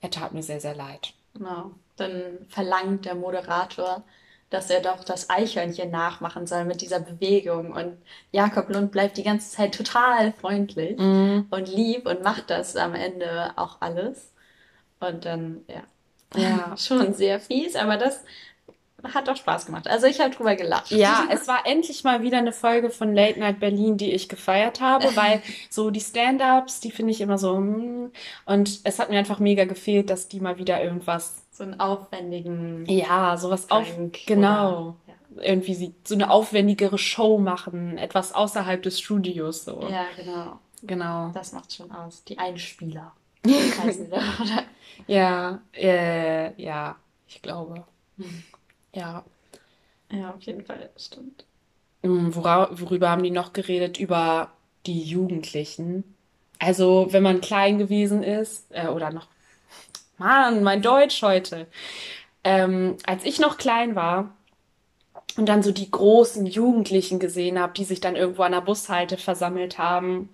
er 0.00 0.10
tat 0.10 0.32
mir 0.32 0.42
sehr, 0.42 0.60
sehr 0.60 0.74
leid. 0.74 1.12
Genau. 1.34 1.72
Dann 1.96 2.46
verlangt 2.48 3.04
der 3.04 3.14
Moderator, 3.14 4.02
dass 4.50 4.70
er 4.70 4.80
doch 4.80 5.02
das 5.02 5.28
Eichhörnchen 5.28 5.90
nachmachen 5.90 6.46
soll 6.46 6.64
mit 6.64 6.80
dieser 6.80 7.00
Bewegung. 7.00 7.72
Und 7.72 7.96
Jakob 8.32 8.68
Lund 8.68 8.92
bleibt 8.92 9.16
die 9.16 9.24
ganze 9.24 9.50
Zeit 9.56 9.74
total 9.74 10.32
freundlich 10.40 10.98
Mhm. 10.98 11.46
und 11.50 11.68
lieb 11.68 12.06
und 12.06 12.22
macht 12.22 12.50
das 12.50 12.76
am 12.76 12.94
Ende 12.94 13.50
auch 13.56 13.78
alles. 13.80 14.32
Und 15.00 15.24
dann, 15.24 15.64
ja, 15.68 15.82
Ja. 16.40 16.76
schon 16.78 17.12
sehr 17.14 17.40
fies, 17.40 17.74
aber 17.76 17.96
das 17.96 18.22
hat 19.14 19.28
doch 19.28 19.36
Spaß 19.36 19.66
gemacht. 19.66 19.86
Also 19.88 20.06
ich 20.06 20.20
habe 20.20 20.34
drüber 20.34 20.56
gelacht. 20.56 20.90
Ja, 20.90 21.26
es 21.30 21.46
war 21.46 21.64
endlich 21.66 22.02
mal 22.02 22.22
wieder 22.22 22.38
eine 22.38 22.52
Folge 22.52 22.90
von 22.90 23.14
Late 23.14 23.38
Night 23.38 23.60
Berlin, 23.60 23.96
die 23.96 24.12
ich 24.12 24.28
gefeiert 24.28 24.80
habe, 24.80 25.04
weil 25.16 25.42
so 25.70 25.90
die 25.90 26.00
Stand-ups, 26.00 26.80
die 26.80 26.90
finde 26.90 27.12
ich 27.12 27.20
immer 27.20 27.38
so, 27.38 27.56
hm, 27.56 28.10
und 28.46 28.80
es 28.84 28.98
hat 28.98 29.10
mir 29.10 29.18
einfach 29.18 29.38
mega 29.38 29.64
gefehlt, 29.64 30.08
dass 30.10 30.28
die 30.28 30.40
mal 30.40 30.58
wieder 30.58 30.82
irgendwas, 30.82 31.34
So 31.56 31.64
einen 31.64 31.80
aufwendigen 31.80 32.84
ja, 32.86 33.36
sowas 33.36 33.70
auf, 33.70 33.94
Prank 33.94 34.26
genau, 34.26 34.96
oder, 35.06 35.44
irgendwie 35.44 35.74
sie, 35.74 35.94
so 36.04 36.14
eine 36.14 36.30
aufwendigere 36.30 36.98
Show 36.98 37.38
machen, 37.38 37.98
etwas 37.98 38.32
außerhalb 38.34 38.82
des 38.82 39.00
Studios, 39.00 39.64
so. 39.64 39.80
ja. 39.82 39.88
ja, 39.88 40.04
genau. 40.16 40.58
Genau. 40.82 41.30
Das 41.32 41.52
macht 41.52 41.72
schon 41.72 41.90
aus. 41.90 42.22
Die 42.24 42.38
Einspieler 42.38 43.12
heißen 43.46 44.10
wir, 44.10 44.18
oder? 44.40 44.64
Ja, 45.06 45.60
äh, 45.72 46.62
ja, 46.62 46.96
ich 47.28 47.42
glaube. 47.42 47.84
Ja. 48.94 49.24
Ja, 50.10 50.30
auf 50.30 50.42
jeden 50.42 50.64
Fall, 50.64 50.90
stimmt. 50.96 51.44
Ähm, 52.02 52.34
Wora, 52.34 52.68
worüber 52.72 53.10
haben 53.10 53.22
die 53.22 53.30
noch 53.30 53.52
geredet? 53.52 53.98
Über 53.98 54.52
die 54.86 55.02
Jugendlichen. 55.02 56.04
Also, 56.58 57.08
wenn 57.10 57.22
man 57.22 57.40
klein 57.40 57.78
gewesen 57.78 58.22
ist, 58.22 58.66
äh, 58.70 58.86
oder 58.88 59.10
noch, 59.10 59.26
Mann, 60.18 60.62
mein 60.62 60.82
Deutsch 60.82 61.22
heute. 61.22 61.66
Ähm, 62.44 62.96
als 63.06 63.24
ich 63.24 63.38
noch 63.38 63.58
klein 63.58 63.94
war 63.96 64.34
und 65.36 65.48
dann 65.48 65.62
so 65.62 65.72
die 65.72 65.90
großen 65.90 66.46
Jugendlichen 66.46 67.18
gesehen 67.18 67.58
habe, 67.58 67.72
die 67.74 67.84
sich 67.84 68.00
dann 68.00 68.16
irgendwo 68.16 68.42
an 68.42 68.52
der 68.52 68.60
Bushalte 68.60 69.16
versammelt 69.16 69.78
haben 69.78 70.30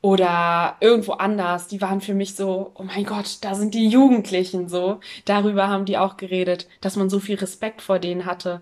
oder 0.00 0.76
irgendwo 0.80 1.12
anders, 1.12 1.66
die 1.66 1.80
waren 1.80 2.00
für 2.00 2.14
mich 2.14 2.36
so, 2.36 2.72
oh 2.74 2.82
mein 2.82 3.04
Gott, 3.04 3.38
da 3.40 3.54
sind 3.54 3.74
die 3.74 3.88
Jugendlichen 3.88 4.68
so. 4.68 5.00
Darüber 5.24 5.68
haben 5.68 5.86
die 5.86 5.98
auch 5.98 6.16
geredet, 6.16 6.68
dass 6.80 6.96
man 6.96 7.08
so 7.10 7.20
viel 7.20 7.36
Respekt 7.36 7.80
vor 7.82 7.98
denen 7.98 8.26
hatte. 8.26 8.60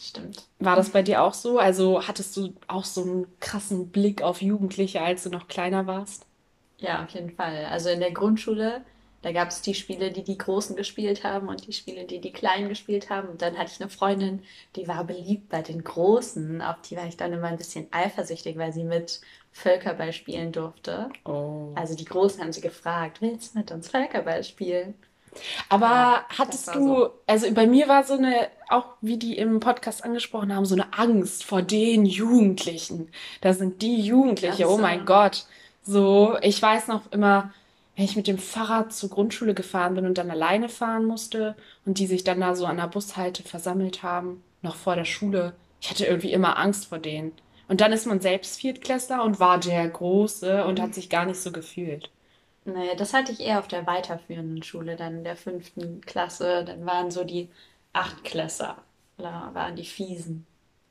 Stimmt. 0.00 0.48
War 0.58 0.76
das 0.76 0.90
bei 0.90 1.02
dir 1.02 1.22
auch 1.22 1.34
so? 1.34 1.58
Also 1.58 2.06
hattest 2.08 2.36
du 2.36 2.54
auch 2.66 2.84
so 2.84 3.02
einen 3.02 3.26
krassen 3.40 3.90
Blick 3.90 4.22
auf 4.22 4.42
Jugendliche, 4.42 5.02
als 5.02 5.22
du 5.24 5.30
noch 5.30 5.46
kleiner 5.46 5.86
warst? 5.86 6.26
Ja, 6.78 7.04
auf 7.04 7.10
jeden 7.10 7.30
Fall. 7.30 7.66
Also 7.70 7.90
in 7.90 8.00
der 8.00 8.12
Grundschule, 8.12 8.82
da 9.24 9.32
gab 9.32 9.48
es 9.48 9.62
die 9.62 9.74
Spiele, 9.74 10.10
die 10.12 10.22
die 10.22 10.36
Großen 10.36 10.76
gespielt 10.76 11.24
haben 11.24 11.48
und 11.48 11.66
die 11.66 11.72
Spiele, 11.72 12.04
die 12.04 12.20
die 12.20 12.32
Kleinen 12.32 12.68
gespielt 12.68 13.08
haben. 13.08 13.28
Und 13.30 13.40
dann 13.40 13.56
hatte 13.56 13.70
ich 13.74 13.80
eine 13.80 13.88
Freundin, 13.88 14.42
die 14.76 14.86
war 14.86 15.02
beliebt 15.04 15.48
bei 15.48 15.62
den 15.62 15.82
Großen. 15.82 16.60
Auf 16.60 16.76
die 16.82 16.96
war 16.96 17.06
ich 17.06 17.16
dann 17.16 17.32
immer 17.32 17.46
ein 17.46 17.56
bisschen 17.56 17.86
eifersüchtig, 17.90 18.58
weil 18.58 18.74
sie 18.74 18.84
mit 18.84 19.22
Völkerball 19.50 20.12
spielen 20.12 20.52
durfte. 20.52 21.08
Oh. 21.24 21.72
Also 21.74 21.94
die 21.96 22.04
Großen 22.04 22.38
haben 22.42 22.52
sie 22.52 22.60
gefragt, 22.60 23.22
willst 23.22 23.54
du 23.54 23.60
mit 23.60 23.72
uns 23.72 23.88
Völkerball 23.88 24.44
spielen? 24.44 24.92
Aber 25.70 25.86
Ja, 25.86 26.26
hattest 26.38 26.74
du, 26.74 26.86
so. 26.86 27.10
also 27.26 27.50
bei 27.54 27.66
mir 27.66 27.88
war 27.88 28.04
so 28.04 28.14
eine, 28.14 28.48
auch 28.68 28.84
wie 29.00 29.16
die 29.16 29.38
im 29.38 29.58
Podcast 29.58 30.04
angesprochen 30.04 30.54
haben, 30.54 30.66
so 30.66 30.74
eine 30.74 30.92
Angst 30.92 31.44
vor 31.44 31.62
den 31.62 32.04
Jugendlichen. 32.04 33.10
Da 33.40 33.54
sind 33.54 33.80
die 33.80 34.02
Jugendliche, 34.02 34.66
Ach 34.66 34.70
oh 34.72 34.76
so. 34.76 34.82
mein 34.82 35.06
Gott. 35.06 35.46
So, 35.82 36.36
ich 36.42 36.60
weiß 36.60 36.88
noch 36.88 37.10
immer, 37.10 37.52
wenn 37.96 38.04
ich 38.04 38.16
mit 38.16 38.26
dem 38.26 38.38
Fahrrad 38.38 38.92
zur 38.92 39.10
Grundschule 39.10 39.54
gefahren 39.54 39.94
bin 39.94 40.06
und 40.06 40.18
dann 40.18 40.30
alleine 40.30 40.68
fahren 40.68 41.04
musste 41.04 41.56
und 41.84 41.98
die 41.98 42.06
sich 42.06 42.24
dann 42.24 42.40
da 42.40 42.54
so 42.54 42.66
an 42.66 42.78
der 42.78 42.88
Bushalte 42.88 43.42
versammelt 43.42 44.02
haben, 44.02 44.42
noch 44.62 44.74
vor 44.74 44.96
der 44.96 45.04
Schule. 45.04 45.54
Ich 45.80 45.90
hatte 45.90 46.06
irgendwie 46.06 46.32
immer 46.32 46.58
Angst 46.58 46.86
vor 46.86 46.98
denen. 46.98 47.32
Und 47.68 47.80
dann 47.80 47.92
ist 47.92 48.06
man 48.06 48.20
selbst 48.20 48.58
Viertklässler 48.58 49.22
und 49.22 49.40
war 49.40 49.58
der 49.58 49.88
Große 49.88 50.64
und 50.64 50.80
hat 50.80 50.94
sich 50.94 51.08
gar 51.08 51.24
nicht 51.24 51.40
so 51.40 51.52
gefühlt. 51.52 52.10
Nee, 52.64 52.96
das 52.96 53.12
hatte 53.12 53.32
ich 53.32 53.40
eher 53.40 53.58
auf 53.58 53.68
der 53.68 53.86
weiterführenden 53.86 54.62
Schule, 54.62 54.96
dann 54.96 55.18
in 55.18 55.24
der 55.24 55.36
fünften 55.36 56.00
Klasse. 56.00 56.64
Dann 56.64 56.86
waren 56.86 57.10
so 57.10 57.24
die 57.24 57.50
Achtklässler, 57.92 58.78
da 59.18 59.50
waren 59.52 59.76
die 59.76 59.84
Fiesen, 59.84 60.46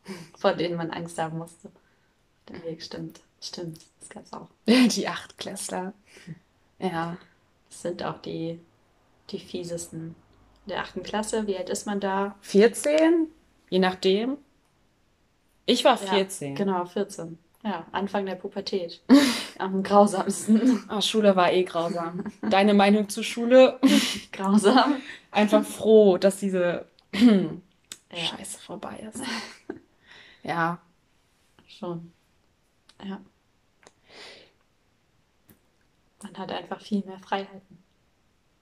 vor 0.38 0.54
denen 0.54 0.78
man 0.78 0.92
Angst 0.92 1.18
haben 1.18 1.38
musste. 1.40 1.72
Der 2.48 2.64
Weg 2.64 2.84
stimmt, 2.84 3.22
stimmt, 3.42 3.80
das 4.00 4.10
gab's 4.10 4.34
auch. 4.34 4.48
Die 4.66 5.08
Achtklässler. 5.08 5.94
Ja. 6.84 7.18
Das 7.70 7.82
sind 7.82 8.04
auch 8.04 8.20
die, 8.22 8.60
die 9.30 9.40
fiesesten. 9.40 10.16
In 10.66 10.70
der 10.70 10.82
achten 10.82 11.04
Klasse, 11.04 11.48
wie 11.48 11.58
alt 11.58 11.70
ist 11.70 11.86
man 11.86 12.00
da? 12.00 12.36
14? 12.42 13.28
Je 13.70 13.80
nachdem. 13.80 14.38
Ich 15.66 15.84
war 15.84 16.00
Ja, 16.04 16.12
14. 16.14 16.56
genau, 16.56 16.86
14. 16.86 17.38
Ja, 17.64 17.86
Anfang 17.92 18.26
der 18.26 18.36
Pubertät. 18.36 19.02
Am 19.58 19.82
grausamsten. 19.84 20.84
Ah, 20.90 21.02
Schule 21.02 21.36
war 21.36 21.52
eh 21.54 21.64
grausam. 21.64 22.26
Deine 22.42 22.74
Meinung 22.74 23.08
zur 23.08 23.24
Schule? 23.24 23.80
Grausam. 24.32 24.98
Einfach 25.32 25.64
froh, 25.64 26.18
dass 26.18 26.38
diese 26.38 26.86
Ja, 27.14 28.18
Scheiße 28.18 28.60
vorbei 28.60 29.10
ist. 29.12 29.24
Ja. 30.44 30.78
schon. 31.68 32.12
Ja. 33.04 33.22
Man 36.24 36.36
hat 36.38 36.52
einfach 36.52 36.82
viel 36.82 37.04
mehr 37.06 37.20
Freiheiten. 37.20 37.62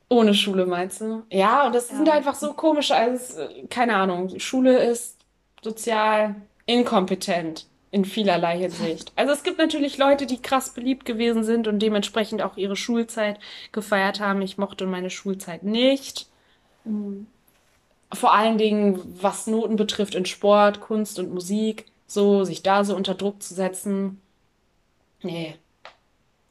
Ohne 0.09 0.33
Schule 0.33 0.65
meinst 0.65 0.99
du? 1.01 1.23
Ja, 1.31 1.65
und 1.67 1.73
das 1.73 1.87
sind 1.87 2.07
Ja. 2.07 2.13
einfach 2.15 2.35
so 2.35 2.53
komisch. 2.53 2.91
Also, 2.91 3.15
es, 3.15 3.37
äh, 3.37 3.67
keine 3.69 3.95
Ahnung. 3.95 4.37
Schule 4.39 4.77
ist 4.83 5.17
sozial 5.61 6.35
inkompetent 6.65 7.67
in 7.91 8.03
vielerlei 8.05 8.57
Hinsicht. 8.57 9.11
Also 9.17 9.31
es 9.33 9.43
gibt 9.43 9.57
natürlich 9.57 9.97
Leute, 9.97 10.25
die 10.25 10.41
krass 10.41 10.71
beliebt 10.73 11.05
gewesen 11.05 11.43
sind 11.43 11.67
und 11.67 11.79
dementsprechend 11.79 12.41
auch 12.41 12.57
ihre 12.57 12.75
Schulzeit 12.75 13.39
gefeiert 13.71 14.19
haben. 14.19 14.41
Ich 14.41 14.57
mochte 14.57 14.85
meine 14.85 15.09
Schulzeit 15.09 15.63
nicht. 15.63 16.27
Vor 18.13 18.33
allen 18.33 18.57
Dingen, 18.57 18.99
was 19.21 19.47
Noten 19.47 19.75
betrifft 19.77 20.15
in 20.15 20.25
Sport, 20.25 20.81
Kunst 20.81 21.19
und 21.19 21.33
Musik, 21.33 21.85
so 22.07 22.43
sich 22.43 22.63
da 22.63 22.83
so 22.83 22.95
unter 22.95 23.13
Druck 23.15 23.41
zu 23.41 23.53
setzen. 23.53 24.19
Nee. 25.21 25.55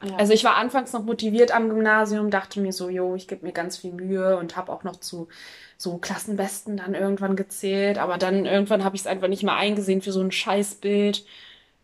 Ja. 0.02 0.16
Also 0.16 0.32
ich 0.32 0.44
war 0.44 0.56
anfangs 0.56 0.92
noch 0.92 1.04
motiviert 1.04 1.52
am 1.52 1.68
Gymnasium, 1.68 2.30
dachte 2.30 2.60
mir 2.60 2.72
so, 2.72 2.88
jo, 2.88 3.14
ich 3.14 3.28
gebe 3.28 3.44
mir 3.44 3.52
ganz 3.52 3.76
viel 3.76 3.92
Mühe 3.92 4.36
und 4.38 4.56
habe 4.56 4.72
auch 4.72 4.82
noch 4.82 4.96
zu 4.96 5.28
so 5.76 5.98
Klassenbesten 5.98 6.78
dann 6.78 6.94
irgendwann 6.94 7.36
gezählt, 7.36 7.98
aber 7.98 8.18
dann 8.18 8.46
irgendwann 8.46 8.84
habe 8.84 8.96
ich 8.96 9.02
es 9.02 9.06
einfach 9.06 9.28
nicht 9.28 9.42
mehr 9.42 9.56
eingesehen, 9.56 10.02
für 10.02 10.12
so 10.12 10.20
ein 10.20 10.32
Scheißbild 10.32 11.24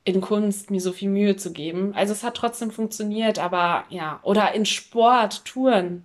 in 0.05 0.21
Kunst 0.21 0.71
mir 0.71 0.81
so 0.81 0.93
viel 0.93 1.11
Mühe 1.11 1.37
zu 1.37 1.53
geben. 1.53 1.93
Also 1.95 2.13
es 2.13 2.23
hat 2.23 2.37
trotzdem 2.37 2.71
funktioniert, 2.71 3.39
aber 3.39 3.85
ja, 3.91 4.21
oder 4.23 4.55
in 4.55 4.65
Sport, 4.65 5.45
Touren, 5.45 6.05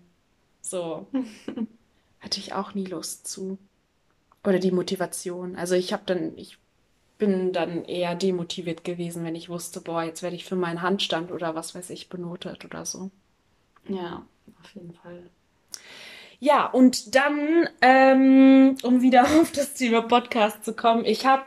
so 0.62 1.06
hatte 2.20 2.40
ich 2.40 2.54
auch 2.54 2.74
nie 2.74 2.86
Lust 2.86 3.28
zu. 3.28 3.58
Oder 4.44 4.60
die 4.60 4.72
Motivation. 4.72 5.56
Also 5.56 5.76
ich 5.76 5.94
habe 5.94 6.04
dann, 6.06 6.36
ich 6.36 6.58
bin 7.22 7.54
dann 7.54 7.86
eher 7.86 8.16
demotiviert 8.16 8.84
gewesen, 8.84 9.24
wenn 9.24 9.36
ich 9.36 9.48
wusste, 9.48 9.80
boah, 9.80 10.02
jetzt 10.02 10.24
werde 10.24 10.36
ich 10.36 10.44
für 10.44 10.56
meinen 10.56 10.82
Handstand 10.82 11.32
oder 11.32 11.54
was 11.54 11.76
weiß 11.76 11.92
ich 11.92 12.10
benotet 12.10 12.66
oder 12.66 12.84
so. 12.84 13.12
ja, 13.88 14.26
auf 14.60 14.72
jeden 14.74 14.96
Fall. 14.96 15.30
Ja, 16.40 16.66
und 16.66 17.14
dann, 17.14 17.70
ähm, 17.82 18.76
um 18.82 19.04
wieder 19.04 19.22
auf 19.40 19.52
das 19.52 19.76
Thema 19.76 20.02
Podcast 20.02 20.66
zu 20.66 20.74
kommen, 20.74 21.06
ich 21.06 21.28
habe 21.28 21.44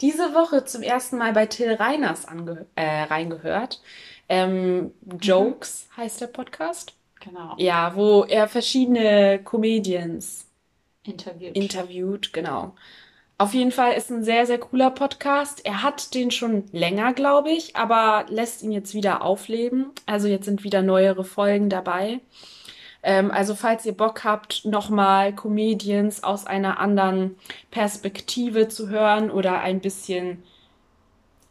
diese 0.00 0.32
Woche 0.32 0.64
zum 0.64 0.82
ersten 0.82 1.18
Mal 1.18 1.32
bei 1.32 1.46
Till 1.46 1.72
Reiners 1.74 2.26
äh, 2.76 3.02
reingehört. 3.02 3.82
Ähm, 4.28 4.92
Jokes 5.20 5.88
heißt 5.96 6.20
der 6.20 6.28
Podcast. 6.28 6.94
Genau. 7.18 7.56
Ja, 7.58 7.96
wo 7.96 8.22
er 8.22 8.46
verschiedene 8.46 9.40
Comedians 9.42 10.46
Interviewt. 11.02 11.56
interviewt, 11.56 12.32
genau. 12.32 12.76
Auf 13.38 13.52
jeden 13.52 13.72
Fall 13.72 13.92
ist 13.92 14.10
ein 14.10 14.24
sehr, 14.24 14.46
sehr 14.46 14.58
cooler 14.58 14.90
Podcast. 14.90 15.64
Er 15.66 15.82
hat 15.82 16.14
den 16.14 16.30
schon 16.30 16.64
länger, 16.72 17.12
glaube 17.12 17.50
ich, 17.50 17.76
aber 17.76 18.24
lässt 18.30 18.62
ihn 18.62 18.72
jetzt 18.72 18.94
wieder 18.94 19.22
aufleben. 19.22 19.90
Also 20.06 20.26
jetzt 20.26 20.46
sind 20.46 20.64
wieder 20.64 20.80
neuere 20.80 21.22
Folgen 21.22 21.68
dabei. 21.68 22.20
Ähm, 23.02 23.30
also 23.30 23.54
falls 23.54 23.84
ihr 23.84 23.96
Bock 23.96 24.24
habt, 24.24 24.64
nochmal 24.64 25.34
Comedians 25.34 26.24
aus 26.24 26.46
einer 26.46 26.80
anderen 26.80 27.36
Perspektive 27.70 28.68
zu 28.68 28.88
hören 28.88 29.30
oder 29.30 29.60
ein 29.60 29.80
bisschen, 29.80 30.42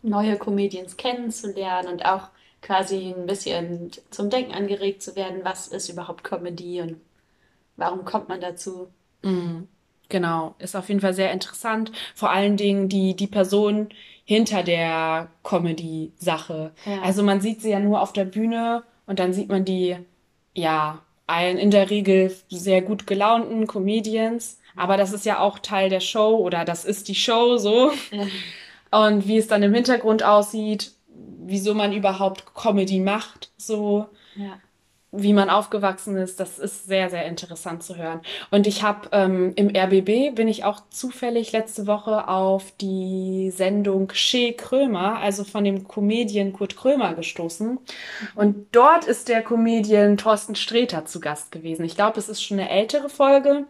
neue 0.02 0.38
Comedians 0.38 0.98
kennenzulernen 0.98 1.88
und 1.90 2.06
auch 2.06 2.30
quasi 2.62 3.14
ein 3.16 3.26
bisschen 3.26 3.92
zum 4.12 4.30
Denken 4.30 4.54
angeregt 4.54 5.02
zu 5.02 5.16
werden, 5.16 5.42
was 5.44 5.68
ist 5.68 5.90
überhaupt 5.90 6.24
Comedy 6.24 6.82
und 6.82 7.02
warum 7.78 8.06
kommt 8.06 8.30
man 8.30 8.42
dazu? 8.42 8.88
Genau, 10.10 10.56
ist 10.60 10.76
auf 10.76 10.90
jeden 10.90 11.02
Fall 11.02 11.14
sehr 11.14 11.32
interessant. 11.32 11.92
Vor 12.14 12.32
allen 12.32 12.58
Dingen 12.58 12.90
die, 12.90 13.16
die 13.16 13.28
Person 13.28 13.90
hinter 14.24 14.64
der 14.64 15.30
Comedy-Sache. 15.44 16.72
Ja. 16.86 17.02
Also 17.02 17.24
man 17.24 17.42
sieht 17.42 17.62
sie 17.62 17.72
ja 17.72 17.80
nur 17.80 18.02
auf 18.02 18.14
der 18.14 18.26
Bühne 18.26 18.84
und 19.06 19.20
dann 19.20 19.34
sieht 19.34 19.50
man 19.50 19.66
die, 19.66 19.98
ja, 20.54 21.00
ein, 21.28 21.58
in 21.58 21.72
der 21.72 21.90
Regel 21.90 22.36
sehr 22.50 22.82
gut 22.82 23.08
gelaunten 23.08 23.68
Comedians. 23.68 24.60
Aber 24.76 24.98
das 24.98 25.14
ist 25.14 25.26
ja 25.26 25.40
auch 25.40 25.60
Teil 25.60 25.90
der 25.90 26.02
Show 26.02 26.38
oder 26.38 26.66
das 26.66 26.86
ist 26.86 27.08
die 27.08 27.16
Show 27.16 27.58
so. 27.58 27.92
Ja. 28.12 29.08
Und 29.08 29.28
wie 29.28 29.38
es 29.38 29.48
dann 29.48 29.64
im 29.64 29.74
Hintergrund 29.74 30.24
aussieht, 30.24 30.92
wieso 31.08 31.74
man 31.74 31.94
überhaupt 31.94 32.54
Comedy 32.56 33.00
macht, 33.00 33.52
so. 33.58 34.08
Ja 34.36 34.60
wie 35.18 35.34
man 35.34 35.50
aufgewachsen 35.50 36.18
ist, 36.18 36.40
das 36.40 36.60
ist 36.60 36.88
sehr, 36.88 37.10
sehr 37.10 37.26
interessant 37.26 37.84
zu 37.84 37.96
hören. 37.96 38.22
Und 38.52 38.68
ich 38.68 38.84
habe 38.84 39.10
ähm, 39.12 39.54
im 39.56 39.70
RBB 39.76 40.36
bin 40.36 40.48
ich 40.48 40.64
auch 40.64 40.82
zufällig 40.90 41.52
letzte 41.52 41.88
Woche 41.88 42.28
auf 42.28 42.72
die 42.80 43.52
Sendung 43.56 44.12
Shea 44.14 44.54
Krömer, 44.54 45.20
also 45.20 45.44
von 45.44 45.64
dem 45.64 45.88
Comedian 45.88 46.54
Kurt 46.54 46.76
Krömer 46.76 47.14
gestoßen. 47.14 47.80
Und 48.36 48.68
dort 48.72 49.06
ist 49.06 49.28
der 49.28 49.42
Comedian 49.42 50.18
Thorsten 50.18 50.56
Sträter 50.56 51.06
zu 51.06 51.20
Gast 51.20 51.52
gewesen. 51.52 51.86
Ich 51.86 51.96
glaube, 51.96 52.20
es 52.20 52.30
ist 52.30 52.44
schon 52.44 52.60
eine 52.60 52.70
ältere 52.70 53.10
Folge, 53.10 53.66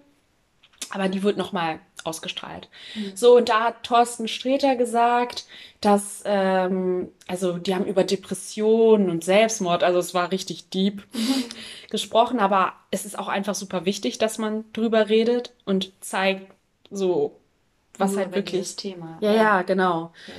aber 0.92 1.10
die 1.10 1.24
wird 1.24 1.38
nochmal 1.38 1.80
ausgestrahlt. 2.06 2.70
Mhm. 2.96 3.12
So, 3.16 3.38
und 3.38 3.50
da 3.50 3.62
hat 3.62 3.84
Thorsten 3.84 4.28
Sträter 4.28 4.76
gesagt, 4.76 5.46
dass, 5.82 6.24
ähm, 6.26 7.10
also 7.28 7.58
die 7.58 7.76
haben 7.76 7.86
über 7.86 8.04
Depressionen 8.04 9.10
und 9.10 9.24
Selbstmord, 9.24 9.84
also 9.84 10.00
es 10.00 10.14
war 10.14 10.32
richtig 10.32 10.70
deep 10.70 11.04
mhm. 11.14 11.44
gesprochen, 11.90 12.40
aber 12.40 12.74
es 12.92 13.06
ist 13.06 13.18
auch 13.18 13.28
einfach 13.28 13.56
super 13.56 13.86
wichtig, 13.86 14.18
dass 14.18 14.38
man 14.38 14.66
drüber 14.74 15.10
redet 15.10 15.54
und 15.66 15.92
zeigt 16.02 16.52
so, 16.90 17.40
was 17.98 18.12
Nur 18.12 18.22
halt 18.22 18.36
wirklich. 18.36 18.76
Thema. 18.76 19.18
Ja, 19.22 19.34
ja, 19.34 19.62
genau. 19.62 20.12
Ja. 20.28 20.34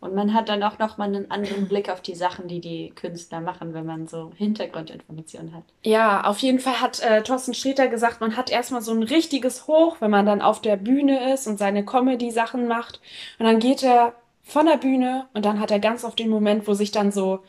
Und 0.00 0.14
man 0.14 0.32
hat 0.32 0.48
dann 0.48 0.62
auch 0.62 0.78
nochmal 0.78 1.08
einen 1.08 1.30
anderen 1.30 1.66
Blick 1.66 1.90
auf 1.90 2.00
die 2.00 2.14
Sachen, 2.14 2.46
die 2.46 2.60
die 2.60 2.90
Künstler 2.94 3.40
machen, 3.40 3.74
wenn 3.74 3.84
man 3.84 4.06
so 4.06 4.30
Hintergrundinformationen 4.36 5.52
hat. 5.54 5.64
Ja, 5.82 6.24
auf 6.24 6.38
jeden 6.38 6.60
Fall 6.60 6.80
hat 6.80 7.00
äh, 7.00 7.22
Thorsten 7.22 7.52
Sträter 7.52 7.88
gesagt, 7.88 8.20
man 8.20 8.36
hat 8.36 8.48
erstmal 8.48 8.80
so 8.80 8.92
ein 8.92 9.02
richtiges 9.02 9.66
Hoch, 9.66 9.96
wenn 9.98 10.10
man 10.12 10.24
dann 10.24 10.40
auf 10.40 10.60
der 10.60 10.76
Bühne 10.76 11.32
ist 11.32 11.48
und 11.48 11.58
seine 11.58 11.84
Comedy-Sachen 11.84 12.68
macht. 12.68 13.00
Und 13.40 13.46
dann 13.46 13.58
geht 13.58 13.82
er 13.82 14.14
von 14.44 14.66
der 14.66 14.76
Bühne 14.76 15.26
und 15.34 15.44
dann 15.44 15.58
hat 15.58 15.72
er 15.72 15.80
ganz 15.80 16.04
oft 16.04 16.18
den 16.18 16.30
Moment, 16.30 16.68
wo 16.68 16.74
sich 16.74 16.92
dann 16.92 17.10
so 17.10 17.40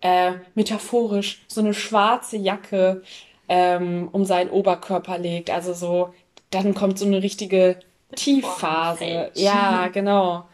äh, 0.00 0.32
metaphorisch 0.56 1.44
so 1.46 1.60
eine 1.60 1.72
schwarze 1.72 2.36
Jacke 2.36 3.02
ähm, 3.48 4.08
um 4.10 4.24
seinen 4.24 4.50
Oberkörper 4.50 5.18
legt. 5.18 5.50
Also 5.50 5.72
so, 5.72 6.14
dann 6.50 6.74
kommt 6.74 6.98
so 6.98 7.06
eine 7.06 7.22
richtige 7.22 7.78
Tiefphase. 8.16 9.30
Ja, 9.34 9.88
genau. 9.88 10.46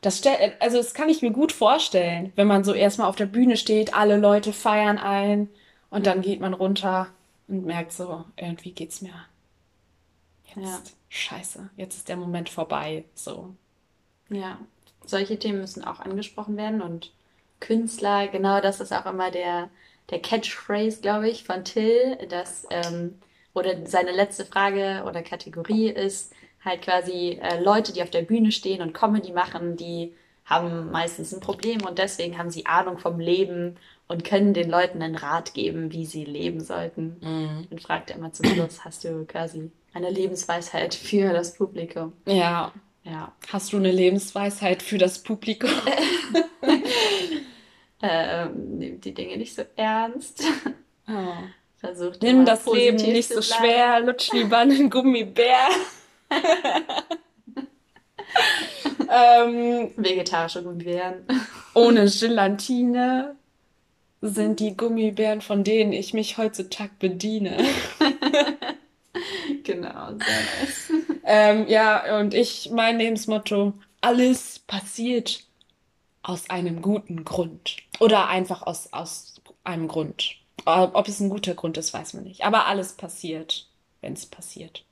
Das 0.00 0.18
stell, 0.18 0.54
also 0.60 0.78
das 0.78 0.94
kann 0.94 1.08
ich 1.08 1.22
mir 1.22 1.30
gut 1.30 1.52
vorstellen, 1.52 2.32
wenn 2.36 2.46
man 2.46 2.64
so 2.64 2.72
erstmal 2.72 3.08
auf 3.08 3.16
der 3.16 3.26
Bühne 3.26 3.56
steht, 3.56 3.94
alle 3.94 4.16
Leute 4.16 4.52
feiern 4.52 4.98
ein 4.98 5.48
und 5.90 6.06
dann 6.06 6.22
geht 6.22 6.40
man 6.40 6.54
runter 6.54 7.08
und 7.48 7.66
merkt 7.66 7.92
so, 7.92 8.24
irgendwie 8.36 8.72
geht's 8.72 9.02
mir 9.02 9.12
jetzt 10.56 10.88
ja. 10.88 10.96
scheiße, 11.08 11.70
jetzt 11.76 11.96
ist 11.96 12.08
der 12.08 12.16
Moment 12.16 12.48
vorbei, 12.48 13.04
so. 13.14 13.54
Ja, 14.28 14.58
solche 15.04 15.38
Themen 15.38 15.60
müssen 15.60 15.84
auch 15.84 16.00
angesprochen 16.00 16.56
werden 16.56 16.82
und 16.82 17.12
Künstler, 17.60 18.28
genau 18.28 18.60
das 18.60 18.80
ist 18.80 18.92
auch 18.92 19.06
immer 19.06 19.30
der, 19.30 19.70
der 20.10 20.20
Catchphrase, 20.20 21.00
glaube 21.00 21.28
ich, 21.28 21.44
von 21.44 21.64
Till, 21.64 22.16
dass, 22.28 22.66
ähm, 22.70 23.18
oder 23.52 23.86
seine 23.86 24.12
letzte 24.12 24.44
Frage 24.44 25.04
oder 25.06 25.22
Kategorie 25.22 25.88
ist, 25.88 26.32
halt 26.64 26.82
quasi 26.82 27.38
äh, 27.42 27.62
Leute, 27.62 27.92
die 27.92 28.02
auf 28.02 28.10
der 28.10 28.22
Bühne 28.22 28.52
stehen 28.52 28.82
und 28.82 28.92
Comedy 28.92 29.32
machen, 29.32 29.76
die 29.76 30.14
haben 30.44 30.90
meistens 30.90 31.32
ein 31.32 31.40
Problem 31.40 31.82
und 31.86 31.98
deswegen 31.98 32.36
haben 32.36 32.50
sie 32.50 32.66
Ahnung 32.66 32.98
vom 32.98 33.20
Leben 33.20 33.76
und 34.08 34.24
können 34.24 34.52
den 34.52 34.68
Leuten 34.68 35.00
einen 35.02 35.14
Rat 35.14 35.54
geben, 35.54 35.92
wie 35.92 36.04
sie 36.04 36.24
leben 36.24 36.60
sollten. 36.60 37.16
Mhm. 37.20 37.68
Und 37.70 37.80
fragt 37.80 38.10
immer 38.10 38.32
zum 38.32 38.46
Schluss, 38.46 38.84
hast 38.84 39.04
du 39.04 39.24
quasi 39.24 39.70
eine 39.94 40.10
Lebensweisheit 40.10 40.94
für 40.94 41.32
das 41.32 41.54
Publikum? 41.54 42.12
Ja. 42.26 42.72
Ja. 43.04 43.32
Hast 43.48 43.72
du 43.72 43.76
eine 43.76 43.92
Lebensweisheit 43.92 44.82
für 44.82 44.98
das 44.98 45.22
Publikum? 45.22 45.70
ähm, 48.02 48.78
nimm 48.78 49.00
die 49.00 49.14
Dinge 49.14 49.36
nicht 49.36 49.54
so 49.54 49.62
ernst. 49.76 50.44
Oh. 51.08 51.12
Versucht 51.76 52.22
Nimm 52.22 52.44
das 52.44 52.66
Leben 52.66 52.98
nicht 52.98 53.32
so 53.32 53.40
schwer, 53.40 54.00
lutsch 54.00 54.32
lieber 54.32 54.58
einen 54.58 54.90
Gummibär. 54.90 55.68
Ähm, 59.10 59.92
Vegetarische 59.96 60.62
Gummibären. 60.62 61.24
Ohne 61.74 62.06
Gelatine 62.06 63.36
sind 64.20 64.60
die 64.60 64.76
Gummibären, 64.76 65.40
von 65.40 65.64
denen 65.64 65.92
ich 65.92 66.14
mich 66.14 66.38
heutzutage 66.38 66.92
bediene. 66.98 67.56
genau, 69.64 70.08
sehr 70.08 70.16
nice. 70.18 70.92
Ähm, 71.24 71.66
ja, 71.68 72.18
und 72.18 72.34
ich, 72.34 72.70
mein 72.72 72.98
Lebensmotto, 72.98 73.72
alles 74.00 74.58
passiert 74.60 75.44
aus 76.22 76.50
einem 76.50 76.82
guten 76.82 77.24
Grund. 77.24 77.76
Oder 77.98 78.28
einfach 78.28 78.62
aus, 78.62 78.92
aus 78.92 79.40
einem 79.64 79.88
Grund. 79.88 80.36
Ob 80.64 81.08
es 81.08 81.20
ein 81.20 81.30
guter 81.30 81.54
Grund 81.54 81.78
ist, 81.78 81.94
weiß 81.94 82.14
man 82.14 82.24
nicht. 82.24 82.44
Aber 82.44 82.66
alles 82.66 82.92
passiert, 82.92 83.68
wenn 84.00 84.12
es 84.12 84.26
passiert. 84.26 84.84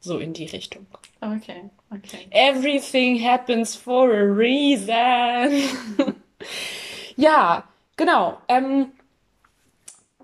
So 0.00 0.18
in 0.18 0.32
die 0.32 0.46
Richtung. 0.46 0.86
Okay, 1.20 1.70
okay. 1.90 2.28
Everything 2.30 3.20
happens 3.20 3.74
for 3.74 4.10
a 4.12 4.22
reason. 4.22 5.62
ja, 7.16 7.64
genau. 7.96 8.38
Ähm, 8.48 8.92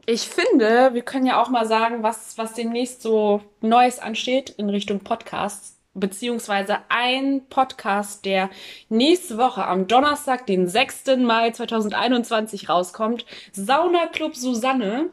ich 0.07 0.29
finde, 0.29 0.95
wir 0.95 1.03
können 1.03 1.27
ja 1.27 1.43
auch 1.43 1.49
mal 1.49 1.67
sagen, 1.67 2.03
was, 2.03 2.39
was 2.39 2.55
demnächst 2.55 3.03
so 3.03 3.41
Neues 3.61 3.99
ansteht 3.99 4.51
in 4.51 4.69
Richtung 4.69 5.01
Podcasts. 5.01 5.73
Beziehungsweise 5.97 6.79
ein 6.89 7.47
Podcast, 7.49 8.25
der 8.25 8.51
nächste 8.89 9.39
Woche 9.39 9.65
am 9.65 9.87
Donnerstag, 9.87 10.45
den 10.47 10.69
6. 10.69 11.19
Mai 11.19 11.53
2021 11.53 12.69
rauskommt. 12.69 13.25
Sauna 13.53 14.09
Club 14.09 14.35
Susanne 14.35 15.11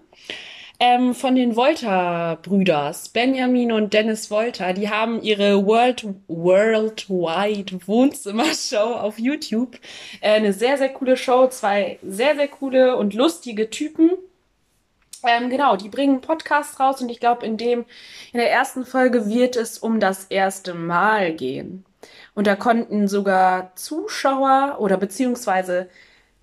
ähm, 0.81 1.13
von 1.13 1.35
den 1.35 1.55
Wolter-Brüders, 1.55 3.09
Benjamin 3.09 3.71
und 3.71 3.93
Dennis 3.93 4.31
Wolter, 4.31 4.73
die 4.73 4.89
haben 4.89 5.21
ihre 5.21 5.63
World, 5.63 6.07
Worldwide 6.27 7.87
Wohnzimmershow 7.87 8.95
auf 8.95 9.19
YouTube. 9.19 9.75
Äh, 10.21 10.31
eine 10.31 10.53
sehr, 10.53 10.79
sehr 10.79 10.89
coole 10.89 11.17
Show, 11.17 11.47
zwei 11.49 11.99
sehr, 12.01 12.35
sehr 12.35 12.47
coole 12.47 12.97
und 12.97 13.13
lustige 13.13 13.69
Typen. 13.69 14.09
Ähm, 15.23 15.51
genau, 15.51 15.75
die 15.75 15.87
bringen 15.87 16.19
Podcasts 16.19 16.79
raus 16.79 16.99
und 16.99 17.09
ich 17.09 17.19
glaube, 17.19 17.45
in 17.45 17.57
dem, 17.57 17.85
in 18.33 18.39
der 18.39 18.51
ersten 18.51 18.83
Folge 18.83 19.29
wird 19.29 19.57
es 19.57 19.77
um 19.77 19.99
das 19.99 20.25
erste 20.25 20.73
Mal 20.73 21.33
gehen. 21.35 21.85
Und 22.33 22.47
da 22.47 22.55
konnten 22.55 23.07
sogar 23.07 23.71
Zuschauer 23.75 24.77
oder 24.79 24.97
beziehungsweise 24.97 25.89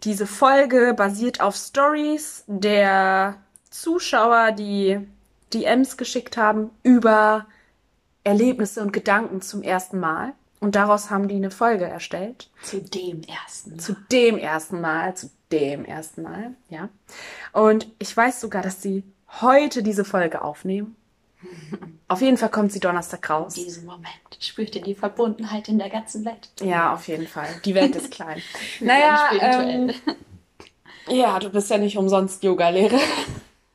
diese 0.05 0.29
Folge 0.29 0.95
basiert 0.97 1.41
auf 1.41 1.57
Stories 1.57 2.45
der 2.47 3.39
Zuschauer, 3.71 4.53
die 4.53 4.99
DMs 5.53 5.97
geschickt 5.97 6.37
haben 6.37 6.71
über 6.83 7.47
Erlebnisse 8.25 8.83
und 8.83 8.93
Gedanken 8.93 9.41
zum 9.41 9.63
ersten 9.63 10.01
Mal. 10.01 10.33
Und 10.61 10.75
daraus 10.75 11.11
haben 11.11 11.29
die 11.29 11.37
eine 11.37 11.51
Folge 11.51 11.85
erstellt. 11.85 12.51
Zu 12.63 12.81
dem 12.81 13.23
ersten 13.23 13.71
Mal. 13.71 13.79
Zu 13.79 13.97
dem 14.11 14.39
ersten 14.39 14.81
Mal, 14.81 15.15
zu 15.15 15.31
dem 15.53 15.85
ersten 15.85 16.23
Mal, 16.23 16.55
ja. 16.69 16.89
Und 17.53 17.87
ich 17.99 18.15
weiß 18.15 18.41
sogar, 18.41 18.63
dass 18.63 18.83
sie 18.83 19.05
heute 19.41 19.83
diese 19.83 20.05
Folge 20.05 20.43
aufnehmen. 20.43 20.97
auf 22.09 22.21
jeden 22.21 22.37
Fall 22.37 22.49
kommt 22.49 22.73
sie 22.73 22.81
Donnerstag 22.81 23.31
raus. 23.31 23.57
In 23.57 23.65
diesem 23.65 23.87
Moment 23.87 24.09
spürt 24.41 24.75
ihr 24.75 24.83
die 24.83 24.97
Verbundenheit 24.97 25.69
in 25.69 25.79
der 25.79 25.89
ganzen 25.89 26.25
Welt. 26.25 26.51
Ja, 26.61 26.93
auf 26.93 27.07
jeden 27.07 27.29
Fall. 27.29 27.49
Die 27.65 27.75
Welt 27.75 27.95
ist 27.95 28.11
klein. 28.11 28.43
naja, 28.81 29.31
ähm, 29.41 29.93
ja, 31.09 31.39
du 31.39 31.51
bist 31.51 31.71
ja 31.71 31.79
nicht 31.79 31.97
umsonst 31.97 32.43
Yoga-Lehrer. 32.43 32.99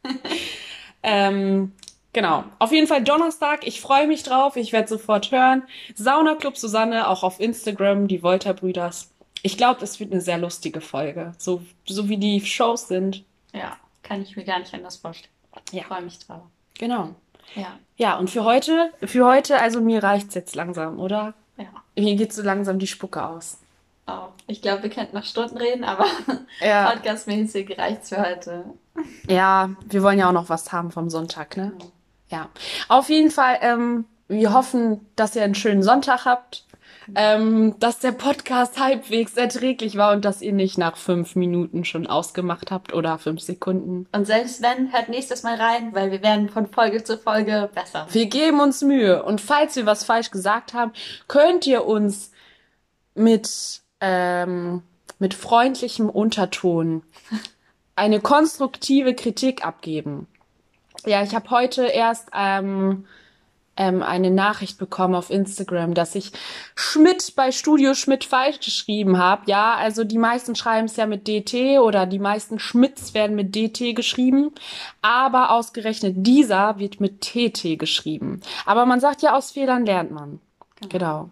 ähm, 1.04 1.72
genau. 2.12 2.44
Auf 2.60 2.72
jeden 2.72 2.88
Fall 2.88 3.04
Donnerstag. 3.04 3.66
Ich 3.66 3.82
freue 3.82 4.08
mich 4.08 4.24
drauf. 4.24 4.56
Ich 4.56 4.74
werde 4.74 4.88
sofort 4.88 5.32
hören. 5.32 5.64
Sauna 5.96 6.36
Club 6.36 6.58
Susanne, 6.58 7.08
auch 7.08 7.24
auf 7.24 7.40
Instagram, 7.40 8.08
die 8.08 8.24
Volta-Brüders. 8.24 9.12
Ich 9.42 9.58
glaube, 9.58 9.84
es 9.84 10.00
wird 10.00 10.12
eine 10.12 10.22
sehr 10.22 10.38
lustige 10.38 10.82
Folge. 10.82 11.34
So, 11.38 11.62
so 11.86 12.08
wie 12.10 12.18
die 12.18 12.42
Shows 12.42 12.88
sind. 12.88 13.24
Ja, 13.54 13.78
kann 14.02 14.22
ich 14.22 14.36
mir 14.36 14.46
gar 14.46 14.60
nicht 14.60 14.74
anders 14.74 14.98
vorstellen. 14.98 15.34
Ja. 15.72 15.82
Ich 15.82 15.86
freue 15.88 16.02
mich 16.02 16.20
drauf. 16.20 16.44
Genau. 16.80 17.16
Ja. 17.56 17.78
Ja, 17.98 18.18
und 18.18 18.30
für 18.30 18.44
heute, 18.44 18.92
für 19.04 19.26
heute, 19.26 19.60
also 19.60 19.82
mir 19.82 20.02
reicht's 20.02 20.34
jetzt 20.34 20.56
langsam, 20.56 21.00
oder? 21.00 21.34
Ja. 21.58 21.66
Mir 21.96 22.16
geht 22.16 22.34
so 22.34 22.42
langsam 22.42 22.80
die 22.80 22.88
Spucke 22.88 23.24
aus. 23.24 23.60
Oh, 24.08 24.28
ich 24.48 24.62
glaube, 24.62 24.84
wir 24.84 24.90
könnten 24.90 25.16
noch 25.16 25.24
Stunden 25.24 25.58
reden, 25.58 25.84
aber 25.84 26.06
ja. 26.62 26.92
podcastmäßig 26.92 27.78
reicht's 27.78 28.10
für 28.10 28.22
heute. 28.22 28.66
Ja, 29.28 29.70
wir 29.86 30.04
wollen 30.04 30.20
ja 30.20 30.28
auch 30.28 30.34
noch 30.34 30.50
was 30.50 30.72
haben 30.72 30.92
vom 30.92 31.10
Sonntag, 31.10 31.56
ne? 31.58 31.72
Ja. 32.28 32.50
Auf 32.90 33.10
jeden 33.10 33.32
Fall, 33.32 33.58
ähm, 33.62 34.06
wir 34.28 34.54
hoffen, 34.54 35.06
dass 35.16 35.36
ihr 35.36 35.44
einen 35.44 35.56
schönen 35.56 35.84
Sonntag 35.84 36.26
habt. 36.26 36.66
ähm, 37.16 37.76
dass 37.80 38.00
der 38.00 38.14
Podcast 38.14 38.80
halbwegs 38.80 39.34
erträglich 39.36 39.98
war 39.98 40.14
und 40.14 40.24
dass 40.24 40.42
ihr 40.42 40.54
nicht 40.54 40.78
nach 40.78 40.96
fünf 40.96 41.36
Minuten 41.36 41.84
schon 41.84 42.08
ausgemacht 42.08 42.72
habt 42.72 42.94
oder 42.94 43.18
fünf 43.18 43.42
Sekunden. 43.42 44.08
Und 44.14 44.26
selbst 44.26 44.62
wenn, 44.62 44.94
hört 44.94 45.10
nächstes 45.10 45.44
Mal 45.44 45.56
rein, 45.56 45.94
weil 45.94 46.12
wir 46.12 46.22
werden 46.24 46.48
von 46.48 46.66
Folge 46.68 47.04
zu 47.04 47.18
Folge 47.18 47.70
besser. 47.76 48.08
Wir 48.10 48.28
geben 48.28 48.62
uns 48.62 48.82
Mühe. 48.82 49.22
Und 49.24 49.42
falls 49.42 49.76
wir 49.76 49.86
was 49.86 50.06
falsch 50.06 50.32
gesagt 50.32 50.74
haben, 50.74 50.94
könnt 51.28 51.68
ihr 51.68 51.86
uns 51.86 52.32
mit, 53.16 53.82
ähm, 54.04 54.84
mit 55.18 55.34
freundlichem 55.34 56.10
Unterton 56.10 57.04
eine 57.96 58.20
konstruktive 58.20 59.16
Kritik 59.16 59.66
abgeben. 59.66 60.28
Ja, 61.06 61.24
ich 61.24 61.34
habe 61.34 61.50
heute 61.50 61.84
erst 61.86 62.30
ähm, 62.34 63.06
ähm, 63.78 64.04
eine 64.04 64.30
Nachricht 64.30 64.78
bekommen 64.78 65.16
auf 65.16 65.30
Instagram, 65.30 65.94
dass 65.94 66.16
ich 66.16 66.32
Schmidt 66.76 67.36
bei 67.36 67.52
Studio 67.52 67.94
Schmidt 67.94 68.26
falsch 68.26 68.60
geschrieben 68.60 69.18
habe. 69.18 69.44
Ja, 69.48 69.76
also 69.76 70.04
die 70.04 70.18
meisten 70.18 70.56
schreiben 70.56 70.86
es 70.86 70.98
ja 70.98 71.06
mit 71.06 71.28
DT 71.28 71.80
oder 71.80 72.06
die 72.06 72.20
meisten 72.20 72.60
Schmidts 72.60 73.14
werden 73.14 73.36
mit 73.38 73.56
DT 73.56 73.96
geschrieben, 73.96 74.52
aber 75.02 75.52
ausgerechnet 75.52 76.16
dieser 76.18 76.78
wird 76.78 77.00
mit 77.00 77.22
TT 77.22 77.80
geschrieben. 77.80 78.42
Aber 78.66 78.86
man 78.86 79.00
sagt 79.00 79.22
ja, 79.22 79.36
aus 79.36 79.52
Fehlern 79.52 79.86
lernt 79.86 80.12
man. 80.12 80.42
Genau. 80.82 80.90
genau. 80.90 81.30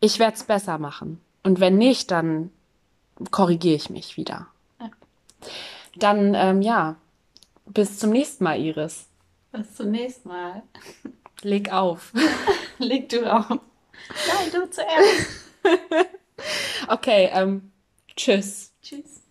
Ich 0.00 0.18
werde 0.18 0.36
es 0.36 0.44
besser 0.44 0.78
machen. 0.78 1.20
Und 1.42 1.60
wenn 1.60 1.76
nicht, 1.76 2.10
dann 2.10 2.50
korrigiere 3.30 3.76
ich 3.76 3.90
mich 3.90 4.16
wieder. 4.16 4.48
Dann, 5.96 6.34
ähm, 6.34 6.62
ja, 6.62 6.96
bis 7.66 7.98
zum 7.98 8.10
nächsten 8.10 8.44
Mal, 8.44 8.58
Iris. 8.58 9.06
Bis 9.50 9.74
zum 9.74 9.90
nächsten 9.90 10.28
Mal. 10.28 10.62
Leg 11.42 11.72
auf. 11.72 12.12
Leg 12.78 13.08
du 13.08 13.30
auf. 13.30 13.48
Nein, 13.48 14.50
du 14.52 14.70
zuerst. 14.70 15.44
okay, 16.88 17.30
ähm, 17.32 17.72
tschüss. 18.16 18.72
Tschüss. 18.82 19.21